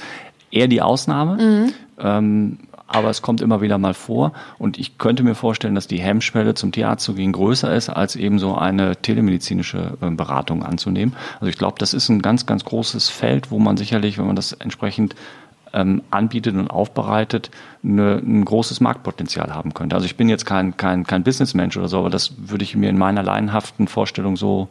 eher 0.50 0.68
die 0.68 0.82
Ausnahme. 0.82 1.38
Mhm. 1.38 1.74
Ähm, 2.00 2.58
aber 2.88 3.10
es 3.10 3.22
kommt 3.22 3.42
immer 3.42 3.62
wieder 3.62 3.78
mal 3.78 3.94
vor. 3.94 4.32
Und 4.58 4.78
ich 4.80 4.98
könnte 4.98 5.24
mir 5.24 5.36
vorstellen, 5.36 5.76
dass 5.76 5.88
die 5.88 6.00
Hemmschwelle 6.00 6.54
zum 6.56 6.72
Tierarzt 6.72 7.06
zu 7.06 7.14
gehen 7.14 7.34
größer 7.34 7.74
ist, 7.76 7.90
als 7.90 8.16
eben 8.16 8.40
so 8.40 8.56
eine 8.56 8.96
telemedizinische 8.96 9.98
äh, 10.02 10.10
Beratung 10.10 10.64
anzunehmen. 10.64 11.16
Also 11.36 11.48
ich 11.48 11.58
glaube, 11.58 11.76
das 11.80 11.94
ist 11.94 12.10
ein 12.10 12.22
ganz, 12.22 12.46
ganz 12.46 12.64
großes 12.66 13.10
Feld, 13.10 13.52
wo 13.52 13.60
man 13.60 13.78
sicherlich, 13.78 14.18
wenn 14.18 14.28
man 14.28 14.36
das 14.36 14.54
entsprechend 14.54 15.16
ähm, 15.74 16.02
anbietet 16.12 16.56
und 16.56 16.70
aufbereitet, 16.70 17.52
eine, 17.84 18.16
ein 18.16 18.46
großes 18.46 18.80
Marktpotenzial 18.80 19.54
haben 19.54 19.74
könnte. 19.74 19.96
Also 19.96 20.06
ich 20.06 20.16
bin 20.16 20.30
jetzt 20.30 20.46
kein, 20.46 20.78
kein, 20.78 21.06
kein 21.06 21.24
Businessmensch 21.24 21.78
oder 21.78 21.90
so, 21.90 22.00
aber 22.00 22.10
das 22.10 22.34
würde 22.38 22.64
ich 22.64 22.76
mir 22.76 22.90
in 22.90 22.98
meiner 22.98 23.22
laienhaften 23.22 23.88
Vorstellung 23.88 24.38
so 24.38 24.70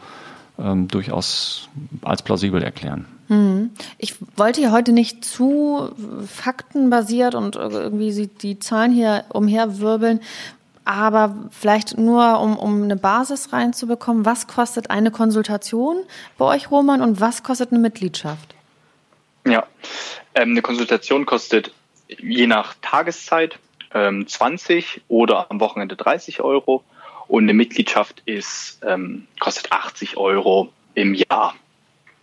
ähm, 0.59 0.89
durchaus 0.89 1.69
als 2.03 2.23
plausibel 2.23 2.63
erklären. 2.63 3.07
Hm. 3.29 3.71
Ich 3.99 4.15
wollte 4.37 4.61
ja 4.61 4.71
heute 4.71 4.93
nicht 4.93 5.25
zu 5.25 5.91
faktenbasiert 6.27 7.35
und 7.35 7.57
irgendwie 7.57 8.29
die 8.29 8.59
Zahlen 8.59 8.93
hier 8.93 9.25
umherwirbeln, 9.31 10.21
aber 10.85 11.35
vielleicht 11.51 11.99
nur, 11.99 12.41
um, 12.41 12.57
um 12.57 12.85
eine 12.85 12.97
Basis 12.97 13.53
reinzubekommen, 13.53 14.25
was 14.25 14.47
kostet 14.47 14.91
eine 14.91 15.11
Konsultation 15.11 16.05
bei 16.39 16.45
euch, 16.45 16.71
Roman, 16.71 17.03
und 17.03 17.21
was 17.21 17.43
kostet 17.43 17.73
eine 17.73 17.81
Mitgliedschaft? 17.81 18.55
Ja, 19.45 19.67
ähm, 20.35 20.51
eine 20.51 20.63
Konsultation 20.63 21.27
kostet 21.27 21.73
je 22.09 22.47
nach 22.47 22.75
Tageszeit 22.83 23.59
ähm, 23.93 24.29
20 24.29 25.03
oder 25.09 25.51
am 25.51 25.59
Wochenende 25.59 25.97
30 25.97 26.41
Euro 26.41 26.85
und 27.27 27.45
eine 27.45 27.55
Mitgliedschaft 27.55 28.23
ist, 28.25 28.79
ähm, 28.87 29.27
kostet 29.41 29.73
80 29.73 30.17
Euro 30.17 30.73
im 30.95 31.15
Jahr. 31.15 31.55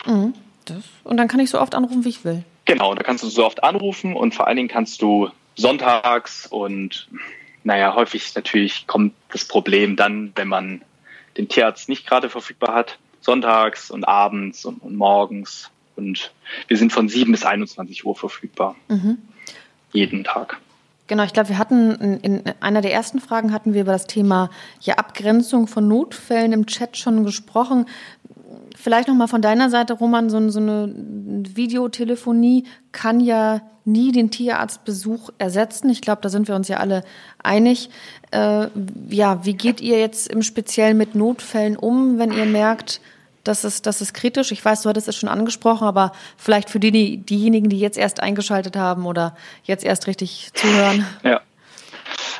Mhm. 0.05 0.33
Das, 0.65 0.83
und 1.03 1.17
dann 1.17 1.27
kann 1.27 1.39
ich 1.39 1.49
so 1.49 1.59
oft 1.59 1.75
anrufen, 1.75 2.05
wie 2.05 2.09
ich 2.09 2.25
will. 2.25 2.43
Genau, 2.65 2.95
da 2.95 3.03
kannst 3.03 3.23
du 3.23 3.27
so 3.27 3.45
oft 3.45 3.63
anrufen 3.63 4.15
und 4.15 4.33
vor 4.33 4.47
allen 4.47 4.57
Dingen 4.57 4.69
kannst 4.69 5.01
du 5.01 5.29
sonntags 5.55 6.47
und 6.47 7.07
naja, 7.63 7.95
häufig 7.95 8.33
natürlich 8.35 8.87
kommt 8.87 9.13
das 9.31 9.45
Problem 9.45 9.95
dann, 9.95 10.31
wenn 10.35 10.47
man 10.47 10.81
den 11.37 11.47
Tierarzt 11.47 11.89
nicht 11.89 12.05
gerade 12.05 12.29
verfügbar 12.29 12.73
hat, 12.73 12.97
sonntags 13.21 13.89
und 13.89 14.07
abends 14.07 14.65
und, 14.65 14.81
und 14.81 14.95
morgens. 14.95 15.69
Und 15.95 16.31
wir 16.67 16.77
sind 16.77 16.91
von 16.91 17.07
7 17.07 17.31
bis 17.31 17.45
21 17.45 18.05
Uhr 18.05 18.15
verfügbar. 18.15 18.75
Mhm. 18.89 19.17
Jeden 19.91 20.23
Tag. 20.23 20.59
Genau, 21.07 21.23
ich 21.23 21.33
glaube, 21.33 21.49
wir 21.49 21.57
hatten 21.57 21.91
in, 21.95 22.19
in, 22.19 22.43
einer 22.59 22.81
der 22.81 22.93
ersten 22.93 23.19
Fragen 23.19 23.51
hatten 23.51 23.73
wir 23.73 23.81
über 23.81 23.91
das 23.91 24.07
Thema 24.07 24.49
ja, 24.81 24.95
Abgrenzung 24.95 25.67
von 25.67 25.87
Notfällen 25.87 26.53
im 26.53 26.65
Chat 26.65 26.97
schon 26.97 27.25
gesprochen 27.25 27.85
vielleicht 28.75 29.07
nochmal 29.07 29.27
von 29.27 29.41
deiner 29.41 29.69
Seite, 29.69 29.93
Roman, 29.93 30.29
so, 30.29 30.49
so 30.49 30.59
eine 30.59 30.93
Videotelefonie 30.95 32.65
kann 32.91 33.19
ja 33.19 33.61
nie 33.85 34.11
den 34.11 34.31
Tierarztbesuch 34.31 35.31
ersetzen. 35.37 35.89
Ich 35.89 36.01
glaube, 36.01 36.21
da 36.21 36.29
sind 36.29 36.47
wir 36.47 36.55
uns 36.55 36.67
ja 36.67 36.77
alle 36.77 37.03
einig. 37.41 37.89
Äh, 38.31 38.67
ja, 39.09 39.45
wie 39.45 39.53
geht 39.53 39.81
ihr 39.81 39.99
jetzt 39.99 40.27
im 40.27 40.41
Speziellen 40.41 40.97
mit 40.97 41.15
Notfällen 41.15 41.75
um, 41.75 42.17
wenn 42.17 42.31
ihr 42.31 42.45
merkt, 42.45 43.01
das 43.43 43.65
ist, 43.65 43.85
das 43.85 44.01
ist 44.01 44.13
kritisch. 44.13 44.51
Ich 44.51 44.63
weiß, 44.63 44.83
du 44.83 44.89
hattest 44.89 45.09
es 45.09 45.17
schon 45.17 45.27
angesprochen, 45.27 45.85
aber 45.85 46.13
vielleicht 46.37 46.69
für 46.69 46.79
die, 46.79 46.91
die, 46.91 47.17
diejenigen, 47.17 47.69
die 47.69 47.79
jetzt 47.79 47.97
erst 47.97 48.21
eingeschaltet 48.21 48.77
haben 48.77 49.05
oder 49.05 49.35
jetzt 49.65 49.83
erst 49.83 50.07
richtig 50.07 50.51
zuhören. 50.53 51.05
Ja. 51.23 51.41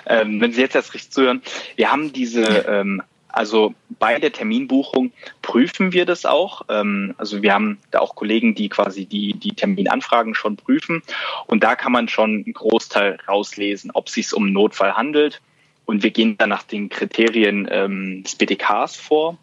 Ähm, 0.06 0.39
wenn 0.41 0.54
Sie 0.54 0.62
jetzt 0.62 0.76
erst 0.76 0.93
richtig 0.93 1.12
zuhören, 1.12 1.41
wir 1.76 1.91
haben 1.91 2.13
diese, 2.13 2.43
ähm, 2.43 3.02
also 3.34 3.74
bei 4.00 4.19
der 4.19 4.32
Terminbuchung 4.32 5.12
prüfen 5.41 5.91
wir 5.91 6.06
das 6.06 6.26
auch. 6.26 6.62
Ähm, 6.69 7.15
also 7.17 7.41
wir 7.41 7.54
haben 7.54 7.80
da 7.89 8.00
auch 8.00 8.15
Kollegen, 8.15 8.54
die 8.54 8.69
quasi 8.69 9.06
die, 9.06 9.34
die 9.34 9.56
Terminanfragen 9.56 10.36
schon 10.36 10.56
prüfen. 10.56 11.02
Und 11.48 11.63
da 11.63 11.76
kann 11.76 11.91
man 11.91 12.08
schon 12.08 12.43
einen 12.46 12.54
Großteil 12.54 13.17
rauslesen, 13.28 13.89
ob 13.93 14.08
es 14.08 14.13
sich 14.13 14.34
um 14.34 14.43
einen 14.43 14.54
Notfall 14.54 14.93
handelt. 14.93 15.41
Und 15.86 16.04
wir 16.04 16.12
gehen 16.12 16.38
dann 16.38 16.50
nach 16.50 16.63
den 16.63 16.89
Kriterien 16.89 17.67
ähm, 17.72 18.24
des 18.24 18.36
BTKs 18.36 18.96
vor. 18.98 19.38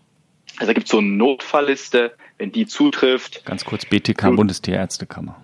Also 0.56 0.66
da 0.68 0.72
gibt 0.72 0.86
es 0.86 0.92
so 0.92 0.98
eine 0.98 1.08
Notfallliste, 1.08 2.12
wenn 2.38 2.52
die 2.52 2.66
zutrifft. 2.66 3.44
Ganz 3.44 3.64
kurz, 3.64 3.84
BTK, 3.84 4.36
Bundestierärztekammer. 4.36 5.36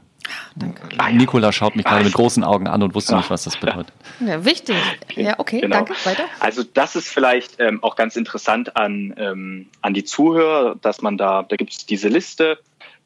Danke. 0.55 0.89
Ja. 0.97 1.11
Nikola 1.11 1.53
schaut 1.53 1.77
mich 1.77 1.85
gerade 1.85 2.05
mit 2.05 2.13
großen 2.13 2.45
Augen 2.45 2.67
an 2.67 2.83
und 2.83 2.95
wusste 2.95 3.17
nicht, 3.17 3.31
was 3.31 3.45
das 3.45 3.57
bedeutet. 3.57 3.93
Ja, 4.21 4.45
wichtig. 4.45 4.77
Ja, 5.15 5.39
okay, 5.39 5.61
genau. 5.61 5.77
danke. 5.77 5.95
Weiter. 6.05 6.25
Also 6.41 6.63
das 6.63 6.97
ist 6.97 7.09
vielleicht 7.09 7.59
ähm, 7.59 7.83
auch 7.83 7.97
ganz 7.97 8.17
interessant 8.17 8.77
an, 8.77 9.15
ähm, 9.19 9.69
an 9.83 9.95
die 9.95 10.05
Zuhörer, 10.05 10.77
dass 10.81 11.03
man 11.03 11.17
da, 11.19 11.43
da 11.43 11.57
gibt 11.57 11.73
es 11.73 11.87
diese 11.87 12.09
Liste, 12.09 12.59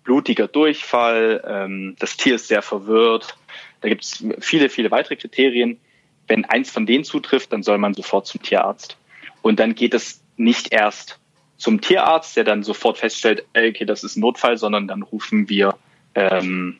blutiger 0.05 0.49
Durchfall, 0.49 1.43
ähm, 1.47 1.97
das 1.99 2.17
Tier 2.17 2.37
ist 2.37 2.49
sehr 2.49 2.63
verwirrt, 2.63 3.37
da 3.81 3.89
gibt 3.89 4.05
es 4.05 4.25
viele, 4.41 4.69
viele 4.69 4.91
weitere 4.91 5.17
Kriterien. 5.17 5.79
Wenn 6.27 6.45
eins 6.45 6.71
von 6.71 6.87
denen 6.87 7.05
zutrifft, 7.05 7.53
dann 7.53 7.63
soll 7.63 7.79
man 7.79 7.95
sofort 7.95 8.27
zum 8.27 8.43
Tierarzt. 8.43 8.97
Und 9.43 9.59
dann 9.59 9.75
geht 9.75 9.95
es 9.95 10.23
nicht 10.37 10.73
erst 10.73 11.19
zum 11.57 11.81
Tierarzt, 11.81 12.37
der 12.37 12.45
dann 12.45 12.63
sofort 12.63 12.99
feststellt, 12.99 13.45
okay, 13.57 13.85
das 13.85 14.05
ist 14.05 14.17
ein 14.17 14.21
Notfall, 14.21 14.57
sondern 14.57 14.89
dann 14.89 15.03
rufen 15.03 15.49
wir 15.49 15.77
ähm, 16.15 16.79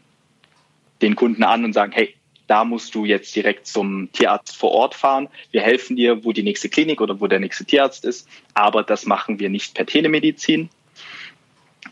den 1.03 1.17
Kunden 1.17 1.43
an 1.43 1.65
und 1.65 1.73
sagen, 1.73 1.93
hey, 1.93 2.15
da 2.47 2.65
musst 2.65 2.95
du 2.95 3.05
jetzt 3.05 3.35
direkt 3.37 3.67
zum 3.67 4.11
Tierarzt 4.13 4.57
vor 4.57 4.73
Ort 4.73 4.95
fahren. 4.95 5.29
Wir 5.53 5.61
helfen 5.61 5.95
dir, 5.95 6.25
wo 6.25 6.33
die 6.33 6.43
nächste 6.43 6.69
Klinik 6.69 7.01
oder 7.01 7.21
wo 7.21 7.29
der 7.29 7.39
nächste 7.39 7.65
Tierarzt 7.65 8.05
ist, 8.05 8.29
aber 8.55 8.83
das 8.83 9.07
machen 9.07 9.39
wir 9.39 9.49
nicht 9.49 9.75
per 9.75 9.87
Telemedizin. 9.87 10.69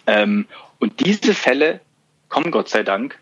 Ähm, 0.07 0.47
und 0.81 1.05
diese 1.07 1.35
Fälle 1.35 1.81
kommen 2.29 2.51
Gott 2.51 2.69
sei 2.69 2.83
Dank 2.83 3.19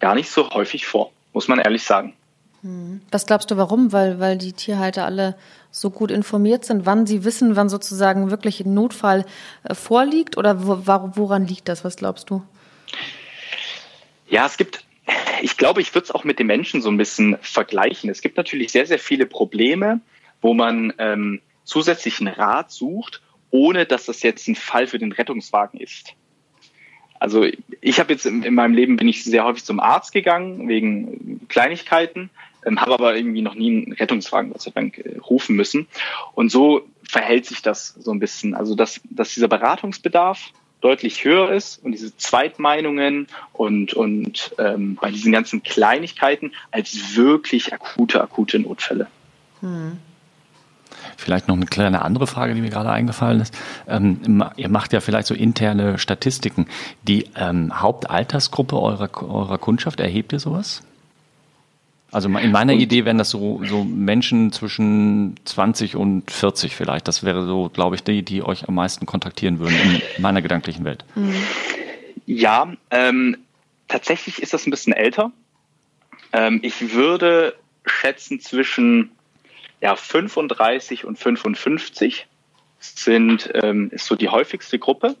gar 0.00 0.14
nicht 0.14 0.30
so 0.30 0.50
häufig 0.50 0.86
vor, 0.86 1.12
muss 1.32 1.48
man 1.48 1.58
ehrlich 1.58 1.82
sagen. 1.82 2.14
Hm. 2.62 3.00
Was 3.10 3.26
glaubst 3.26 3.50
du, 3.50 3.56
warum? 3.56 3.92
Weil, 3.92 4.18
weil 4.18 4.38
die 4.38 4.52
Tierhalter 4.52 5.04
alle 5.04 5.36
so 5.70 5.90
gut 5.90 6.10
informiert 6.10 6.64
sind, 6.64 6.86
wann 6.86 7.06
sie 7.06 7.24
wissen, 7.24 7.56
wann 7.56 7.68
sozusagen 7.68 8.30
wirklich 8.30 8.60
ein 8.60 8.74
Notfall 8.74 9.24
äh, 9.64 9.74
vorliegt? 9.74 10.36
Oder 10.36 10.66
woran 11.16 11.46
liegt 11.46 11.68
das? 11.68 11.84
Was 11.84 11.96
glaubst 11.96 12.30
du? 12.30 12.42
Ja, 14.28 14.46
es 14.46 14.56
gibt, 14.56 14.84
ich 15.42 15.56
glaube, 15.56 15.80
ich 15.80 15.94
würde 15.94 16.04
es 16.04 16.10
auch 16.10 16.24
mit 16.24 16.38
den 16.38 16.46
Menschen 16.46 16.82
so 16.82 16.90
ein 16.90 16.96
bisschen 16.96 17.36
vergleichen. 17.40 18.10
Es 18.10 18.20
gibt 18.20 18.36
natürlich 18.36 18.72
sehr, 18.72 18.86
sehr 18.86 18.98
viele 18.98 19.26
Probleme, 19.26 20.00
wo 20.40 20.54
man 20.54 20.92
ähm, 20.98 21.40
zusätzlichen 21.64 22.28
Rat 22.28 22.70
sucht, 22.70 23.22
ohne 23.50 23.86
dass 23.86 24.06
das 24.06 24.22
jetzt 24.22 24.48
ein 24.48 24.54
Fall 24.54 24.86
für 24.86 24.98
den 24.98 25.12
Rettungswagen 25.12 25.80
ist. 25.80 26.14
Also 27.20 27.46
ich 27.80 27.98
habe 27.98 28.12
jetzt 28.12 28.26
in, 28.26 28.42
in, 28.42 28.54
meinem 28.54 28.74
Leben 28.74 28.96
bin 28.96 29.08
ich 29.08 29.24
sehr 29.24 29.44
häufig 29.44 29.64
zum 29.64 29.80
Arzt 29.80 30.12
gegangen 30.12 30.68
wegen 30.68 31.46
Kleinigkeiten, 31.48 32.30
ähm, 32.64 32.80
habe 32.80 32.94
aber 32.94 33.16
irgendwie 33.16 33.42
noch 33.42 33.54
nie 33.54 33.70
einen 33.70 33.92
Rettungswagen 33.92 34.52
Gott 34.52 34.62
sei 34.62 34.70
Dank 34.72 34.98
äh, 34.98 35.18
rufen 35.18 35.56
müssen. 35.56 35.88
Und 36.34 36.50
so 36.50 36.86
verhält 37.02 37.46
sich 37.46 37.62
das 37.62 37.88
so 37.88 38.12
ein 38.12 38.20
bisschen. 38.20 38.54
Also 38.54 38.74
dass, 38.74 39.00
dass 39.10 39.34
dieser 39.34 39.48
Beratungsbedarf 39.48 40.52
deutlich 40.80 41.24
höher 41.24 41.52
ist 41.52 41.82
und 41.84 41.92
diese 41.92 42.16
Zweitmeinungen 42.16 43.26
und, 43.52 43.94
und 43.94 44.54
ähm, 44.58 44.96
bei 45.00 45.10
diesen 45.10 45.32
ganzen 45.32 45.62
Kleinigkeiten 45.62 46.52
als 46.70 47.16
wirklich 47.16 47.72
akute, 47.72 48.22
akute 48.22 48.58
Notfälle. 48.58 49.08
Hm. 49.60 49.98
Vielleicht 51.16 51.48
noch 51.48 51.56
eine 51.56 51.66
kleine 51.66 52.02
andere 52.02 52.26
Frage, 52.26 52.54
die 52.54 52.60
mir 52.60 52.70
gerade 52.70 52.90
eingefallen 52.90 53.40
ist. 53.40 53.56
Ähm, 53.86 54.44
ihr 54.56 54.68
macht 54.68 54.92
ja 54.92 55.00
vielleicht 55.00 55.26
so 55.26 55.34
interne 55.34 55.98
Statistiken. 55.98 56.66
Die 57.02 57.26
ähm, 57.36 57.80
Hauptaltersgruppe 57.80 58.80
eurer, 58.80 59.10
eurer 59.22 59.58
Kundschaft, 59.58 60.00
erhebt 60.00 60.32
ihr 60.32 60.38
sowas? 60.40 60.82
Also 62.10 62.28
in 62.28 62.52
meiner 62.52 62.72
und, 62.72 62.80
Idee 62.80 63.04
wären 63.04 63.18
das 63.18 63.30
so, 63.30 63.60
so 63.64 63.84
Menschen 63.84 64.50
zwischen 64.50 65.36
20 65.44 65.96
und 65.96 66.30
40 66.30 66.74
vielleicht. 66.74 67.06
Das 67.06 67.22
wäre 67.22 67.46
so, 67.46 67.68
glaube 67.68 67.96
ich, 67.96 68.02
die, 68.02 68.22
die 68.22 68.42
euch 68.42 68.66
am 68.66 68.74
meisten 68.74 69.04
kontaktieren 69.04 69.58
würden 69.58 69.76
in 70.16 70.22
meiner 70.22 70.40
gedanklichen 70.40 70.84
Welt. 70.84 71.04
Mhm. 71.14 71.34
Ja, 72.24 72.72
ähm, 72.90 73.36
tatsächlich 73.88 74.40
ist 74.42 74.54
das 74.54 74.66
ein 74.66 74.70
bisschen 74.70 74.94
älter. 74.94 75.32
Ähm, 76.32 76.60
ich 76.62 76.94
würde 76.94 77.54
schätzen 77.84 78.40
zwischen 78.40 79.10
ja, 79.80 79.94
35 79.96 81.04
und 81.04 81.18
55 81.18 82.26
sind, 82.80 83.50
ähm, 83.54 83.90
ist 83.92 84.06
so 84.06 84.16
die 84.16 84.28
häufigste 84.28 84.78
Gruppe. 84.78 85.16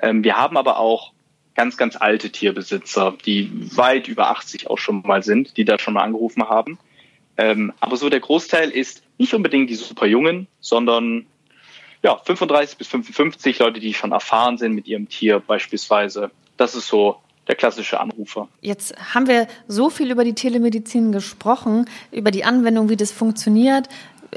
Ähm, 0.00 0.24
wir 0.24 0.36
haben 0.36 0.56
aber 0.56 0.78
auch 0.78 1.12
ganz, 1.56 1.76
ganz 1.76 1.96
alte 1.96 2.30
Tierbesitzer, 2.30 3.16
die 3.24 3.50
weit 3.76 4.08
über 4.08 4.30
80 4.30 4.68
auch 4.68 4.78
schon 4.78 5.02
mal 5.02 5.22
sind, 5.22 5.56
die 5.56 5.64
da 5.64 5.78
schon 5.78 5.94
mal 5.94 6.02
angerufen 6.02 6.48
haben. 6.48 6.78
Ähm, 7.38 7.72
aber 7.80 7.96
so 7.96 8.08
der 8.08 8.20
Großteil 8.20 8.70
ist 8.70 9.02
nicht 9.18 9.34
unbedingt 9.34 9.70
die 9.70 9.74
super 9.74 10.06
Jungen, 10.06 10.46
sondern 10.60 11.26
ja, 12.02 12.20
35 12.24 12.78
bis 12.78 12.88
55 12.88 13.58
Leute, 13.58 13.80
die 13.80 13.94
schon 13.94 14.12
erfahren 14.12 14.58
sind 14.58 14.74
mit 14.74 14.86
ihrem 14.86 15.08
Tier 15.08 15.40
beispielsweise. 15.40 16.30
Das 16.56 16.74
ist 16.74 16.88
so 16.88 17.16
der 17.48 17.54
klassische 17.54 18.00
Anrufer. 18.00 18.48
Jetzt 18.60 19.14
haben 19.14 19.26
wir 19.26 19.46
so 19.68 19.88
viel 19.88 20.10
über 20.10 20.24
die 20.24 20.34
Telemedizin 20.34 21.12
gesprochen, 21.12 21.88
über 22.10 22.30
die 22.30 22.44
Anwendung, 22.44 22.88
wie 22.88 22.96
das 22.96 23.12
funktioniert. 23.12 23.88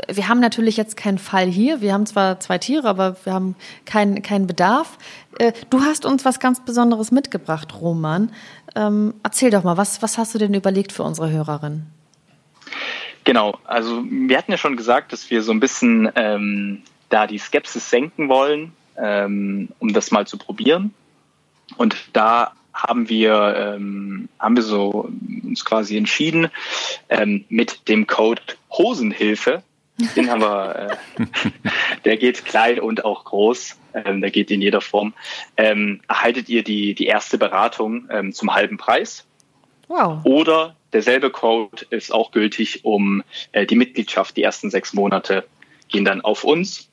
Wir 0.07 0.27
haben 0.27 0.39
natürlich 0.39 0.77
jetzt 0.77 0.97
keinen 0.97 1.17
Fall 1.17 1.47
hier. 1.47 1.81
Wir 1.81 1.93
haben 1.93 2.05
zwar 2.05 2.39
zwei 2.39 2.57
Tiere, 2.57 2.87
aber 2.87 3.15
wir 3.23 3.33
haben 3.33 3.55
keinen 3.85 4.21
keinen 4.21 4.47
Bedarf. 4.47 4.97
Äh, 5.37 5.53
du 5.69 5.81
hast 5.81 6.05
uns 6.05 6.25
was 6.25 6.39
ganz 6.39 6.63
Besonderes 6.63 7.11
mitgebracht, 7.11 7.79
Roman. 7.79 8.31
Ähm, 8.75 9.13
erzähl 9.23 9.51
doch 9.51 9.63
mal, 9.63 9.77
was, 9.77 10.01
was 10.01 10.17
hast 10.17 10.33
du 10.35 10.39
denn 10.39 10.53
überlegt 10.53 10.91
für 10.91 11.03
unsere 11.03 11.31
Hörerin? 11.31 11.87
Genau, 13.23 13.57
also 13.65 14.03
wir 14.09 14.37
hatten 14.37 14.51
ja 14.51 14.57
schon 14.57 14.77
gesagt, 14.77 15.13
dass 15.13 15.29
wir 15.29 15.41
so 15.43 15.51
ein 15.51 15.59
bisschen 15.59 16.11
ähm, 16.15 16.81
da 17.09 17.27
die 17.27 17.37
Skepsis 17.37 17.89
senken 17.89 18.29
wollen, 18.29 18.73
ähm, 18.97 19.69
um 19.79 19.93
das 19.93 20.11
mal 20.11 20.25
zu 20.25 20.37
probieren. 20.37 20.93
Und 21.77 21.95
da 22.13 22.53
haben 22.73 23.09
wir, 23.09 23.75
ähm, 23.75 24.29
haben 24.39 24.55
wir 24.55 24.63
so 24.63 25.09
uns 25.43 25.65
quasi 25.65 25.97
entschieden, 25.97 26.49
ähm, 27.09 27.45
mit 27.49 27.87
dem 27.87 28.07
Code 28.07 28.41
Hosenhilfe, 28.71 29.63
den 30.15 30.29
haben 30.29 30.41
wir, 30.41 30.97
äh, 31.19 31.25
der 32.05 32.17
geht 32.17 32.45
klein 32.45 32.79
und 32.79 33.05
auch 33.05 33.25
groß, 33.25 33.77
ähm, 33.93 34.21
der 34.21 34.31
geht 34.31 34.51
in 34.51 34.61
jeder 34.61 34.81
Form, 34.81 35.13
ähm, 35.57 36.01
erhaltet 36.07 36.49
ihr 36.49 36.63
die, 36.63 36.93
die 36.93 37.05
erste 37.05 37.37
Beratung 37.37 38.07
ähm, 38.11 38.33
zum 38.33 38.53
halben 38.53 38.77
Preis. 38.77 39.25
Wow. 39.87 40.19
Oder 40.23 40.75
derselbe 40.93 41.29
Code 41.29 41.85
ist 41.89 42.13
auch 42.13 42.31
gültig, 42.31 42.85
um 42.85 43.23
äh, 43.51 43.65
die 43.65 43.75
Mitgliedschaft, 43.75 44.37
die 44.37 44.43
ersten 44.43 44.69
sechs 44.69 44.93
Monate 44.93 45.45
gehen 45.87 46.05
dann 46.05 46.21
auf 46.21 46.43
uns. 46.43 46.89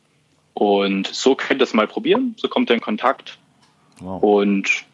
Und 0.55 1.07
so 1.07 1.35
könnt 1.35 1.61
ihr 1.61 1.65
es 1.65 1.75
mal 1.75 1.87
probieren, 1.87 2.35
so 2.39 2.49
kommt 2.49 2.71
ihr 2.71 2.75
in 2.75 2.81
Kontakt. 2.81 3.39
Wow. 4.01 4.23
Und 4.23 4.87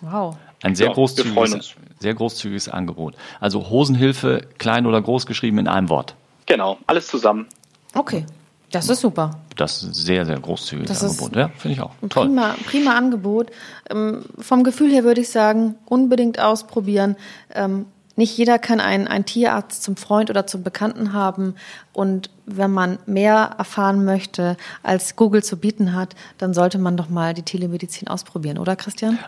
Wow. 0.00 0.36
Ein 0.62 0.74
sehr, 0.74 0.88
ja, 0.88 0.92
großzügiges, 0.92 1.74
sehr 1.98 2.14
großzügiges 2.14 2.68
Angebot. 2.68 3.14
Also 3.38 3.68
Hosenhilfe, 3.68 4.46
klein 4.58 4.86
oder 4.86 5.00
groß 5.00 5.26
geschrieben 5.26 5.58
in 5.58 5.68
einem 5.68 5.88
Wort. 5.88 6.14
Genau, 6.50 6.78
alles 6.88 7.06
zusammen. 7.06 7.46
Okay, 7.94 8.26
das 8.72 8.88
ist 8.88 9.02
super. 9.02 9.38
Das 9.54 9.76
ist 9.76 9.82
ein 9.84 9.92
sehr, 9.94 10.26
sehr 10.26 10.40
großzügiges 10.40 10.98
das 10.98 11.04
Angebot. 11.04 11.36
Ja, 11.36 11.48
finde 11.56 11.74
ich 11.76 11.80
auch. 11.80 11.92
Ein 12.02 12.08
Toll. 12.08 12.26
Prima, 12.26 12.56
prima 12.66 12.96
Angebot. 12.96 13.52
Ähm, 13.88 14.24
vom 14.36 14.64
Gefühl 14.64 14.90
her 14.90 15.04
würde 15.04 15.20
ich 15.20 15.28
sagen, 15.28 15.76
unbedingt 15.84 16.40
ausprobieren. 16.40 17.14
Ähm, 17.54 17.86
nicht 18.20 18.36
jeder 18.36 18.58
kann 18.58 18.80
einen, 18.80 19.08
einen 19.08 19.24
Tierarzt 19.24 19.82
zum 19.82 19.96
Freund 19.96 20.28
oder 20.28 20.46
zum 20.46 20.62
Bekannten 20.62 21.14
haben. 21.14 21.54
Und 21.94 22.28
wenn 22.44 22.70
man 22.70 22.98
mehr 23.06 23.54
erfahren 23.56 24.04
möchte, 24.04 24.58
als 24.82 25.16
Google 25.16 25.42
zu 25.42 25.56
bieten 25.56 25.94
hat, 25.94 26.14
dann 26.36 26.52
sollte 26.52 26.78
man 26.78 26.98
doch 26.98 27.08
mal 27.08 27.32
die 27.32 27.42
Telemedizin 27.42 28.08
ausprobieren, 28.08 28.58
oder 28.58 28.76
Christian? 28.76 29.18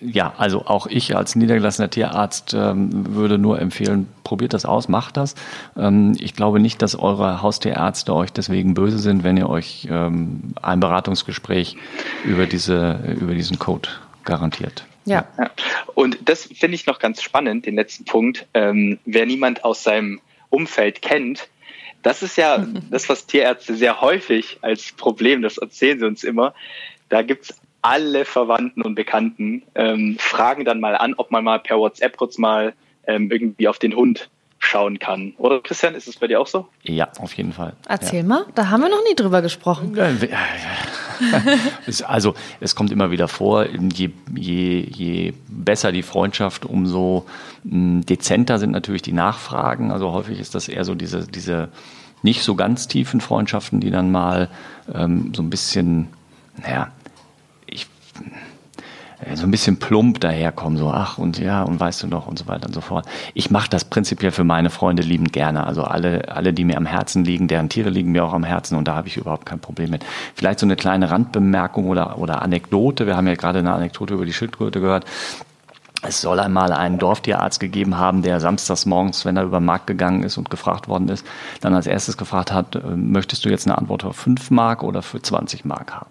Ja, 0.00 0.34
also 0.36 0.66
auch 0.66 0.86
ich 0.86 1.16
als 1.16 1.34
niedergelassener 1.34 1.88
Tierarzt 1.88 2.52
ähm, 2.52 3.14
würde 3.14 3.38
nur 3.38 3.58
empfehlen, 3.58 4.06
probiert 4.22 4.52
das 4.52 4.66
aus, 4.66 4.86
macht 4.86 5.16
das. 5.16 5.34
Ähm, 5.76 6.14
ich 6.18 6.34
glaube 6.34 6.60
nicht, 6.60 6.82
dass 6.82 6.94
eure 6.94 7.40
Haustierärzte 7.40 8.14
euch 8.14 8.34
deswegen 8.34 8.74
böse 8.74 8.98
sind, 8.98 9.24
wenn 9.24 9.38
ihr 9.38 9.48
euch 9.48 9.88
ähm, 9.90 10.52
ein 10.60 10.78
Beratungsgespräch 10.78 11.76
über, 12.24 12.46
diese, 12.46 13.00
über 13.18 13.34
diesen 13.34 13.58
Code 13.58 13.88
garantiert. 14.24 14.84
Ja. 15.04 15.26
ja. 15.38 15.50
Und 15.94 16.18
das 16.28 16.44
finde 16.44 16.74
ich 16.74 16.86
noch 16.86 16.98
ganz 16.98 17.22
spannend, 17.22 17.66
den 17.66 17.74
letzten 17.74 18.04
Punkt. 18.04 18.46
Ähm, 18.54 18.98
wer 19.04 19.26
niemand 19.26 19.64
aus 19.64 19.82
seinem 19.82 20.20
Umfeld 20.50 21.02
kennt, 21.02 21.48
das 22.02 22.22
ist 22.22 22.36
ja 22.36 22.66
das, 22.90 23.08
was 23.08 23.26
Tierärzte 23.26 23.74
sehr 23.74 24.00
häufig 24.00 24.58
als 24.62 24.92
Problem, 24.92 25.42
das 25.42 25.58
erzählen 25.58 25.98
sie 25.98 26.06
uns 26.06 26.24
immer. 26.24 26.54
Da 27.08 27.22
gibt 27.22 27.50
es 27.50 27.60
alle 27.82 28.24
Verwandten 28.24 28.82
und 28.82 28.94
Bekannten 28.94 29.64
ähm, 29.74 30.16
fragen 30.18 30.64
dann 30.64 30.80
mal 30.80 30.96
an, 30.96 31.14
ob 31.14 31.30
man 31.30 31.42
mal 31.42 31.58
per 31.58 31.78
WhatsApp 31.78 32.16
kurz 32.16 32.38
mal 32.38 32.74
ähm, 33.06 33.30
irgendwie 33.30 33.66
auf 33.66 33.78
den 33.78 33.94
Hund 33.94 34.30
schauen 34.64 34.98
kann. 34.98 35.34
Oder 35.38 35.60
Christian, 35.60 35.94
ist 35.94 36.06
es 36.06 36.16
bei 36.16 36.28
dir 36.28 36.40
auch 36.40 36.46
so? 36.46 36.68
Ja, 36.82 37.08
auf 37.18 37.36
jeden 37.36 37.52
Fall. 37.52 37.74
Erzähl 37.88 38.20
ja. 38.20 38.26
mal, 38.26 38.46
da 38.54 38.70
haben 38.70 38.80
wir 38.80 38.88
noch 38.88 39.02
nie 39.08 39.16
drüber 39.16 39.42
gesprochen. 39.42 39.98
also 42.06 42.34
es 42.60 42.76
kommt 42.76 42.92
immer 42.92 43.10
wieder 43.10 43.26
vor, 43.26 43.66
je, 43.66 44.10
je, 44.34 44.80
je 44.80 45.34
besser 45.48 45.90
die 45.90 46.04
Freundschaft, 46.04 46.64
umso 46.64 47.26
hm, 47.68 48.06
dezenter 48.06 48.60
sind 48.60 48.70
natürlich 48.70 49.02
die 49.02 49.12
Nachfragen. 49.12 49.90
Also 49.90 50.12
häufig 50.12 50.38
ist 50.38 50.54
das 50.54 50.68
eher 50.68 50.84
so 50.84 50.94
diese, 50.94 51.26
diese 51.26 51.68
nicht 52.22 52.44
so 52.44 52.54
ganz 52.54 52.86
tiefen 52.86 53.20
Freundschaften, 53.20 53.80
die 53.80 53.90
dann 53.90 54.12
mal 54.12 54.48
ähm, 54.94 55.32
so 55.34 55.42
ein 55.42 55.50
bisschen, 55.50 56.06
naja, 56.62 56.92
äh, 57.66 57.78
so 59.34 59.44
ein 59.44 59.50
bisschen 59.50 59.78
plump 59.78 60.20
daherkommen, 60.20 60.78
so 60.78 60.90
ach 60.90 61.18
und 61.18 61.38
ja 61.38 61.62
und 61.62 61.78
weißt 61.78 62.02
du 62.02 62.06
noch 62.06 62.26
und 62.26 62.38
so 62.38 62.46
weiter 62.46 62.66
und 62.66 62.74
so 62.74 62.80
fort. 62.80 63.06
Ich 63.34 63.50
mache 63.50 63.68
das 63.70 63.84
prinzipiell 63.84 64.32
für 64.32 64.44
meine 64.44 64.70
Freunde 64.70 65.02
liebend 65.02 65.32
gerne. 65.32 65.66
Also 65.66 65.84
alle, 65.84 66.28
alle, 66.28 66.52
die 66.52 66.64
mir 66.64 66.76
am 66.76 66.86
Herzen 66.86 67.24
liegen, 67.24 67.48
deren 67.48 67.68
Tiere 67.68 67.90
liegen 67.90 68.12
mir 68.12 68.24
auch 68.24 68.32
am 68.32 68.44
Herzen 68.44 68.76
und 68.76 68.88
da 68.88 68.94
habe 68.94 69.08
ich 69.08 69.16
überhaupt 69.16 69.46
kein 69.46 69.60
Problem 69.60 69.90
mit. 69.90 70.04
Vielleicht 70.34 70.58
so 70.58 70.66
eine 70.66 70.76
kleine 70.76 71.10
Randbemerkung 71.10 71.88
oder, 71.88 72.18
oder 72.18 72.42
Anekdote. 72.42 73.06
Wir 73.06 73.16
haben 73.16 73.26
ja 73.26 73.34
gerade 73.34 73.60
eine 73.60 73.72
Anekdote 73.72 74.14
über 74.14 74.26
die 74.26 74.32
Schildkröte 74.32 74.80
gehört. 74.80 75.06
Es 76.04 76.20
soll 76.20 76.40
einmal 76.40 76.72
einen 76.72 76.98
Dorftierarzt 76.98 77.60
gegeben 77.60 77.96
haben, 77.96 78.22
der 78.22 78.40
samstags 78.40 78.86
morgens, 78.86 79.24
wenn 79.24 79.36
er 79.36 79.44
über 79.44 79.60
den 79.60 79.66
Markt 79.66 79.86
gegangen 79.86 80.24
ist 80.24 80.36
und 80.36 80.50
gefragt 80.50 80.88
worden 80.88 81.08
ist, 81.08 81.24
dann 81.60 81.74
als 81.74 81.86
erstes 81.86 82.16
gefragt 82.16 82.52
hat, 82.52 82.74
äh, 82.74 82.80
möchtest 82.96 83.44
du 83.44 83.48
jetzt 83.48 83.68
eine 83.68 83.78
Antwort 83.78 84.02
für 84.02 84.12
5 84.12 84.50
Mark 84.50 84.82
oder 84.82 85.02
für 85.02 85.22
20 85.22 85.64
Mark 85.64 85.94
haben? 85.94 86.10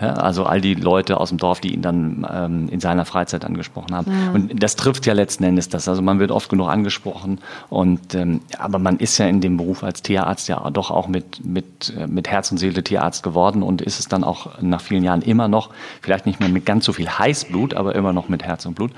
Ja, 0.00 0.12
also 0.14 0.44
all 0.44 0.60
die 0.60 0.74
Leute 0.74 1.18
aus 1.18 1.30
dem 1.30 1.38
Dorf, 1.38 1.60
die 1.60 1.74
ihn 1.74 1.82
dann 1.82 2.26
ähm, 2.32 2.68
in 2.68 2.78
seiner 2.78 3.04
Freizeit 3.04 3.44
angesprochen 3.44 3.94
haben. 3.96 4.12
Ja. 4.12 4.30
Und 4.30 4.62
das 4.62 4.76
trifft 4.76 5.06
ja 5.06 5.14
letzten 5.14 5.42
Endes 5.42 5.68
das. 5.68 5.88
Also 5.88 6.00
man 6.00 6.20
wird 6.20 6.30
oft 6.30 6.48
genug 6.48 6.68
angesprochen 6.68 7.40
und 7.68 8.14
ähm, 8.14 8.40
aber 8.56 8.78
man 8.78 8.98
ist 8.98 9.18
ja 9.18 9.26
in 9.26 9.40
dem 9.40 9.56
Beruf 9.56 9.82
als 9.82 10.02
Tierarzt 10.02 10.48
ja 10.48 10.70
doch 10.70 10.92
auch 10.92 11.08
mit, 11.08 11.44
mit, 11.44 11.92
äh, 11.98 12.06
mit 12.06 12.28
Herz 12.28 12.52
und 12.52 12.58
Seele 12.58 12.84
Tierarzt 12.84 13.24
geworden 13.24 13.64
und 13.64 13.82
ist 13.82 13.98
es 13.98 14.06
dann 14.06 14.22
auch 14.22 14.60
nach 14.60 14.80
vielen 14.80 15.02
Jahren 15.02 15.22
immer 15.22 15.48
noch, 15.48 15.70
vielleicht 16.00 16.26
nicht 16.26 16.38
mehr 16.38 16.48
mit 16.48 16.64
ganz 16.64 16.84
so 16.84 16.92
viel 16.92 17.08
Heißblut, 17.08 17.74
aber 17.74 17.96
immer 17.96 18.12
noch 18.12 18.28
mit 18.28 18.44
Herz 18.44 18.64
und 18.66 18.74
Blut. 18.74 18.92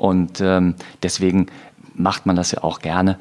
Und 0.00 0.40
ähm, 0.40 0.74
deswegen 1.02 1.46
macht 1.94 2.26
man 2.26 2.36
das 2.36 2.52
ja 2.52 2.64
auch 2.64 2.80
gerne 2.80 3.18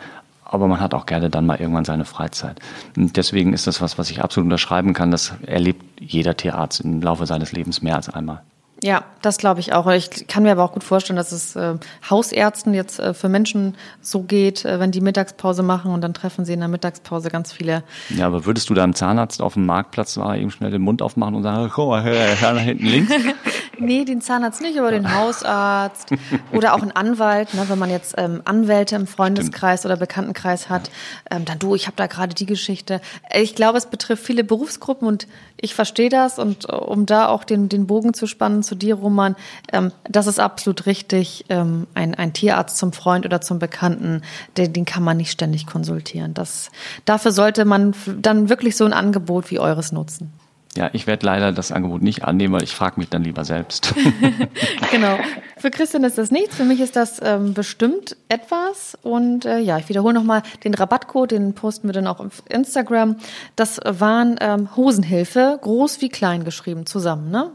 aber 0.52 0.68
man 0.68 0.80
hat 0.80 0.94
auch 0.94 1.06
gerne 1.06 1.30
dann 1.30 1.46
mal 1.46 1.60
irgendwann 1.60 1.86
seine 1.86 2.06
Freizeit. 2.06 2.60
Und 2.98 3.16
deswegen 3.18 3.54
ist 3.54 3.68
das 3.68 3.82
was, 3.82 3.98
was 3.98 4.10
ich 4.10 4.24
absolut 4.24 4.46
unterschreiben 4.46 4.94
kann. 4.94 5.12
Das 5.12 5.34
erlebt 5.46 5.84
jeder 6.00 6.36
Tierarzt 6.36 6.82
im 6.82 7.02
Laufe 7.02 7.26
seines 7.28 7.52
Lebens 7.52 7.82
mehr 7.82 7.96
als 7.96 8.10
einmal. 8.10 8.42
Ja, 8.82 9.04
das 9.22 9.38
glaube 9.38 9.60
ich 9.60 9.74
auch. 9.74 9.88
Ich 9.92 10.28
kann 10.28 10.44
mir 10.44 10.52
aber 10.52 10.64
auch 10.64 10.72
gut 10.72 10.84
vorstellen, 10.84 11.18
dass 11.18 11.32
es 11.32 11.56
äh, 11.56 11.76
Hausärzten 12.10 12.74
jetzt 12.74 13.00
äh, 13.00 13.14
für 13.14 13.28
Menschen 13.28 13.76
so 14.02 14.22
geht, 14.22 14.64
äh, 14.64 14.80
wenn 14.80 14.92
die 14.92 15.02
Mittagspause 15.02 15.64
machen 15.64 15.92
und 15.92 16.02
dann 16.02 16.14
treffen 16.14 16.46
sie 16.46 16.54
in 16.54 16.60
der 16.60 16.70
Mittagspause 16.70 17.30
ganz 17.30 17.52
viele. 17.52 17.84
Ja, 18.10 18.28
aber 18.28 18.46
würdest 18.46 18.70
du 18.70 18.74
deinem 18.74 18.96
Zahnarzt 18.96 19.42
auf 19.42 19.56
dem 19.56 19.66
Marktplatz 19.66 20.16
mal 20.16 20.40
eben 20.40 20.52
schnell 20.52 20.72
den 20.72 20.82
Mund 20.82 21.02
aufmachen 21.02 21.36
und 21.36 21.44
sagen, 21.44 21.70
guck 21.74 21.90
mal, 21.90 22.04
hör 22.04 22.54
nach 22.54 22.62
hinten 22.62 22.86
links? 22.86 23.12
nee, 23.80 24.06
den 24.06 24.22
Zahnarzt 24.22 24.62
nicht, 24.62 24.78
aber 24.80 24.92
den 24.92 25.14
Hausarzt 25.14 26.12
oder 26.52 26.74
auch 26.74 26.82
einen 26.82 26.92
Anwalt. 26.92 27.54
Ne, 27.54 27.66
wenn 27.68 27.80
man 27.80 27.90
jetzt 27.90 28.16
ähm, 28.18 28.42
Anwälte 28.46 28.96
im 28.96 29.08
Freundeskreis 29.08 29.82
Stimmt. 29.82 29.94
oder 29.94 30.00
Bekanntenkreis 30.00 30.70
hat, 30.70 30.90
ähm, 31.32 31.46
dann 31.46 31.60
du, 31.60 31.76
ich 31.76 31.88
habe 31.88 31.96
da 31.98 32.08
gerade 32.08 32.34
die 32.34 32.46
Geschichte. 32.46 33.02
Ich 33.34 33.56
glaube, 33.56 33.78
es 33.78 33.88
betrifft 33.88 34.24
viele 34.24 34.44
Berufsgruppen 34.44 35.08
und 35.08 35.28
ich 35.58 35.76
verstehe 35.76 36.10
das 36.10 36.40
und 36.40 36.70
äh, 36.70 36.74
um 36.74 37.06
da 37.06 37.28
auch 37.28 37.44
den, 37.44 37.70
den 37.70 37.88
Bogen 37.88 38.14
zu 38.14 38.28
spannen 38.28 38.64
zu 38.70 38.76
dir, 38.76 38.96
Roman, 38.96 39.36
ähm, 39.74 39.92
das 40.08 40.28
ist 40.28 40.40
absolut 40.40 40.86
richtig. 40.86 41.46
Ähm, 41.50 41.88
ein, 41.96 42.16
ein 42.16 42.34
Tierarzt 42.34 42.78
zum 42.78 42.94
Freund 42.94 43.26
oder 43.26 43.42
zum 43.42 43.60
Bekannten, 43.60 44.22
den, 44.58 44.72
den 44.72 44.86
kann 44.86 45.04
man 45.04 45.18
nicht 45.18 45.32
ständig 45.32 45.66
konsultieren. 45.66 46.34
Das, 46.34 46.72
dafür 47.06 47.32
sollte 47.32 47.66
man 47.66 47.94
dann 48.22 48.50
wirklich 48.50 48.78
so 48.78 48.86
ein 48.86 48.94
Angebot 48.94 49.52
wie 49.52 49.60
eures 49.60 49.92
nutzen. 49.92 50.32
Ja, 50.78 50.90
ich 50.94 51.08
werde 51.08 51.26
leider 51.26 51.52
das 51.52 51.72
Angebot 51.72 52.04
nicht 52.04 52.24
annehmen, 52.24 52.54
weil 52.54 52.64
ich 52.64 52.76
frage 52.76 53.00
mich 53.00 53.10
dann 53.10 53.24
lieber 53.24 53.44
selbst. 53.44 53.94
genau. 54.92 55.18
Für 55.58 55.72
Christian 55.72 56.04
ist 56.04 56.18
das 56.18 56.32
nichts, 56.32 56.56
für 56.56 56.64
mich 56.64 56.80
ist 56.80 56.96
das 56.96 57.20
ähm, 57.24 57.54
bestimmt 57.54 58.16
etwas. 58.30 58.98
Und 59.02 59.46
äh, 59.46 59.60
ja, 59.60 59.78
ich 59.80 59.90
wiederhole 59.90 60.14
nochmal 60.14 60.44
den 60.64 60.76
Rabattcode, 60.76 61.32
den 61.32 61.54
posten 61.54 61.88
wir 61.88 61.94
dann 61.94 62.08
auch 62.08 62.20
auf 62.20 62.44
Instagram. 62.50 63.18
Das 63.56 63.80
waren 63.84 64.38
ähm, 64.40 64.76
Hosenhilfe, 64.76 65.60
groß 65.62 66.02
wie 66.02 66.10
klein 66.10 66.44
geschrieben, 66.44 66.86
zusammen, 66.86 67.32
ne? 67.32 67.52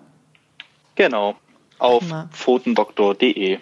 Genau, 0.95 1.35
auf 1.79 2.05
photendoktor.de. 2.31 3.59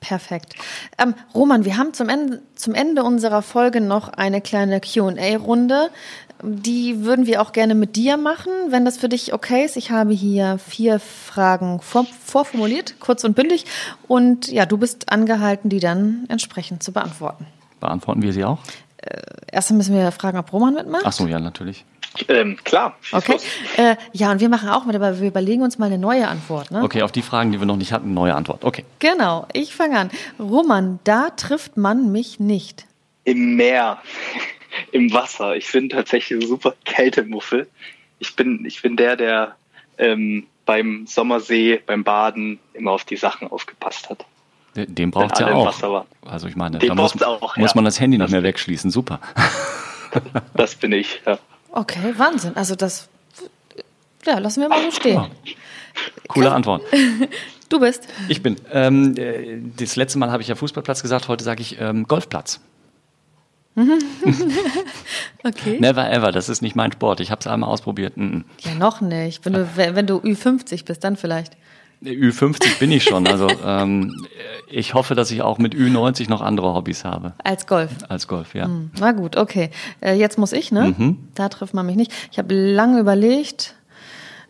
Perfekt. 0.00 0.54
Ähm, 0.98 1.14
Roman, 1.34 1.64
wir 1.64 1.76
haben 1.76 1.92
zum 1.92 2.08
Ende, 2.08 2.40
zum 2.54 2.74
Ende 2.74 3.04
unserer 3.04 3.42
Folge 3.42 3.80
noch 3.80 4.08
eine 4.08 4.40
kleine 4.40 4.80
QA-Runde. 4.80 5.90
Die 6.42 7.04
würden 7.04 7.26
wir 7.26 7.42
auch 7.42 7.52
gerne 7.52 7.74
mit 7.74 7.96
dir 7.96 8.16
machen, 8.16 8.50
wenn 8.70 8.86
das 8.86 8.96
für 8.96 9.10
dich 9.10 9.34
okay 9.34 9.64
ist. 9.64 9.76
Ich 9.76 9.90
habe 9.90 10.14
hier 10.14 10.56
vier 10.56 11.00
Fragen 11.00 11.80
vor, 11.82 12.06
vorformuliert, 12.24 12.98
kurz 12.98 13.24
und 13.24 13.36
bündig. 13.36 13.66
Und 14.08 14.50
ja, 14.50 14.64
du 14.64 14.78
bist 14.78 15.12
angehalten, 15.12 15.68
die 15.68 15.80
dann 15.80 16.24
entsprechend 16.28 16.82
zu 16.82 16.92
beantworten. 16.92 17.46
Beantworten 17.78 18.22
wir 18.22 18.32
sie 18.32 18.44
auch? 18.44 18.58
Äh, 19.02 19.22
erst 19.52 19.70
müssen 19.72 19.94
wir 19.94 20.12
fragen, 20.12 20.38
ob 20.38 20.52
Roman 20.52 20.74
mitmacht. 20.74 21.02
Ach 21.04 21.12
so, 21.12 21.26
ja, 21.26 21.38
natürlich. 21.38 21.84
Ähm, 22.28 22.58
klar. 22.64 22.96
Okay. 23.12 23.36
Äh, 23.76 23.96
ja, 24.12 24.32
und 24.32 24.40
wir 24.40 24.48
machen 24.48 24.68
auch 24.68 24.84
mit, 24.84 24.96
aber 24.96 25.20
wir 25.20 25.28
überlegen 25.28 25.62
uns 25.62 25.78
mal 25.78 25.86
eine 25.86 25.98
neue 25.98 26.26
Antwort. 26.26 26.70
Ne? 26.70 26.82
Okay, 26.82 27.02
auf 27.02 27.12
die 27.12 27.22
Fragen, 27.22 27.52
die 27.52 27.60
wir 27.60 27.66
noch 27.66 27.76
nicht 27.76 27.92
hatten, 27.92 28.12
neue 28.14 28.34
Antwort. 28.34 28.64
Okay. 28.64 28.84
Genau, 28.98 29.46
ich 29.52 29.74
fange 29.74 29.98
an. 29.98 30.10
Roman, 30.38 30.98
da 31.04 31.30
trifft 31.30 31.76
man 31.76 32.10
mich 32.10 32.40
nicht. 32.40 32.86
Im 33.24 33.56
Meer, 33.56 33.98
im 34.92 35.12
Wasser. 35.12 35.56
Ich 35.56 35.70
bin 35.70 35.88
tatsächlich 35.88 36.46
super 36.46 36.74
Kältemuffel. 36.84 37.68
Ich 38.18 38.34
bin, 38.34 38.64
ich 38.66 38.82
bin 38.82 38.96
der, 38.96 39.16
der 39.16 39.54
ähm, 39.98 40.46
beim 40.66 41.06
Sommersee, 41.06 41.80
beim 41.86 42.04
Baden 42.04 42.58
immer 42.74 42.92
auf 42.92 43.04
die 43.04 43.16
Sachen 43.16 43.48
aufgepasst 43.48 44.10
hat. 44.10 44.26
Den 44.76 45.10
braucht 45.10 45.34
es 45.34 45.40
ja 45.40 45.52
auch. 45.52 46.04
Also 46.26 46.46
ich 46.46 46.56
meine, 46.56 46.78
Den 46.78 46.90
da 46.90 46.94
muss, 46.94 47.20
auch, 47.22 47.56
muss 47.56 47.74
man 47.74 47.84
das 47.84 47.98
Handy 47.98 48.18
nicht 48.18 48.30
mehr 48.30 48.42
wegschließen. 48.42 48.90
Super. 48.90 49.20
das 50.54 50.74
bin 50.76 50.92
ich, 50.92 51.20
ja. 51.26 51.38
Okay, 51.72 52.14
Wahnsinn. 52.16 52.56
Also 52.56 52.74
das, 52.74 53.08
ja, 54.24 54.38
lassen 54.38 54.60
wir 54.60 54.68
mal 54.68 54.82
so 54.82 54.90
stehen. 54.90 55.26
Coole 56.28 56.46
Kann, 56.46 56.56
Antwort. 56.56 56.82
Du 57.68 57.78
bist. 57.78 58.08
Ich 58.28 58.42
bin. 58.42 58.56
Ähm, 58.72 59.16
äh, 59.16 59.60
das 59.76 59.94
letzte 59.94 60.18
Mal 60.18 60.32
habe 60.32 60.42
ich 60.42 60.48
ja 60.48 60.56
Fußballplatz 60.56 61.02
gesagt, 61.02 61.28
heute 61.28 61.44
sage 61.44 61.62
ich 61.62 61.80
ähm, 61.80 62.02
Golfplatz. 62.02 62.58
okay. 65.44 65.78
Never 65.78 66.10
ever, 66.10 66.32
das 66.32 66.48
ist 66.48 66.62
nicht 66.62 66.74
mein 66.74 66.90
Sport. 66.90 67.20
Ich 67.20 67.30
habe 67.30 67.38
es 67.38 67.46
einmal 67.46 67.70
ausprobiert. 67.70 68.16
Mm 68.16 68.22
-mm. 68.22 68.44
Ja, 68.58 68.74
noch 68.74 69.00
nicht. 69.00 69.44
Wenn 69.44 69.52
du, 69.52 69.68
wenn 69.76 70.06
du 70.06 70.18
Ü50 70.18 70.84
bist, 70.84 71.04
dann 71.04 71.16
vielleicht. 71.16 71.56
Ü50 72.02 72.78
bin 72.78 72.90
ich 72.92 73.04
schon. 73.04 73.26
Also 73.26 73.48
ähm, 73.64 74.14
ich 74.68 74.94
hoffe, 74.94 75.14
dass 75.14 75.30
ich 75.30 75.42
auch 75.42 75.58
mit 75.58 75.74
Ü90 75.74 76.30
noch 76.30 76.40
andere 76.40 76.74
Hobbys 76.74 77.04
habe. 77.04 77.34
Als 77.44 77.66
Golf. 77.66 77.90
Als 78.08 78.26
Golf, 78.26 78.54
ja. 78.54 78.64
Hm, 78.64 78.90
na 78.98 79.12
gut, 79.12 79.36
okay. 79.36 79.70
Äh, 80.00 80.14
jetzt 80.14 80.38
muss 80.38 80.52
ich, 80.52 80.72
ne? 80.72 80.94
Mhm. 80.96 81.28
Da 81.34 81.48
trifft 81.48 81.74
man 81.74 81.86
mich 81.86 81.96
nicht. 81.96 82.12
Ich 82.32 82.38
habe 82.38 82.54
lange 82.54 83.00
überlegt. 83.00 83.74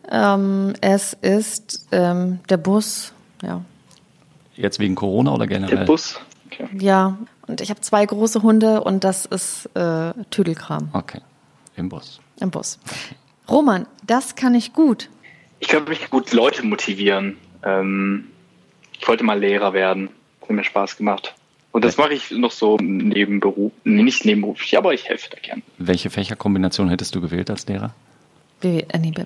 Ähm, 0.09 0.73
es 0.81 1.13
ist 1.21 1.87
ähm, 1.91 2.39
der 2.49 2.57
Bus, 2.57 3.13
ja. 3.43 3.61
Jetzt 4.55 4.79
wegen 4.79 4.95
Corona 4.95 5.33
oder 5.33 5.47
generell? 5.47 5.77
Der 5.77 5.85
Bus. 5.85 6.19
Okay. 6.47 6.67
Ja, 6.79 7.17
und 7.47 7.61
ich 7.61 7.69
habe 7.69 7.81
zwei 7.81 8.05
große 8.05 8.43
Hunde 8.43 8.81
und 8.81 9.03
das 9.03 9.25
ist 9.25 9.69
äh, 9.73 10.13
Tüdelkram. 10.29 10.89
Okay, 10.93 11.21
im 11.75 11.89
Bus. 11.89 12.19
Im 12.39 12.51
Bus. 12.51 12.79
Roman, 13.49 13.87
das 14.05 14.35
kann 14.35 14.55
ich 14.55 14.73
gut. 14.73 15.09
Ich 15.59 15.67
kann 15.67 15.83
mich 15.85 16.09
gut 16.09 16.33
Leute 16.33 16.65
motivieren. 16.65 17.37
Ähm, 17.63 18.27
ich 18.99 19.07
wollte 19.07 19.23
mal 19.23 19.39
Lehrer 19.39 19.73
werden. 19.73 20.09
Hat 20.41 20.49
mir 20.49 20.63
Spaß 20.63 20.97
gemacht. 20.97 21.33
Und 21.71 21.85
das 21.85 21.97
mache 21.97 22.13
ich 22.13 22.31
noch 22.31 22.51
so 22.51 22.77
nebenberuf, 22.77 23.71
nicht 23.85 24.25
nebenberuflich, 24.25 24.77
aber 24.77 24.93
ich 24.93 25.07
helfe 25.07 25.29
da 25.31 25.37
gern. 25.41 25.63
Welche 25.77 26.09
Fächerkombination 26.09 26.89
hättest 26.89 27.15
du 27.15 27.21
gewählt 27.21 27.49
als 27.49 27.65
Lehrer? 27.67 27.93
Äh, 28.61 28.83
nee, 28.99 29.13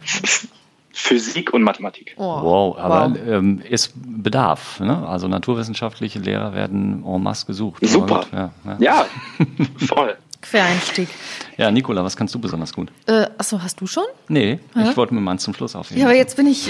Physik 0.98 1.54
und 1.54 1.64
Mathematik. 1.64 2.16
Oh, 2.18 2.42
wow, 2.42 2.78
aber 2.78 3.10
wow. 3.12 3.28
Ähm, 3.28 3.62
ist 3.70 3.94
Bedarf. 3.96 4.80
Ne? 4.80 5.06
Also 5.06 5.28
naturwissenschaftliche 5.28 6.20
Lehrer 6.20 6.54
werden 6.54 7.04
en 7.06 7.22
masse 7.22 7.46
gesucht. 7.46 7.86
Super. 7.86 8.26
Ja, 8.32 8.52
ja. 8.64 8.78
ja, 8.80 9.06
voll. 9.78 10.16
Quereinstieg. 10.50 11.10
Ja, 11.58 11.72
Nicola, 11.72 12.04
was 12.04 12.16
kannst 12.16 12.36
du 12.36 12.40
besonders 12.40 12.74
gut? 12.74 12.92
Äh, 13.06 13.28
achso, 13.38 13.62
hast 13.62 13.80
du 13.82 13.88
schon? 13.88 14.06
Nee, 14.28 14.60
ja? 14.76 14.90
ich 14.90 14.98
wollte 14.98 15.14
mir 15.14 15.22
mal 15.22 15.38
zum 15.40 15.54
Schluss 15.54 15.76
aufheben. 15.76 16.02
Ja, 16.02 16.08
aber 16.08 16.16
jetzt 16.16 16.36
bin 16.36 16.48
ich. 16.48 16.70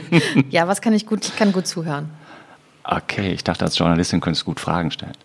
ja, 0.50 0.68
was 0.68 0.80
kann 0.80 0.92
ich 0.92 1.06
gut? 1.06 1.24
Ich 1.24 1.36
kann 1.36 1.52
gut 1.52 1.66
zuhören. 1.66 2.10
Okay, 2.84 3.32
ich 3.32 3.44
dachte, 3.44 3.64
als 3.64 3.78
Journalistin 3.78 4.20
könntest 4.20 4.42
du 4.42 4.46
gut 4.46 4.60
Fragen 4.60 4.90
stellen. 4.90 5.16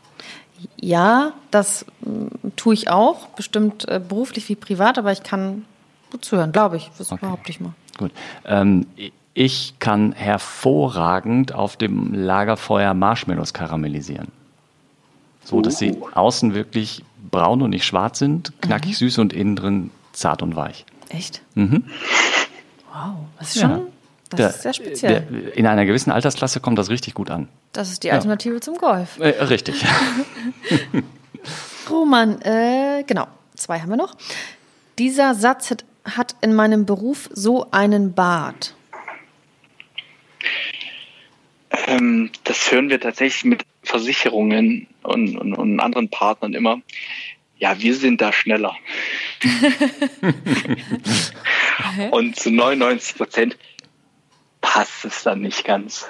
Ja, 0.79 1.33
das 1.51 1.83
äh, 1.83 2.49
tue 2.55 2.73
ich 2.73 2.89
auch, 2.89 3.27
bestimmt 3.29 3.87
äh, 3.87 3.99
beruflich 3.99 4.47
wie 4.49 4.55
privat, 4.55 4.97
aber 4.97 5.11
ich 5.11 5.23
kann 5.23 5.65
gut 6.11 6.25
zuhören, 6.25 6.51
glaube 6.51 6.77
ich. 6.77 6.91
Das 6.97 7.11
okay. 7.11 7.25
behaupte 7.25 7.51
ich 7.51 7.59
mal. 7.59 7.73
Gut. 7.97 8.11
Ähm, 8.45 8.85
ich 9.33 9.75
kann 9.79 10.13
hervorragend 10.13 11.53
auf 11.53 11.77
dem 11.77 12.13
Lagerfeuer 12.13 12.93
Marshmallows 12.93 13.53
karamellisieren. 13.53 14.29
So, 15.43 15.61
dass 15.61 15.77
sie 15.77 15.95
oh. 15.99 16.09
außen 16.13 16.53
wirklich 16.53 17.03
braun 17.31 17.61
und 17.61 17.71
nicht 17.71 17.85
schwarz 17.85 18.19
sind, 18.19 18.53
knackig 18.61 18.91
mhm. 18.91 18.95
süß 18.95 19.17
und 19.19 19.33
innen 19.33 19.55
drin 19.55 19.91
zart 20.13 20.41
und 20.41 20.55
weich. 20.55 20.85
Echt? 21.09 21.41
Mhm. 21.55 21.85
Wow, 22.91 23.15
das 23.39 23.55
ist 23.55 23.61
schon 23.61 23.69
ja. 23.69 23.81
das 24.29 24.37
der, 24.37 24.49
ist 24.49 24.61
sehr 24.61 24.73
speziell. 24.73 25.21
Der, 25.21 25.57
in 25.57 25.67
einer 25.67 25.85
gewissen 25.85 26.11
Altersklasse 26.11 26.59
kommt 26.59 26.77
das 26.79 26.89
richtig 26.89 27.13
gut 27.13 27.29
an. 27.29 27.47
Das 27.73 27.91
ist 27.91 28.03
die 28.03 28.11
Alternative 28.11 28.55
ja. 28.55 28.61
zum 28.61 28.77
Golf. 28.77 29.19
Äh, 29.19 29.43
richtig. 29.43 29.85
Roman, 31.89 32.41
äh, 32.41 33.03
genau, 33.05 33.27
zwei 33.55 33.79
haben 33.79 33.89
wir 33.89 33.97
noch. 33.97 34.15
Dieser 34.97 35.35
Satz 35.35 35.69
hat, 35.69 35.85
hat 36.03 36.35
in 36.41 36.55
meinem 36.55 36.85
Beruf 36.85 37.29
so 37.31 37.67
einen 37.71 38.13
Bart. 38.13 38.75
Ähm, 41.87 42.31
das 42.43 42.71
hören 42.71 42.89
wir 42.89 42.99
tatsächlich 42.99 43.45
mit 43.45 43.65
Versicherungen 43.83 44.87
und, 45.07 45.37
und, 45.37 45.53
und 45.53 45.79
anderen 45.79 46.09
Partnern 46.09 46.53
immer. 46.53 46.81
Ja, 47.57 47.79
wir 47.79 47.95
sind 47.95 48.21
da 48.21 48.31
schneller. 48.31 48.75
und 52.11 52.35
zu 52.35 52.51
99 52.51 53.17
Prozent 53.17 53.57
passt 54.61 55.05
es 55.05 55.23
dann 55.23 55.41
nicht 55.41 55.65
ganz. 55.65 56.07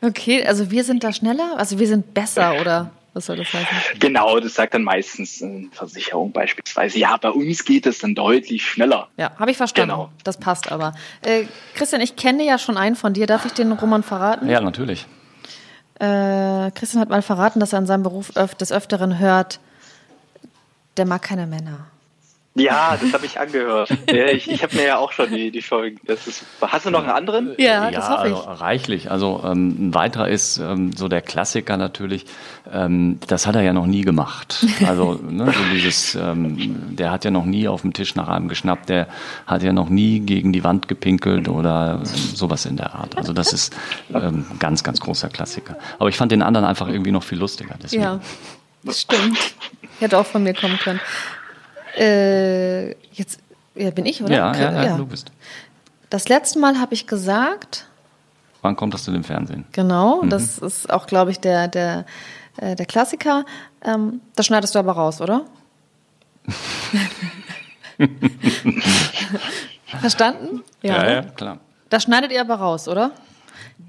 Okay, 0.00 0.46
also 0.46 0.70
wir 0.70 0.84
sind 0.84 1.04
da 1.04 1.12
schneller, 1.12 1.56
also 1.58 1.78
wir 1.78 1.86
sind 1.86 2.14
besser 2.14 2.58
oder 2.60 2.92
was 3.14 3.26
soll 3.26 3.36
das 3.36 3.52
heißen? 3.52 3.98
Genau, 3.98 4.38
das 4.38 4.54
sagt 4.54 4.74
dann 4.74 4.84
meistens 4.84 5.42
eine 5.42 5.68
Versicherung 5.72 6.30
beispielsweise. 6.30 6.98
Ja, 6.98 7.16
bei 7.16 7.30
uns 7.30 7.64
geht 7.64 7.86
es 7.86 7.98
dann 7.98 8.14
deutlich 8.14 8.64
schneller. 8.64 9.08
Ja, 9.16 9.32
habe 9.38 9.50
ich 9.50 9.56
verstanden. 9.56 9.90
Genau. 9.90 10.12
Das 10.22 10.38
passt 10.38 10.70
aber. 10.70 10.94
Äh, 11.22 11.44
Christian, 11.74 12.00
ich 12.00 12.14
kenne 12.14 12.44
ja 12.44 12.58
schon 12.58 12.76
einen 12.76 12.94
von 12.94 13.14
dir. 13.14 13.26
Darf 13.26 13.44
ich 13.44 13.52
den 13.52 13.72
Roman 13.72 14.04
verraten? 14.04 14.48
Ja, 14.48 14.60
natürlich. 14.60 15.06
Äh, 15.98 16.70
Christian 16.72 17.00
hat 17.00 17.08
mal 17.08 17.22
verraten, 17.22 17.60
dass 17.60 17.72
er 17.72 17.80
in 17.80 17.86
seinem 17.86 18.02
Beruf 18.02 18.36
öf 18.36 18.54
des 18.54 18.72
Öfteren 18.72 19.18
hört, 19.18 19.60
der 20.96 21.06
mag 21.06 21.22
keine 21.22 21.46
Männer. 21.46 21.86
Ja, 22.54 22.98
das 23.00 23.12
habe 23.12 23.24
ich 23.24 23.38
angehört. 23.38 23.90
Ja, 24.10 24.26
ich 24.26 24.50
ich 24.50 24.62
habe 24.62 24.74
mir 24.74 24.86
ja 24.86 24.98
auch 24.98 25.12
schon 25.12 25.30
die, 25.30 25.50
die 25.50 25.62
Folgen. 25.62 26.00
Das 26.06 26.26
ist, 26.26 26.44
hast 26.60 26.86
du 26.86 26.90
noch 26.90 27.02
einen 27.02 27.10
anderen? 27.10 27.54
Ja, 27.58 27.90
das 27.90 28.08
hoffe 28.08 28.28
ich. 28.28 28.34
Also 28.34 28.50
reichlich. 28.50 29.10
Also 29.10 29.42
ähm, 29.44 29.88
ein 29.88 29.94
weiterer 29.94 30.28
ist 30.28 30.58
ähm, 30.58 30.92
so 30.92 31.08
der 31.08 31.22
Klassiker 31.22 31.76
natürlich. 31.76 32.26
Ähm, 32.72 33.20
das 33.28 33.46
hat 33.46 33.54
er 33.54 33.62
ja 33.62 33.72
noch 33.72 33.86
nie 33.86 34.02
gemacht. 34.02 34.66
Also 34.86 35.20
ne, 35.28 35.46
so 35.46 35.60
dieses, 35.72 36.14
ähm, 36.16 36.96
der 36.96 37.12
hat 37.12 37.24
ja 37.24 37.30
noch 37.30 37.44
nie 37.44 37.68
auf 37.68 37.82
dem 37.82 37.92
Tisch 37.92 38.14
nach 38.16 38.28
einem 38.28 38.48
geschnappt. 38.48 38.88
Der 38.88 39.06
hat 39.46 39.62
ja 39.62 39.72
noch 39.72 39.88
nie 39.88 40.20
gegen 40.20 40.52
die 40.52 40.64
Wand 40.64 40.88
gepinkelt 40.88 41.48
oder 41.48 42.00
sowas 42.04 42.66
in 42.66 42.76
der 42.76 42.94
Art. 42.94 43.16
Also 43.16 43.32
das 43.32 43.52
ist 43.52 43.76
ähm, 44.12 44.46
ganz, 44.58 44.82
ganz 44.82 45.00
großer 45.00 45.28
Klassiker. 45.28 45.76
Aber 45.98 46.08
ich 46.08 46.16
fand 46.16 46.32
den 46.32 46.42
anderen 46.42 46.66
einfach 46.66 46.88
irgendwie 46.88 47.12
noch 47.12 47.22
viel 47.22 47.38
lustiger. 47.38 47.76
Deswegen. 47.80 48.02
Ja, 48.02 48.20
das 48.82 49.02
stimmt. 49.02 49.38
Hätte 50.00 50.18
auch 50.18 50.26
von 50.26 50.42
mir 50.42 50.54
kommen 50.54 50.78
können. 50.78 51.00
Äh, 51.98 52.90
jetzt 53.12 53.40
ja, 53.74 53.90
bin 53.90 54.06
ich, 54.06 54.22
oder? 54.22 54.34
Ja, 54.34 54.54
ja, 54.54 54.72
ja, 54.72 54.84
ja, 54.84 54.96
du 54.96 55.06
bist. 55.06 55.32
Das 56.10 56.28
letzte 56.28 56.58
Mal 56.58 56.78
habe 56.80 56.94
ich 56.94 57.06
gesagt. 57.06 57.86
Wann 58.62 58.76
kommt 58.76 58.94
das 58.94 59.04
zu 59.04 59.12
dem 59.12 59.24
Fernsehen? 59.24 59.64
Genau, 59.72 60.22
mhm. 60.22 60.30
das 60.30 60.58
ist 60.58 60.90
auch, 60.90 61.06
glaube 61.06 61.30
ich, 61.30 61.38
der, 61.40 61.68
der, 61.68 62.06
äh, 62.56 62.74
der 62.74 62.86
Klassiker. 62.86 63.44
Ähm, 63.82 64.20
das 64.34 64.46
schneidest 64.46 64.74
du 64.74 64.78
aber 64.78 64.92
raus, 64.92 65.20
oder? 65.20 65.44
Verstanden? 70.00 70.64
Ja, 70.82 71.04
ja, 71.04 71.10
ja, 71.12 71.22
klar. 71.22 71.58
Das 71.88 72.04
schneidet 72.04 72.32
ihr 72.32 72.40
aber 72.40 72.56
raus, 72.56 72.88
oder? 72.88 73.12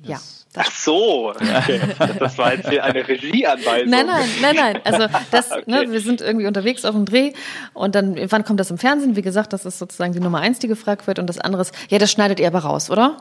Das 0.04 0.10
ja. 0.10 0.20
Ach 0.62 0.72
so, 0.72 1.30
okay. 1.30 1.80
das 2.20 2.38
war 2.38 2.54
jetzt 2.54 2.68
hier 2.68 2.84
eine 2.84 3.08
Regieanweisung. 3.08 3.90
Nein, 3.90 4.06
nein, 4.06 4.30
nein, 4.42 4.56
nein. 4.58 4.80
Also 4.84 5.08
das, 5.32 5.52
okay. 5.54 5.64
ne, 5.66 5.86
wir 5.90 6.02
sind 6.02 6.20
irgendwie 6.20 6.48
unterwegs 6.48 6.84
auf 6.84 6.94
dem 6.94 7.06
Dreh 7.06 7.32
und 7.74 7.96
dann, 7.96 8.20
wann 8.30 8.44
kommt 8.44 8.60
das 8.60 8.70
im 8.70 8.78
Fernsehen? 8.78 9.16
Wie 9.16 9.22
gesagt, 9.22 9.54
das 9.54 9.66
ist 9.66 9.80
sozusagen 9.80 10.12
die 10.12 10.20
Nummer 10.20 10.40
eins, 10.40 10.60
die 10.60 10.68
gefragt 10.68 11.08
wird 11.08 11.18
und 11.18 11.28
das 11.28 11.40
andere 11.40 11.62
ist, 11.62 11.74
ja, 11.90 11.98
das 11.98 12.12
schneidet 12.12 12.42
ihr 12.42 12.48
aber 12.48 12.60
raus, 12.60 12.90
oder? 12.90 13.16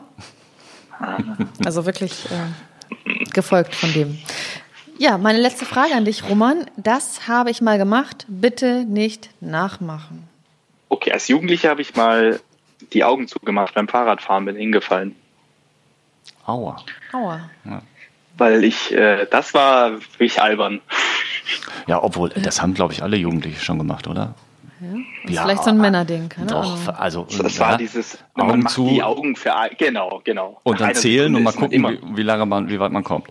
Also 1.63 1.85
wirklich 1.85 2.25
äh, 2.25 3.23
gefolgt 3.31 3.73
von 3.73 3.93
dem. 3.93 4.19
Ja, 4.97 5.17
meine 5.17 5.39
letzte 5.39 5.63
Frage 5.63 5.95
an 5.95 6.03
dich, 6.03 6.27
Roman. 6.27 6.65
Das 6.75 7.29
habe 7.29 7.51
ich 7.51 7.61
mal 7.61 7.77
gemacht. 7.77 8.25
Bitte 8.27 8.83
nicht 8.83 9.29
nachmachen. 9.39 10.27
Okay, 10.89 11.13
als 11.13 11.29
Jugendlicher 11.29 11.69
habe 11.69 11.81
ich 11.81 11.95
mal 11.95 12.41
die 12.91 13.05
Augen 13.05 13.29
zugemacht 13.29 13.75
beim 13.75 13.87
Fahrradfahren, 13.87 14.43
bin 14.43 14.57
hingefallen. 14.57 15.15
Aua. 16.49 16.77
Aua. 17.13 17.49
Ja. 17.65 17.81
Weil 18.37 18.63
ich, 18.63 18.93
äh, 18.93 19.27
das 19.29 19.53
war 19.53 19.93
wirklich 19.93 20.41
albern. 20.41 20.81
Ja, 21.87 22.01
obwohl, 22.01 22.29
das 22.29 22.61
haben, 22.61 22.73
glaube 22.73 22.93
ich, 22.93 23.03
alle 23.03 23.17
Jugendliche 23.17 23.63
schon 23.63 23.77
gemacht, 23.77 24.07
oder? 24.07 24.33
Ja, 24.79 25.31
ja 25.33 25.43
vielleicht 25.43 25.63
so 25.63 25.71
ein 25.71 25.77
Männerding, 25.77 26.29
keine 26.29 26.47
Doch, 26.47 26.63
Ahnung. 26.63 26.95
also. 26.97 27.27
Das 27.41 27.57
ja, 27.57 27.67
war 27.67 27.77
dieses, 27.77 28.17
Augen 28.35 28.47
man 28.47 28.59
macht 28.61 28.73
zu, 28.73 28.87
die 28.87 29.03
Augen 29.03 29.35
für, 29.35 29.53
genau, 29.77 30.21
genau. 30.23 30.61
Und 30.63 30.79
dann 30.79 30.95
zählen 30.95 31.35
und 31.35 31.43
mal 31.43 31.51
gucken, 31.51 31.83
wie, 31.83 32.17
wie, 32.17 32.23
lange 32.23 32.45
man, 32.45 32.69
wie 32.69 32.79
weit 32.79 32.91
man 32.91 33.03
kommt. 33.03 33.27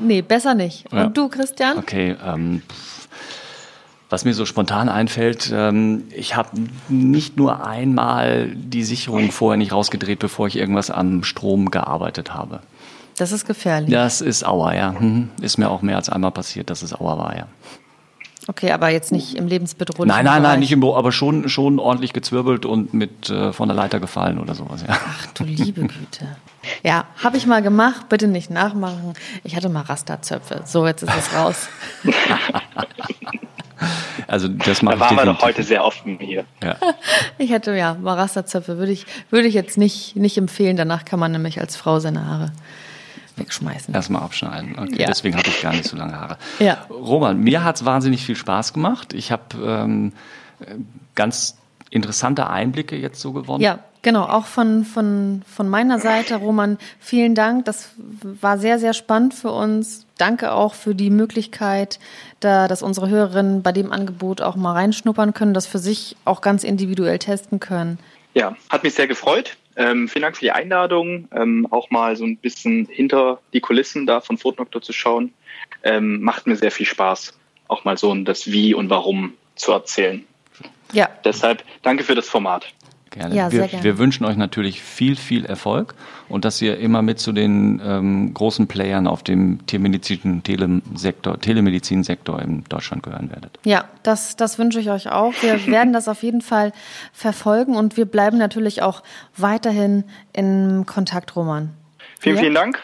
Nee, 0.00 0.22
besser 0.22 0.54
nicht. 0.54 0.92
Und 0.92 1.16
du, 1.16 1.28
Christian? 1.28 1.78
Okay, 1.78 2.16
ähm, 2.24 2.62
was 4.10 4.24
mir 4.24 4.34
so 4.34 4.46
spontan 4.46 4.88
einfällt, 4.88 5.52
ähm, 5.54 6.04
ich 6.14 6.34
habe 6.36 6.50
nicht 6.88 7.36
nur 7.36 7.66
einmal 7.66 8.48
die 8.54 8.82
Sicherung 8.82 9.30
vorher 9.30 9.58
nicht 9.58 9.72
rausgedreht, 9.72 10.18
bevor 10.18 10.46
ich 10.46 10.56
irgendwas 10.56 10.90
am 10.90 11.24
Strom 11.24 11.70
gearbeitet 11.70 12.32
habe. 12.32 12.60
Das 13.18 13.32
ist 13.32 13.46
gefährlich. 13.46 13.90
Das 13.90 14.20
ist 14.20 14.46
Aua, 14.46 14.74
ja. 14.74 14.92
Mhm. 14.92 15.30
Ist 15.40 15.58
mir 15.58 15.70
auch 15.70 15.82
mehr 15.82 15.96
als 15.96 16.08
einmal 16.08 16.30
passiert, 16.30 16.70
dass 16.70 16.82
es 16.82 16.94
Aua 16.94 17.18
war, 17.18 17.36
ja. 17.36 17.46
Okay, 18.46 18.70
aber 18.70 18.88
jetzt 18.88 19.12
nicht 19.12 19.34
im 19.34 19.46
lebensbedrohlichen 19.46 20.08
Nein, 20.08 20.24
nein, 20.24 20.40
Bereich. 20.40 20.52
nein, 20.52 20.60
nicht 20.60 20.72
im 20.72 20.80
Büro, 20.80 20.96
aber 20.96 21.12
schon, 21.12 21.50
schon 21.50 21.78
ordentlich 21.78 22.14
gezwirbelt 22.14 22.64
und 22.64 22.94
mit 22.94 23.28
äh, 23.28 23.52
von 23.52 23.68
der 23.68 23.76
Leiter 23.76 24.00
gefallen 24.00 24.38
oder 24.38 24.54
sowas, 24.54 24.82
ja. 24.88 24.96
Ach 24.98 25.26
du 25.34 25.44
liebe 25.44 25.82
Güte. 25.82 26.36
Ja, 26.82 27.04
habe 27.22 27.36
ich 27.36 27.46
mal 27.46 27.60
gemacht, 27.60 28.08
bitte 28.08 28.26
nicht 28.26 28.50
nachmachen. 28.50 29.12
Ich 29.44 29.54
hatte 29.54 29.68
mal 29.68 29.82
Rasterzöpfe. 29.82 30.62
So, 30.64 30.86
jetzt 30.86 31.02
ist 31.02 31.12
es 31.14 31.34
raus. 31.36 31.68
Also 34.26 34.48
das 34.48 34.82
mache 34.82 34.96
da 34.96 35.00
waren 35.00 35.16
wir 35.16 35.24
doch 35.24 35.42
heute 35.42 35.62
sehr 35.62 35.84
offen 35.84 36.18
hier. 36.20 36.44
Ja. 36.62 36.76
Ich 37.38 37.50
hätte 37.50 37.74
ja 37.76 37.94
Marasterzöpfe 37.94 38.78
würde 38.78 38.92
ich 38.92 39.06
würde 39.30 39.48
ich 39.48 39.54
jetzt 39.54 39.78
nicht 39.78 40.16
nicht 40.16 40.36
empfehlen. 40.36 40.76
Danach 40.76 41.04
kann 41.04 41.18
man 41.18 41.32
nämlich 41.32 41.60
als 41.60 41.76
Frau 41.76 41.98
seine 42.00 42.26
Haare 42.26 42.52
wegschmeißen. 43.36 43.94
Erstmal 43.94 44.22
abschneiden. 44.22 44.78
Okay, 44.78 45.00
ja. 45.02 45.06
deswegen 45.06 45.36
habe 45.36 45.48
ich 45.48 45.62
gar 45.62 45.72
nicht 45.72 45.84
so 45.84 45.96
lange 45.96 46.18
Haare. 46.18 46.36
Ja. 46.58 46.86
Roman, 46.90 47.38
mir 47.38 47.62
hat 47.64 47.76
es 47.76 47.84
wahnsinnig 47.84 48.24
viel 48.24 48.36
Spaß 48.36 48.72
gemacht. 48.72 49.12
Ich 49.12 49.30
habe 49.30 49.56
ähm, 49.64 50.12
ganz 51.14 51.56
interessante 51.90 52.48
Einblicke 52.48 52.96
jetzt 52.96 53.20
so 53.20 53.32
gewonnen. 53.32 53.62
Ja, 53.62 53.78
genau. 54.02 54.24
Auch 54.24 54.46
von, 54.46 54.84
von, 54.84 55.42
von 55.46 55.68
meiner 55.68 55.98
Seite, 55.98 56.36
Roman, 56.36 56.78
vielen 57.00 57.34
Dank. 57.34 57.64
Das 57.64 57.90
war 58.22 58.58
sehr, 58.58 58.78
sehr 58.78 58.94
spannend 58.94 59.34
für 59.34 59.50
uns. 59.50 60.06
Danke 60.16 60.52
auch 60.52 60.74
für 60.74 60.94
die 60.94 61.10
Möglichkeit, 61.10 61.98
da, 62.40 62.68
dass 62.68 62.82
unsere 62.82 63.08
Hörerinnen 63.08 63.62
bei 63.62 63.72
dem 63.72 63.92
Angebot 63.92 64.40
auch 64.40 64.56
mal 64.56 64.72
reinschnuppern 64.72 65.34
können, 65.34 65.54
das 65.54 65.66
für 65.66 65.78
sich 65.78 66.16
auch 66.24 66.40
ganz 66.40 66.64
individuell 66.64 67.18
testen 67.18 67.60
können. 67.60 67.98
Ja, 68.34 68.56
hat 68.70 68.82
mich 68.82 68.94
sehr 68.94 69.06
gefreut. 69.06 69.56
Ähm, 69.76 70.08
vielen 70.08 70.22
Dank 70.22 70.36
für 70.36 70.44
die 70.44 70.50
Einladung, 70.50 71.28
ähm, 71.32 71.68
auch 71.70 71.90
mal 71.90 72.16
so 72.16 72.24
ein 72.24 72.36
bisschen 72.36 72.86
hinter 72.90 73.40
die 73.52 73.60
Kulissen 73.60 74.06
da 74.06 74.20
von 74.20 74.36
Fotnoktor 74.36 74.82
zu 74.82 74.92
schauen. 74.92 75.32
Ähm, 75.84 76.20
macht 76.20 76.48
mir 76.48 76.56
sehr 76.56 76.72
viel 76.72 76.86
Spaß, 76.86 77.38
auch 77.68 77.84
mal 77.84 77.96
so 77.96 78.12
das 78.16 78.50
Wie 78.50 78.74
und 78.74 78.90
Warum 78.90 79.34
zu 79.54 79.70
erzählen. 79.70 80.26
Ja. 80.92 81.08
Deshalb 81.24 81.62
danke 81.82 82.02
für 82.02 82.14
das 82.14 82.28
Format. 82.28 82.66
Gerne. 83.10 83.34
Ja, 83.34 83.50
wir, 83.50 83.60
sehr 83.60 83.68
gerne. 83.68 83.84
wir 83.84 83.98
wünschen 83.98 84.24
euch 84.26 84.36
natürlich 84.36 84.82
viel, 84.82 85.16
viel 85.16 85.44
Erfolg 85.46 85.94
und 86.28 86.44
dass 86.44 86.60
ihr 86.60 86.78
immer 86.78 87.00
mit 87.02 87.18
zu 87.18 87.32
den 87.32 87.80
ähm, 87.84 88.34
großen 88.34 88.66
Playern 88.66 89.06
auf 89.06 89.22
dem 89.22 89.64
tiermedizinischen 89.66 90.42
Telesektor, 90.42 91.40
Telemedizinsektor 91.40 92.40
in 92.42 92.64
Deutschland 92.68 93.02
gehören 93.02 93.30
werdet. 93.30 93.58
Ja, 93.64 93.84
das, 94.02 94.36
das 94.36 94.58
wünsche 94.58 94.80
ich 94.80 94.90
euch 94.90 95.10
auch. 95.10 95.32
Wir 95.40 95.66
werden 95.68 95.92
das 95.92 96.08
auf 96.08 96.22
jeden 96.22 96.42
Fall 96.42 96.72
verfolgen 97.12 97.76
und 97.76 97.96
wir 97.96 98.04
bleiben 98.04 98.36
natürlich 98.38 98.82
auch 98.82 99.02
weiterhin 99.36 100.04
in 100.32 100.84
Kontakt, 100.86 101.34
Roman. 101.36 101.70
Vielen, 102.20 102.36
Ja? 102.36 102.42
vielen 102.42 102.54
Dank 102.54 102.82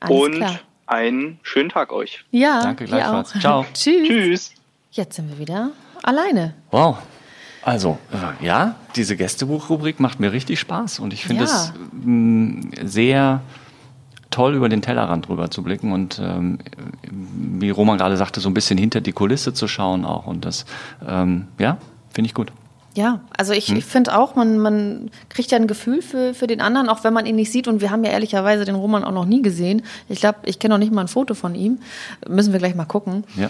Alles 0.00 0.20
und 0.20 0.34
klar. 0.36 0.60
einen 0.86 1.38
schönen 1.42 1.68
Tag 1.70 1.92
euch. 1.92 2.24
Ja, 2.30 2.60
Danke, 2.62 2.84
gleichfalls. 2.84 3.34
auch. 3.36 3.40
Ciao. 3.40 3.66
Tschüss. 3.74 4.06
Tschüss. 4.08 4.52
Jetzt 4.90 5.16
sind 5.16 5.30
wir 5.30 5.38
wieder 5.38 5.70
alleine. 6.02 6.54
Wow. 6.70 6.98
Also, 7.64 7.98
äh, 8.12 8.44
ja, 8.44 8.74
diese 8.96 9.16
Gästebuchrubrik 9.16 10.00
macht 10.00 10.18
mir 10.20 10.32
richtig 10.32 10.58
Spaß 10.60 10.98
und 10.98 11.12
ich 11.12 11.24
finde 11.24 11.44
Ja. 11.44 11.50
es 11.50 11.72
mh, 12.04 12.62
sehr 12.84 13.40
toll, 14.30 14.54
über 14.54 14.68
den 14.68 14.82
Tellerrand 14.82 15.28
drüber 15.28 15.50
zu 15.50 15.62
blicken 15.62 15.92
und 15.92 16.20
ähm, 16.22 16.58
wie 17.10 17.70
Roman 17.70 17.98
gerade 17.98 18.16
sagte, 18.16 18.40
so 18.40 18.48
ein 18.48 18.54
bisschen 18.54 18.78
hinter 18.78 19.00
die 19.00 19.12
Kulisse 19.12 19.52
zu 19.54 19.68
schauen 19.68 20.04
auch. 20.04 20.26
Und 20.26 20.44
das, 20.44 20.64
ähm, 21.06 21.46
ja, 21.58 21.76
finde 22.12 22.26
ich 22.26 22.34
gut. 22.34 22.50
Ja, 22.94 23.20
also 23.36 23.52
Hm? 23.52 23.58
ich, 23.58 23.72
ich 23.72 23.84
finde 23.84 24.16
auch, 24.18 24.34
man, 24.34 24.58
man 24.58 25.10
kriegt 25.30 25.50
ja 25.50 25.56
ein 25.58 25.66
Gefühl 25.66 26.02
für, 26.02 26.34
für 26.34 26.46
den 26.46 26.60
anderen, 26.60 26.88
auch 26.88 27.04
wenn 27.04 27.14
man 27.14 27.24
ihn 27.26 27.36
nicht 27.36 27.50
sieht. 27.50 27.66
Und 27.68 27.80
wir 27.80 27.90
haben 27.90 28.04
ja 28.04 28.10
ehrlicherweise 28.10 28.64
den 28.64 28.74
Roman 28.74 29.02
auch 29.04 29.12
noch 29.12 29.24
nie 29.24 29.40
gesehen. 29.42 29.82
Ich 30.08 30.20
glaube, 30.20 30.38
ich 30.44 30.58
kenne 30.58 30.74
noch 30.74 30.78
nicht 30.78 30.92
mal 30.92 31.00
ein 31.02 31.08
Foto 31.08 31.34
von 31.34 31.54
ihm. 31.54 31.78
Müssen 32.28 32.52
wir 32.52 32.58
gleich 32.58 32.74
mal 32.74 32.84
gucken. 32.84 33.24
Ja. 33.36 33.48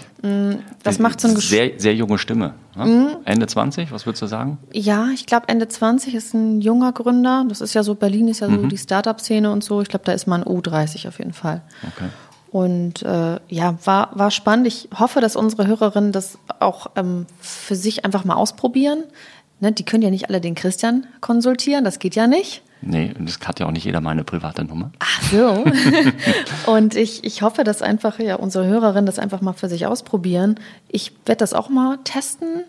Das 0.83 0.99
macht 0.99 1.19
so 1.19 1.27
ein 1.27 1.35
Gefühl. 1.35 1.49
Sehr, 1.49 1.71
sehr 1.77 1.93
junge 1.95 2.17
Stimme. 2.17 2.53
Ne? 2.75 3.17
Ende 3.25 3.45
20, 3.45 3.91
was 3.91 4.05
würdest 4.05 4.21
du 4.23 4.27
sagen? 4.27 4.57
Ja, 4.71 5.09
ich 5.13 5.25
glaube 5.27 5.47
Ende 5.49 5.67
20 5.67 6.15
ist 6.15 6.33
ein 6.33 6.59
junger 6.61 6.91
Gründer. 6.91 7.45
Das 7.47 7.61
ist 7.61 7.73
ja 7.75 7.83
so, 7.83 7.93
Berlin 7.95 8.27
ist 8.29 8.39
ja 8.39 8.47
Mhm. 8.47 8.61
so 8.61 8.67
die 8.67 8.77
Startup-Szene 8.77 9.51
und 9.51 9.63
so. 9.63 9.81
Ich 9.81 9.89
glaube, 9.89 10.05
da 10.05 10.13
ist 10.13 10.25
man 10.25 10.43
U30 10.43 11.07
auf 11.07 11.19
jeden 11.19 11.33
Fall. 11.33 11.61
Okay. 11.95 12.09
Und 12.53 13.01
äh, 13.01 13.39
ja, 13.49 13.75
war, 13.83 14.11
war 14.13 14.29
spannend. 14.29 14.67
Ich 14.67 14.87
hoffe, 14.99 15.21
dass 15.21 15.35
unsere 15.35 15.65
Hörerinnen 15.65 16.11
das 16.11 16.37
auch 16.59 16.91
ähm, 16.95 17.25
für 17.41 17.73
sich 17.75 18.05
einfach 18.05 18.25
mal 18.25 18.35
ausprobieren. 18.35 19.05
Ne, 19.59 19.71
die 19.71 19.83
können 19.83 20.03
ja 20.03 20.11
nicht 20.11 20.29
alle 20.29 20.39
den 20.39 20.53
Christian 20.53 21.07
konsultieren, 21.19 21.83
das 21.83 21.97
geht 21.97 22.13
ja 22.13 22.27
nicht. 22.27 22.61
Nee, 22.81 23.11
das 23.17 23.39
hat 23.47 23.59
ja 23.59 23.65
auch 23.65 23.71
nicht 23.71 23.85
jeder 23.85 24.01
meine 24.01 24.23
private 24.23 24.65
Nummer. 24.65 24.91
Ach 24.99 25.21
so. 25.31 25.65
und 26.71 26.95
ich, 26.95 27.23
ich 27.23 27.41
hoffe, 27.41 27.63
dass 27.63 27.81
einfach 27.81 28.19
ja 28.19 28.35
unsere 28.35 28.67
Hörerinnen 28.67 29.07
das 29.07 29.17
einfach 29.17 29.41
mal 29.41 29.53
für 29.53 29.67
sich 29.67 29.87
ausprobieren. 29.87 30.59
Ich 30.89 31.11
werde 31.25 31.39
das 31.39 31.55
auch 31.55 31.69
mal 31.69 31.97
testen. 32.03 32.65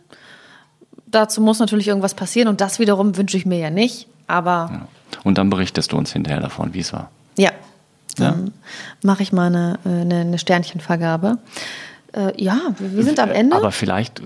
Dazu 1.07 1.43
muss 1.43 1.59
natürlich 1.59 1.89
irgendwas 1.89 2.15
passieren 2.15 2.49
und 2.49 2.63
das 2.63 2.79
wiederum 2.79 3.19
wünsche 3.19 3.37
ich 3.37 3.45
mir 3.45 3.59
ja 3.59 3.69
nicht. 3.69 4.09
Aber 4.29 4.71
Ja. 4.73 4.89
Und 5.25 5.37
dann 5.37 5.51
berichtest 5.51 5.93
du 5.93 5.99
uns 5.99 6.11
hinterher 6.13 6.41
davon, 6.41 6.73
wie 6.73 6.81
es 6.81 6.93
war. 6.95 7.11
Ja, 8.19 8.31
dann 8.31 8.53
mache 9.03 9.23
ich 9.23 9.33
mal 9.33 9.47
eine, 9.47 9.79
äh, 9.85 9.89
eine, 9.89 10.21
eine 10.21 10.39
Sternchenvergabe. 10.39 11.39
Äh, 12.13 12.43
ja, 12.43 12.59
wir 12.79 13.03
sind 13.03 13.19
am 13.19 13.31
Ende. 13.31 13.57
Aber 13.57 13.73
vielleicht 13.73 14.23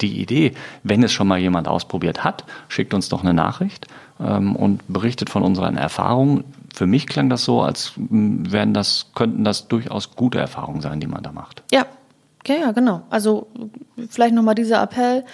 die 0.00 0.20
Idee, 0.20 0.54
wenn 0.82 1.02
es 1.02 1.12
schon 1.12 1.26
mal 1.26 1.38
jemand 1.38 1.68
ausprobiert 1.68 2.22
hat, 2.22 2.44
schickt 2.68 2.94
uns 2.94 3.08
doch 3.08 3.22
eine 3.22 3.34
Nachricht 3.34 3.88
ähm, 4.20 4.54
und 4.54 4.82
berichtet 4.88 5.28
von 5.28 5.42
unseren 5.42 5.76
Erfahrungen. 5.76 6.44
Für 6.72 6.86
mich 6.86 7.06
klang 7.06 7.28
das 7.28 7.44
so, 7.44 7.60
als 7.60 7.92
wären 7.96 8.74
das, 8.74 9.10
könnten 9.14 9.44
das 9.44 9.68
durchaus 9.68 10.14
gute 10.14 10.38
Erfahrungen 10.38 10.80
sein, 10.80 11.00
die 11.00 11.06
man 11.06 11.22
da 11.22 11.32
macht. 11.32 11.62
Ja, 11.72 11.86
ja, 12.46 12.54
ja, 12.56 12.72
genau. 12.72 13.02
Also 13.10 13.48
vielleicht 14.08 14.34
nochmal 14.34 14.54
dieser 14.54 14.82
Appell. 14.82 15.24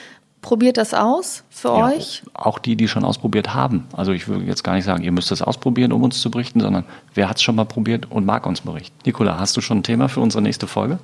Probiert 0.40 0.76
das 0.76 0.94
aus 0.94 1.44
für 1.50 1.68
Ja, 1.68 1.86
euch. 1.88 2.22
Auch 2.32 2.58
die, 2.58 2.76
die 2.76 2.88
schon 2.88 3.04
ausprobiert 3.04 3.54
haben. 3.54 3.86
Also 3.92 4.12
ich 4.12 4.28
würde 4.28 4.44
jetzt 4.44 4.62
gar 4.62 4.74
nicht 4.74 4.84
sagen, 4.84 5.02
ihr 5.02 5.12
müsst 5.12 5.32
es 5.32 5.42
ausprobieren, 5.42 5.92
um 5.92 6.02
uns 6.02 6.20
zu 6.20 6.30
berichten, 6.30 6.60
sondern 6.60 6.84
wer 7.14 7.28
hat 7.28 7.38
es 7.38 7.42
schon 7.42 7.56
mal 7.56 7.64
probiert 7.64 8.10
und 8.10 8.24
mag 8.24 8.46
uns 8.46 8.60
berichten. 8.60 8.96
Nikola, 9.04 9.38
hast 9.38 9.56
du 9.56 9.60
schon 9.60 9.78
ein 9.78 9.82
Thema 9.82 10.08
für 10.08 10.20
unsere 10.20 10.42
nächste 10.42 10.66
Folge? 10.66 10.98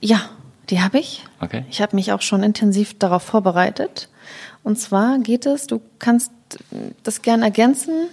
Ja, 0.00 0.20
die 0.70 0.80
habe 0.82 0.98
ich. 0.98 1.24
Okay. 1.40 1.64
Ich 1.70 1.80
habe 1.80 1.96
mich 1.96 2.12
auch 2.12 2.22
schon 2.22 2.42
intensiv 2.42 2.98
darauf 2.98 3.22
vorbereitet. 3.22 4.08
Und 4.62 4.78
zwar 4.78 5.18
geht 5.18 5.46
es, 5.46 5.66
du 5.66 5.80
kannst 5.98 6.30
das 7.02 7.22
gern 7.22 7.42
ergänzen, 7.42 8.08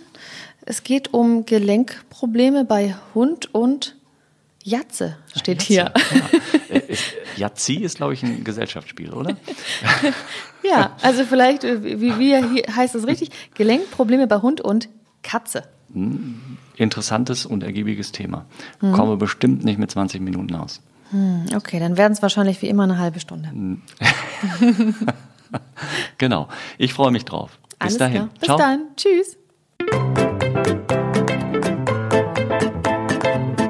es 0.66 0.84
geht 0.84 1.14
um 1.14 1.46
Gelenkprobleme 1.46 2.66
bei 2.66 2.96
Hund 3.14 3.54
und 3.54 3.96
Jatze, 4.68 5.18
steht 5.38 5.62
hier. 5.62 5.92
Ja. 5.94 5.94
Äh, 6.70 6.82
ist- 6.88 7.96
glaube 7.96 8.16
ich, 8.16 8.24
ein 8.24 8.44
Gesellschaftsspiel, 8.44 9.14
oder? 9.14 9.38
Ja, 10.64 10.96
also 11.04 11.24
vielleicht, 11.26 11.64
äh, 11.64 11.84
wie, 11.84 12.18
wie 12.18 12.36
hier 12.36 12.76
heißt 12.76 12.96
es 12.96 13.06
richtig? 13.06 13.30
Gelenkprobleme 13.54 14.26
bei 14.26 14.38
Hund 14.38 14.62
und 14.62 14.90
Katze. 15.22 15.64
Interessantes 16.76 17.46
und 17.46 17.62
ergiebiges 17.62 18.12
Thema. 18.12 18.46
Komme 18.80 19.16
bestimmt 19.18 19.64
nicht 19.64 19.78
mit 19.78 19.92
20 19.92 20.22
Minuten 20.22 20.56
aus. 20.56 20.82
Hm, 21.12 21.46
Okay, 21.56 21.80
dann 21.80 21.98
werden 21.98 22.14
es 22.14 22.24
wahrscheinlich 22.24 22.60
wie 22.64 22.68
immer 22.68 22.84
eine 22.84 22.98
halbe 22.98 23.20
Stunde. 23.20 23.52
Genau. 26.18 26.48
Ich 26.78 26.94
freue 26.94 27.12
mich 27.12 27.24
drauf. 27.26 27.60
Bis 27.70 27.78
Alles 27.80 27.98
dahin. 28.00 28.14
klar. 28.16 28.30
Bis 28.40 28.46
Ciao. 28.48 28.58
dann. 28.58 28.82
Tschüss. 28.98 29.38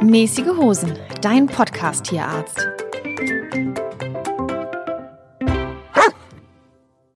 Mäßige 0.06 0.56
Hosen, 0.56 0.94
dein 1.22 1.48
Podcast-Tierarzt. 1.48 2.85